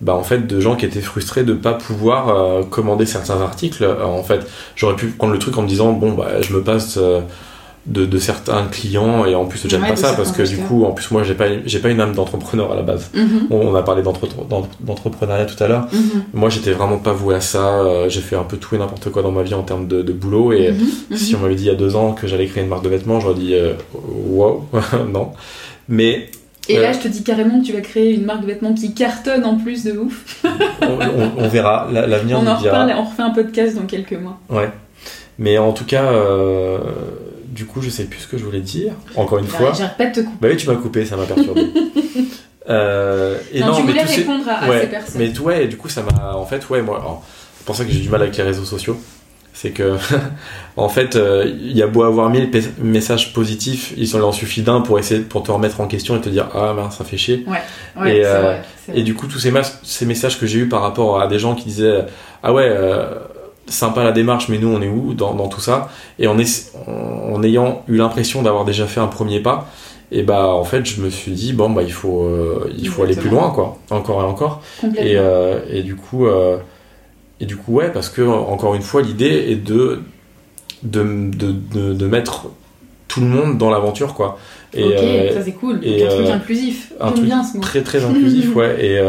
bah, 0.00 0.14
en 0.14 0.22
fait, 0.22 0.46
de 0.46 0.60
gens 0.60 0.76
qui 0.76 0.86
étaient 0.86 1.00
frustrés 1.00 1.44
de 1.44 1.54
pas 1.54 1.74
pouvoir 1.74 2.28
euh, 2.28 2.62
commander 2.62 3.06
certains 3.06 3.40
articles. 3.40 3.84
Euh, 3.84 4.04
en 4.04 4.22
fait, 4.22 4.46
j'aurais 4.76 4.96
pu 4.96 5.06
prendre 5.08 5.32
le 5.32 5.38
truc 5.38 5.56
en 5.56 5.62
me 5.62 5.68
disant, 5.68 5.92
bon, 5.92 6.12
bah, 6.12 6.40
je 6.40 6.52
me 6.54 6.62
passe 6.62 6.98
euh, 6.98 7.20
de, 7.86 8.06
de 8.06 8.18
certains 8.18 8.64
clients 8.68 9.26
et 9.26 9.34
en 9.34 9.44
plus, 9.44 9.68
j'aime 9.68 9.82
Ouais, 9.82 9.88
pas 9.90 9.96
ça 9.96 10.14
parce 10.14 10.32
que 10.32 10.42
du 10.42 10.56
coup, 10.56 10.84
en 10.86 10.92
plus, 10.92 11.10
moi, 11.10 11.22
j'ai 11.22 11.34
pas, 11.34 11.44
j'ai 11.66 11.78
pas 11.80 11.90
une 11.90 12.00
âme 12.00 12.14
d'entrepreneur 12.14 12.72
à 12.72 12.76
la 12.76 12.82
base. 12.82 13.10
Mhm, 13.14 13.48
On, 13.50 13.56
on 13.58 13.74
a 13.74 13.82
parlé 13.82 14.02
d'entre- 14.02 14.26
d'en- 14.48 14.66
d'entrepreneuriat 14.80 15.44
tout 15.44 15.62
à 15.62 15.68
l'heure. 15.68 15.86
mhm, 15.92 16.24
Moi, 16.32 16.48
j'étais 16.48 16.72
vraiment 16.72 16.96
pas 16.98 17.12
voué 17.12 17.34
à 17.34 17.40
ça. 17.42 17.80
Euh, 17.80 18.08
J'ai 18.08 18.20
fait 18.22 18.36
un 18.36 18.44
peu 18.44 18.56
tout 18.56 18.74
et 18.74 18.78
n'importe 18.78 19.10
quoi 19.10 19.22
dans 19.22 19.32
ma 19.32 19.42
vie 19.42 19.52
en 19.54 19.62
termes 19.62 19.86
de, 19.86 20.00
de 20.00 20.12
boulot 20.14 20.52
et. 20.54 20.72
mhm, 20.72 20.78
mhm. 21.10 21.16
Si 21.16 21.34
on 21.36 21.40
m'avait 21.40 21.56
dit 21.56 21.64
il 21.64 21.66
y 21.66 21.70
a 21.70 21.74
deux 21.74 21.94
ans 21.94 22.12
que 22.12 22.26
j'allais 22.26 22.46
créer 22.46 22.62
une 22.62 22.70
marque 22.70 22.84
de 22.84 22.88
vêtements, 22.88 23.20
j'aurais 23.20 23.34
dit 23.38 23.54
euh, 23.54 23.74
wow, 24.28 24.64
non. 25.12 25.32
Mais 25.88 26.30
Et 26.70 26.78
là, 26.78 26.88
Euh. 26.88 26.92
je 26.94 27.00
te 27.00 27.08
dis 27.08 27.22
carrément 27.22 27.60
que 27.60 27.66
tu 27.66 27.72
vas 27.74 27.82
créer 27.82 28.14
une 28.14 28.24
marque 28.24 28.40
de 28.40 28.46
vêtements 28.46 28.72
qui 28.72 28.94
cartonne 28.94 29.44
en 29.44 29.56
plus 29.58 29.84
de 29.84 29.98
ouf. 29.98 30.42
on, 30.80 30.86
on- 30.86 31.32
on 31.44 31.48
verra, 31.48 31.88
La- 31.92 32.06
l'avenir 32.06 32.38
on 32.42 32.46
en 32.46 32.54
reparle 32.56 32.94
on 32.96 33.02
refait 33.04 33.22
un 33.22 33.30
podcast 33.30 33.76
dans 33.76 33.84
quelques 33.84 34.14
mois. 34.14 34.38
Ouais. 34.48 34.70
Mais 35.38 35.58
en 35.58 35.72
tout 35.72 35.84
cas, 35.84 36.04
euh, 36.04 36.78
du 37.54 37.66
coup, 37.66 37.80
je 37.80 37.88
sais 37.88 38.04
plus 38.04 38.18
ce 38.20 38.26
que 38.26 38.36
je 38.36 38.44
voulais 38.44 38.60
dire. 38.60 38.92
Encore 39.14 39.38
une 39.38 39.46
fois. 39.46 39.72
J'arrête 39.72 39.96
pas 39.96 40.06
de 40.06 40.14
te 40.14 40.20
couper. 40.20 40.36
Bah 40.40 40.48
oui, 40.50 40.56
tu 40.56 40.66
m'as 40.66 40.74
coupé, 40.74 41.04
ça 41.06 41.16
m'a 41.16 41.24
perturbé. 41.24 41.62
Euh, 42.66 43.36
et 43.52 43.60
Non, 43.60 43.74
tu 43.74 43.82
mais 43.82 43.92
voulais 43.92 44.06
ces- 44.06 44.20
répondre 44.22 44.46
à, 44.48 44.66
ouais, 44.70 44.80
ces 44.80 44.86
personnes. 44.86 45.14
Mais 45.20 45.38
ouais, 45.38 45.66
du 45.66 45.76
coup, 45.76 45.90
ça 45.90 46.02
m'a. 46.02 46.34
En 46.34 46.46
fait, 46.46 46.66
ouais, 46.70 46.80
moi. 46.80 46.98
alors, 46.98 47.22
C'est 47.58 47.66
pour 47.66 47.76
ça 47.76 47.84
que 47.84 47.92
j'ai 47.92 48.00
du 48.00 48.08
mal 48.08 48.22
avec 48.22 48.34
les 48.38 48.42
réseaux 48.42 48.64
sociaux. 48.64 48.98
C'est 49.52 49.72
que, 49.72 49.98
en 50.78 50.88
fait, 50.88 51.14
euh, 51.14 51.44
il 51.46 51.76
y 51.76 51.82
a 51.82 51.86
beau 51.86 52.04
avoir 52.04 52.30
mille 52.30 52.50
messages 52.78 53.34
positifs, 53.34 53.92
il 53.98 54.16
en 54.16 54.32
suffit 54.32 54.62
d'un 54.62 54.80
pour 54.80 54.98
essayer 54.98 55.20
pour 55.20 55.42
te 55.42 55.50
remettre 55.52 55.82
en 55.82 55.86
question 55.86 56.16
et 56.16 56.22
te 56.22 56.30
dire 56.30 56.48
ah 56.54 56.72
mince, 56.72 56.96
ça 56.96 57.04
fait 57.04 57.18
chier. 57.18 57.44
Ouais, 57.46 58.08
et, 58.08 58.22
c'est 58.22 58.24
euh, 58.24 58.40
vrai. 58.40 58.62
Et 58.94 59.02
du 59.02 59.12
coup, 59.14 59.26
tous 59.26 59.38
ces, 59.38 59.52
ces 59.82 60.06
messages 60.06 60.40
que 60.40 60.46
j'ai 60.46 60.60
eu 60.60 60.66
par 60.68 60.80
rapport 60.80 61.20
à 61.20 61.28
des 61.28 61.38
gens 61.38 61.54
qui 61.54 61.66
disaient 61.66 62.06
ah 62.42 62.54
ouais, 62.54 62.66
euh, 62.66 63.10
sympa 63.66 64.04
la 64.04 64.12
démarche, 64.12 64.48
mais 64.48 64.58
nous 64.58 64.68
on 64.68 64.80
est 64.82 64.88
où 64.88 65.14
dans, 65.14 65.34
dans 65.34 65.48
tout 65.48 65.60
ça 65.60 65.88
Et 66.18 66.26
en, 66.26 66.38
ess- 66.38 66.72
en, 66.86 67.32
en 67.34 67.42
ayant 67.42 67.82
eu 67.88 67.96
l'impression 67.96 68.42
d'avoir 68.42 68.64
déjà 68.64 68.86
fait 68.86 69.00
un 69.00 69.06
premier 69.06 69.40
pas, 69.40 69.68
et 70.12 70.22
bah 70.22 70.46
en 70.48 70.64
fait, 70.64 70.84
je 70.84 71.00
me 71.00 71.08
suis 71.10 71.32
dit 71.32 71.52
bon 71.54 71.70
bah 71.70 71.82
il 71.82 71.92
faut 71.92 72.22
euh, 72.24 72.70
il 72.78 72.88
faut 72.88 73.02
aller 73.02 73.16
plus 73.16 73.30
loin 73.30 73.50
quoi, 73.50 73.78
encore 73.90 74.20
et 74.20 74.24
encore. 74.24 74.62
Et, 74.98 75.16
euh, 75.16 75.60
et 75.70 75.82
du 75.82 75.96
coup, 75.96 76.26
euh, 76.26 76.58
et 77.40 77.46
du 77.46 77.56
coup, 77.56 77.72
ouais, 77.74 77.90
parce 77.90 78.10
que 78.10 78.22
encore 78.22 78.74
une 78.74 78.82
fois, 78.82 79.02
l'idée 79.02 79.46
est 79.50 79.56
de 79.56 80.00
de, 80.82 81.02
de, 81.02 81.52
de, 81.52 81.94
de 81.94 82.06
mettre 82.06 82.46
tout 83.08 83.20
le 83.20 83.26
monde 83.26 83.56
dans 83.58 83.70
l'aventure, 83.70 84.14
quoi. 84.14 84.38
Et 84.74 84.84
ok, 84.84 85.32
ça 85.34 85.42
c'est 85.42 85.52
cool. 85.52 85.80
et, 85.82 86.00
Donc, 86.02 86.10
un 86.10 86.14
truc 86.16 86.28
inclusif. 86.28 86.92
un 87.00 87.12
truc 87.12 87.24
bien 87.24 87.42
ce 87.42 87.56
mot. 87.56 87.62
très 87.62 87.82
très 87.82 88.04
inclusif, 88.04 88.54
ouais. 88.56 88.76
Et 88.84 89.00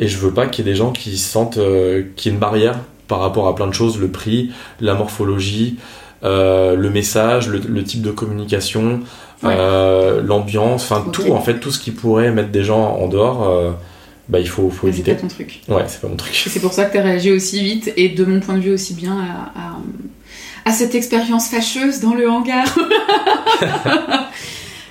et 0.00 0.06
je 0.08 0.18
veux 0.18 0.32
pas 0.32 0.46
qu'il 0.46 0.64
y 0.64 0.68
ait 0.68 0.72
des 0.72 0.76
gens 0.76 0.92
qui 0.92 1.16
sentent 1.18 1.58
euh, 1.58 2.04
qu'il 2.16 2.30
y 2.30 2.32
ait 2.32 2.34
une 2.34 2.40
barrière 2.40 2.78
par 3.08 3.20
rapport 3.20 3.48
à 3.48 3.54
plein 3.54 3.66
de 3.66 3.72
choses, 3.74 3.98
le 3.98 4.08
prix, 4.08 4.50
la 4.80 4.94
morphologie. 4.94 5.76
euh, 6.24 6.74
le 6.74 6.90
message, 6.90 7.48
le, 7.48 7.58
le 7.60 7.84
type 7.84 8.02
de 8.02 8.10
communication, 8.10 9.00
Ouais. 9.44 9.54
euh, 9.56 10.20
l'ambiance, 10.20 10.82
enfin 10.90 11.06
tout 11.12 11.30
en 11.30 11.40
fait, 11.40 11.60
tout 11.60 11.70
ce 11.70 11.78
qui 11.78 11.92
pourrait 11.92 12.32
mettre 12.32 12.48
des 12.50 12.64
gens 12.64 12.96
en 12.96 13.06
dehors, 13.06 13.48
euh, 13.48 13.70
bah 14.28 14.40
il 14.40 14.48
faut, 14.48 14.68
faut 14.68 14.88
Mais 14.88 14.92
C'est 14.92 14.98
éviter. 14.98 15.14
pas 15.14 15.20
ton 15.20 15.28
truc. 15.28 15.60
Ouais, 15.68 15.84
c'est 15.86 16.00
pas 16.00 16.08
mon 16.08 16.16
truc. 16.16 16.34
C'est 16.34 16.58
pour 16.60 16.72
ça 16.72 16.86
que 16.86 16.92
tu 16.92 16.98
as 16.98 17.02
réagi 17.02 17.30
aussi 17.30 17.62
vite 17.62 17.92
et 17.96 18.08
de 18.08 18.24
mon 18.24 18.40
point 18.40 18.56
de 18.56 18.60
vue 18.60 18.72
aussi 18.72 18.94
bien 18.94 19.16
à, 19.16 19.58
à- 19.60 19.76
à 20.64 20.72
cette 20.72 20.96
expérience 20.96 21.48
fâcheuse 21.48 22.00
dans 22.00 22.14
le 22.14 22.28
hangar. 22.28 22.66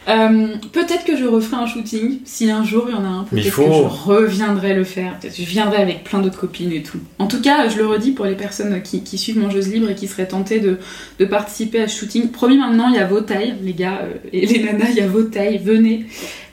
Euh, 0.09 0.47
peut-être 0.71 1.03
que 1.03 1.17
je 1.17 1.25
referai 1.25 1.57
un 1.61 1.65
shooting 1.67 2.19
si 2.23 2.49
un 2.49 2.63
jour 2.63 2.85
il 2.87 2.93
y 2.93 2.97
en 2.97 3.03
a 3.03 3.07
un. 3.09 3.23
Peut-être 3.25 3.49
faut- 3.49 3.63
que 3.65 3.73
je 3.73 4.09
reviendrai 4.09 4.73
le 4.73 4.85
faire. 4.85 5.17
Peut-être 5.19 5.35
que 5.35 5.41
je 5.43 5.47
viendrai 5.49 5.77
avec 5.81 6.03
plein 6.05 6.19
d'autres 6.19 6.39
copines 6.39 6.71
et 6.71 6.81
tout. 6.81 6.99
En 7.19 7.27
tout 7.27 7.41
cas, 7.41 7.67
je 7.67 7.77
le 7.77 7.85
redis 7.87 8.11
pour 8.11 8.25
les 8.25 8.35
personnes 8.35 8.81
qui, 8.81 9.03
qui 9.03 9.17
suivent 9.17 9.37
Mangeuse 9.37 9.67
Libre 9.67 9.89
et 9.89 9.95
qui 9.95 10.07
seraient 10.07 10.27
tentées 10.27 10.59
de, 10.61 10.77
de 11.19 11.25
participer 11.25 11.81
à 11.81 11.87
ce 11.89 11.99
shooting. 11.99 12.29
Promis 12.29 12.57
maintenant, 12.57 12.87
il 12.87 12.95
y 12.95 12.99
a 12.99 13.05
vos 13.05 13.19
tailles, 13.21 13.55
les 13.61 13.73
gars 13.73 13.99
euh, 14.03 14.13
et 14.31 14.45
les 14.45 14.63
nanas, 14.63 14.87
il 14.91 14.95
y 14.97 15.01
a 15.01 15.07
vos 15.07 15.23
tailles. 15.23 15.57
Venez. 15.63 16.05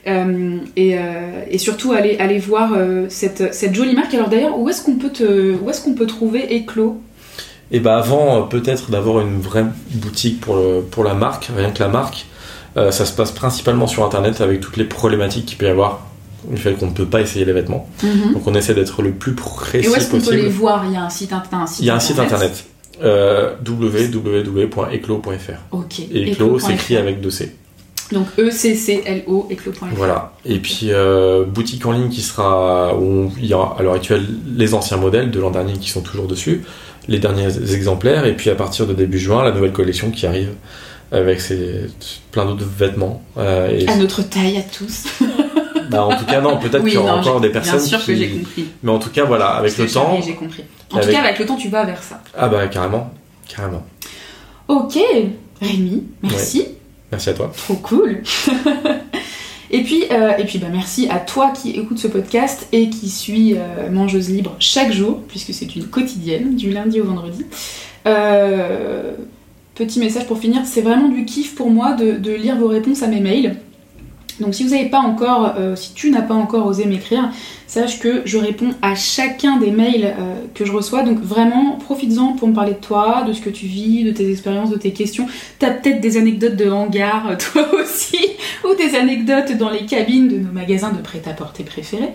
Euh, 0.07 0.59
et, 0.77 0.97
et 1.51 1.59
surtout 1.59 1.93
allez, 1.93 2.17
allez 2.19 2.39
voir 2.39 2.73
cette, 3.09 3.55
cette 3.55 3.75
jolie 3.75 3.95
marque. 3.95 4.13
Alors 4.15 4.29
d'ailleurs, 4.29 4.59
où 4.59 4.69
est-ce 4.69 4.83
qu'on 4.85 4.97
peut 4.97 5.09
te, 5.11 5.55
où 5.55 5.71
est-ce 5.71 5.81
qu'on 5.83 5.95
peut 5.95 6.07
trouver 6.07 6.55
Éclos? 6.55 7.01
Et 7.71 7.81
bah 7.81 7.97
avant 7.97 8.37
euh, 8.37 8.43
peut-être 8.43 8.91
d'avoir 8.91 9.21
une 9.27 9.41
vraie 9.41 9.65
boutique 9.93 10.41
pour, 10.41 10.57
le- 10.57 10.83
pour 10.83 11.05
la 11.05 11.15
marque, 11.15 11.51
rien 11.57 11.71
que 11.71 11.83
la 11.83 11.89
marque, 11.89 12.27
ça 12.77 13.05
se 13.07 13.13
passe 13.13 13.31
principalement 13.33 13.87
sur 13.87 14.05
internet 14.05 14.41
avec 14.41 14.61
toutes 14.61 14.77
les 14.77 14.85
problématiques 14.85 15.47
qu'il 15.47 15.59
peut 15.59 15.67
y 15.67 15.71
avoir 15.71 16.07
du 16.51 16.57
fait 16.61 16.73
qu'on 16.75 16.87
ne 16.87 16.93
peut 16.93 17.07
pas 17.07 17.21
essayer 17.21 17.45
les 17.45 17.53
vêtements. 17.53 17.89
Donc 18.33 18.47
on 18.47 18.55
essaie 18.55 18.75
d'être 18.75 19.01
le 19.03 19.13
plus 19.13 19.33
précis 19.35 19.87
Et 19.87 19.89
où 19.91 19.95
est-ce 19.95 20.11
qu'on 20.11 20.19
peut 20.19 20.25
possible. 20.25 20.43
les 20.43 20.49
voir? 20.49 20.85
Il 20.87 20.93
y 20.93 20.97
a 20.97 21.05
un 21.05 21.09
site, 21.11 21.33
int- 21.33 21.43
un 21.53 21.67
site 21.67 21.81
Il 21.81 21.87
y 21.87 21.91
a 21.91 21.95
un 21.95 22.01
site 22.01 22.19
internet? 22.19 22.65
euh, 23.03 23.55
www.eclos.fr 23.67 25.53
Ok. 25.73 26.01
et 26.13 26.31
Eclos 26.33 26.59
s'écrit 26.61 26.97
avec 26.97 27.21
deux 27.21 27.31
C. 27.31 27.55
Donc 28.13 28.27
E 28.39 28.51
C 28.51 28.75
C 28.75 29.03
L 29.07 29.25
O 29.27 29.47
Eclos.fr. 29.51 29.87
Voilà. 29.95 30.33
Et 30.45 30.59
puis 30.59 30.89
euh, 30.91 31.45
boutique 31.45 31.85
en 31.87 31.93
ligne 31.93 32.09
qui 32.11 32.21
sera 32.21 32.95
où 32.97 33.33
il 33.39 33.47
y 33.47 33.55
a 33.55 33.59
à 33.79 33.83
l'heure 33.83 33.95
actuelle 33.95 34.27
les 34.57 34.75
anciens 34.75 34.99
modèles 34.99 35.31
de 35.31 35.41
l'an 35.41 35.51
dernier 35.51 35.73
qui 35.75 35.89
sont 35.91 36.03
toujours 36.03 36.27
dessus, 36.27 36.63
les 37.09 37.19
derniers 37.19 37.49
exemplaires 37.73 38.27
et 38.27 38.35
puis 38.37 38.51
à 38.51 38.55
partir 38.55 38.87
de 38.87 38.93
début 38.93 39.19
juin 39.19 39.43
la 39.43 39.53
nouvelle 39.53 39.73
collection 39.73 40.11
qui 40.11 40.27
arrive 40.27 40.51
avec 41.15 41.41
ses, 41.41 41.87
plein 42.33 42.45
d'autres 42.47 42.65
vêtements. 42.67 43.23
Euh, 43.39 43.71
et- 43.79 43.89
À 43.89 43.97
notre 43.97 44.23
taille 44.23 44.57
à 44.59 44.63
tous. 44.63 45.05
bah, 45.91 46.05
en 46.05 46.17
tout 46.17 46.25
cas 46.27 46.41
non, 46.41 46.59
peut-être 46.59 46.83
Oui, 46.83 46.91
qu'il 46.91 46.99
y 47.01 47.03
aura 47.03 47.17
encore 47.17 47.41
des 47.41 47.51
personnes 47.51 47.79
Bien 47.79 47.87
sûr 47.87 48.01
qui. 48.01 48.07
que 48.07 48.15
j'ai 48.17 48.29
compris. 48.31 48.65
Mais 48.83 48.91
en 48.93 48.99
tout 48.99 49.11
cas 49.11 49.25
voilà, 49.25 49.49
avec 49.51 49.77
le 49.79 49.87
temps. 49.87 50.21
J'ai 50.25 50.35
compris. 50.35 50.65
En 50.93 50.97
Avec- 50.97 51.09
tout 51.09 51.15
cas, 51.17 51.23
avec 51.23 51.39
le 51.39 51.47
temps, 51.47 51.57
tu 51.57 51.69
vas 51.69 51.85
vers 51.85 52.03
ça. 52.03 52.21
Ah 52.37 52.49
bah 52.49 52.67
carrément, 52.69 53.11
carrément. 53.49 53.85
Ok, 54.69 54.99
Rémi, 55.61 56.05
merci. 56.23 56.67
Merci 57.13 57.31
à 57.31 57.35
toi. 57.35 57.53
Trop 57.57 57.75
cool. 57.75 58.23
et 59.71 59.83
puis, 59.83 60.05
euh, 60.11 60.33
et 60.39 60.45
puis 60.45 60.59
bah, 60.59 60.67
merci 60.73 61.09
à 61.11 61.19
toi 61.19 61.53
qui 61.55 61.71
écoute 61.73 61.99
ce 61.99 62.09
podcast 62.09 62.67
et 62.73 62.89
qui 62.91 63.09
suit 63.09 63.55
euh, 63.57 63.91
Mangeuse 63.91 64.31
Libre 64.31 64.57
chaque 64.59 64.93
jour, 64.93 65.21
puisque 65.29 65.53
c'est 65.55 65.77
une 65.77 65.87
quotidienne, 65.87 66.57
du 66.57 66.71
lundi 66.71 67.01
au 67.01 67.05
vendredi. 67.05 67.45
Euh, 68.07 69.13
petit 69.75 69.99
message 69.99 70.27
pour 70.27 70.39
finir, 70.39 70.63
c'est 70.65 70.83
vraiment 70.83 71.09
du 71.09 71.25
kiff 71.25 71.55
pour 71.55 71.71
moi 71.71 71.93
de, 71.93 72.31
lire 72.31 72.57
vos 72.57 72.69
réponses 72.69 73.03
à 73.03 73.09
mes 73.09 73.21
mails. 73.21 73.57
Donc 74.41 74.53
si 74.55 74.65
vous 74.65 74.71
n'avez 74.71 74.89
pas 74.89 74.99
encore, 74.99 75.55
euh, 75.57 75.77
si 75.77 75.95
tu 75.95 76.11
n'as 76.11 76.23
pas 76.23 76.35
encore 76.35 76.67
osé 76.67 76.87
m'écrire, 76.87 77.31
sache 77.69 78.01
que 78.01 78.23
je 78.25 78.37
réponds 78.37 78.71
à 78.83 78.97
chacun 78.97 79.59
des 79.59 79.71
mails 79.71 80.07
euh, 80.07 80.35
que 80.55 80.65
je 80.65 80.73
reçois. 80.73 81.03
Donc 81.03 81.21
vraiment, 81.21 81.77
profites-en 81.77 82.33
pour 82.33 82.49
me 82.49 82.55
parler 82.55 82.73
de 82.73 82.79
toi, 82.79 83.23
de 83.27 83.33
ce 83.33 83.41
que 83.41 83.51
tu 83.51 83.67
vis, 83.67 84.03
de 84.03 84.11
tes 84.11 84.29
expériences, 84.29 84.71
de 84.71 84.77
tes 84.77 84.93
questions. 84.93 85.27
T'as 85.61 85.71
peut-être 85.71 86.01
des 86.01 86.17
anecdotes 86.17 86.57
de 86.57 86.69
hangar, 86.69 87.29
euh, 87.29 87.37
toi 87.53 87.65
aussi, 87.81 88.19
ou 88.65 88.75
des 88.75 88.97
anecdotes 88.97 89.57
dans 89.57 89.71
les 89.71 89.87
cabines 89.87 90.29
de 90.29 90.39
nos 90.39 90.53
magasins 90.53 90.91
de 90.91 91.01
prêt-à-porter 91.01 91.63
préférés. 91.63 92.11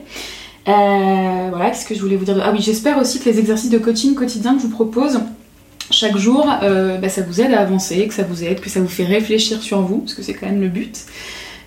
Voilà, 0.65 1.71
qu'est-ce 1.71 1.85
que 1.85 1.95
je 1.95 2.01
voulais 2.01 2.17
vous 2.17 2.25
dire 2.25 2.39
Ah 2.43 2.51
oui, 2.51 2.59
j'espère 2.61 2.99
aussi 2.99 3.19
que 3.19 3.27
les 3.27 3.39
exercices 3.39 3.71
de 3.71 3.79
coaching 3.79 4.13
quotidien 4.13 4.55
que 4.55 4.61
je 4.61 4.67
vous 4.67 4.73
propose 4.73 5.19
chaque 5.91 6.17
jour, 6.17 6.47
euh, 6.63 6.97
bah, 6.97 7.09
ça 7.09 7.21
vous 7.21 7.41
aide 7.41 7.53
à 7.53 7.61
avancer, 7.61 8.07
que 8.07 8.13
ça 8.13 8.23
vous 8.23 8.43
aide, 8.43 8.59
que 8.59 8.69
ça 8.69 8.79
vous 8.79 8.87
fait 8.87 9.05
réfléchir 9.05 9.61
sur 9.61 9.81
vous, 9.81 9.99
parce 9.99 10.13
que 10.13 10.21
c'est 10.23 10.33
quand 10.33 10.45
même 10.47 10.61
le 10.61 10.69
but. 10.69 11.05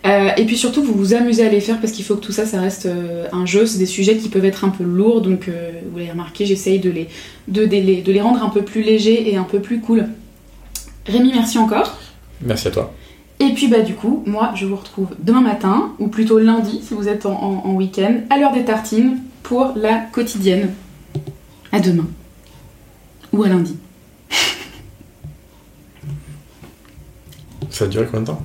Euh, 0.05 0.31
et 0.37 0.45
puis 0.47 0.57
surtout, 0.57 0.83
vous 0.83 0.95
vous 0.95 1.15
amusez 1.15 1.47
à 1.47 1.49
les 1.49 1.61
faire 1.61 1.79
parce 1.81 1.93
qu'il 1.93 2.05
faut 2.05 2.17
que 2.17 2.21
tout 2.25 2.33
ça, 2.33 2.45
ça 2.45 2.61
reste 2.61 2.87
euh, 2.87 3.27
un 3.33 3.47
jeu. 3.47 3.67
C'est 3.67 3.79
des 3.79 3.87
sujets 3.87 4.17
qui 4.17 4.29
peuvent 4.29 4.45
être 4.45 4.65
un 4.65 4.71
peu 4.71 4.83
lourds, 4.85 5.21
donc 5.21 5.49
vous 5.91 5.99
l'avez 5.99 6.11
remarqué, 6.11 6.45
j'essaye 6.47 6.79
de 6.81 6.91
les, 6.91 7.09
de, 7.49 7.65
de 7.67 7.77
les, 7.77 8.03
de 8.03 8.13
les 8.13 8.21
rendre 8.21 8.43
un 8.45 8.49
peu 8.49 8.63
plus 8.63 8.83
légers 8.83 9.31
et 9.33 9.37
un 9.37 9.45
peu 9.45 9.61
plus 9.61 9.81
cool. 9.81 10.09
Rémi, 11.07 11.33
merci 11.35 11.59
encore. 11.59 11.97
Merci 12.41 12.69
à 12.69 12.71
toi. 12.73 12.93
Et 13.41 13.51
puis 13.55 13.67
bah 13.67 13.81
du 13.81 13.95
coup, 13.95 14.23
moi 14.27 14.53
je 14.55 14.67
vous 14.67 14.77
retrouve 14.77 15.09
demain 15.21 15.41
matin, 15.41 15.93
ou 15.99 16.07
plutôt 16.09 16.39
lundi 16.39 16.81
si 16.87 16.95
vous 16.95 17.09
êtes 17.09 17.27
en, 17.27 17.33
en- 17.33 17.63
en 17.69 17.73
week-end, 17.75 18.15
à 18.31 18.39
l'heure 18.39 18.53
des 18.53 18.65
tartines 18.65 19.19
pour 19.43 19.73
la 19.77 19.99
quotidienne. 20.13 20.71
À 21.73 21.81
demain. 21.81 22.07
Ou 23.33 23.43
à 23.45 23.49
lundi. 23.49 23.77
Ça 27.71 27.85
a 27.85 27.89
duré 27.89 28.05
combien 28.07 28.21
de 28.21 28.27
temps? 28.27 28.43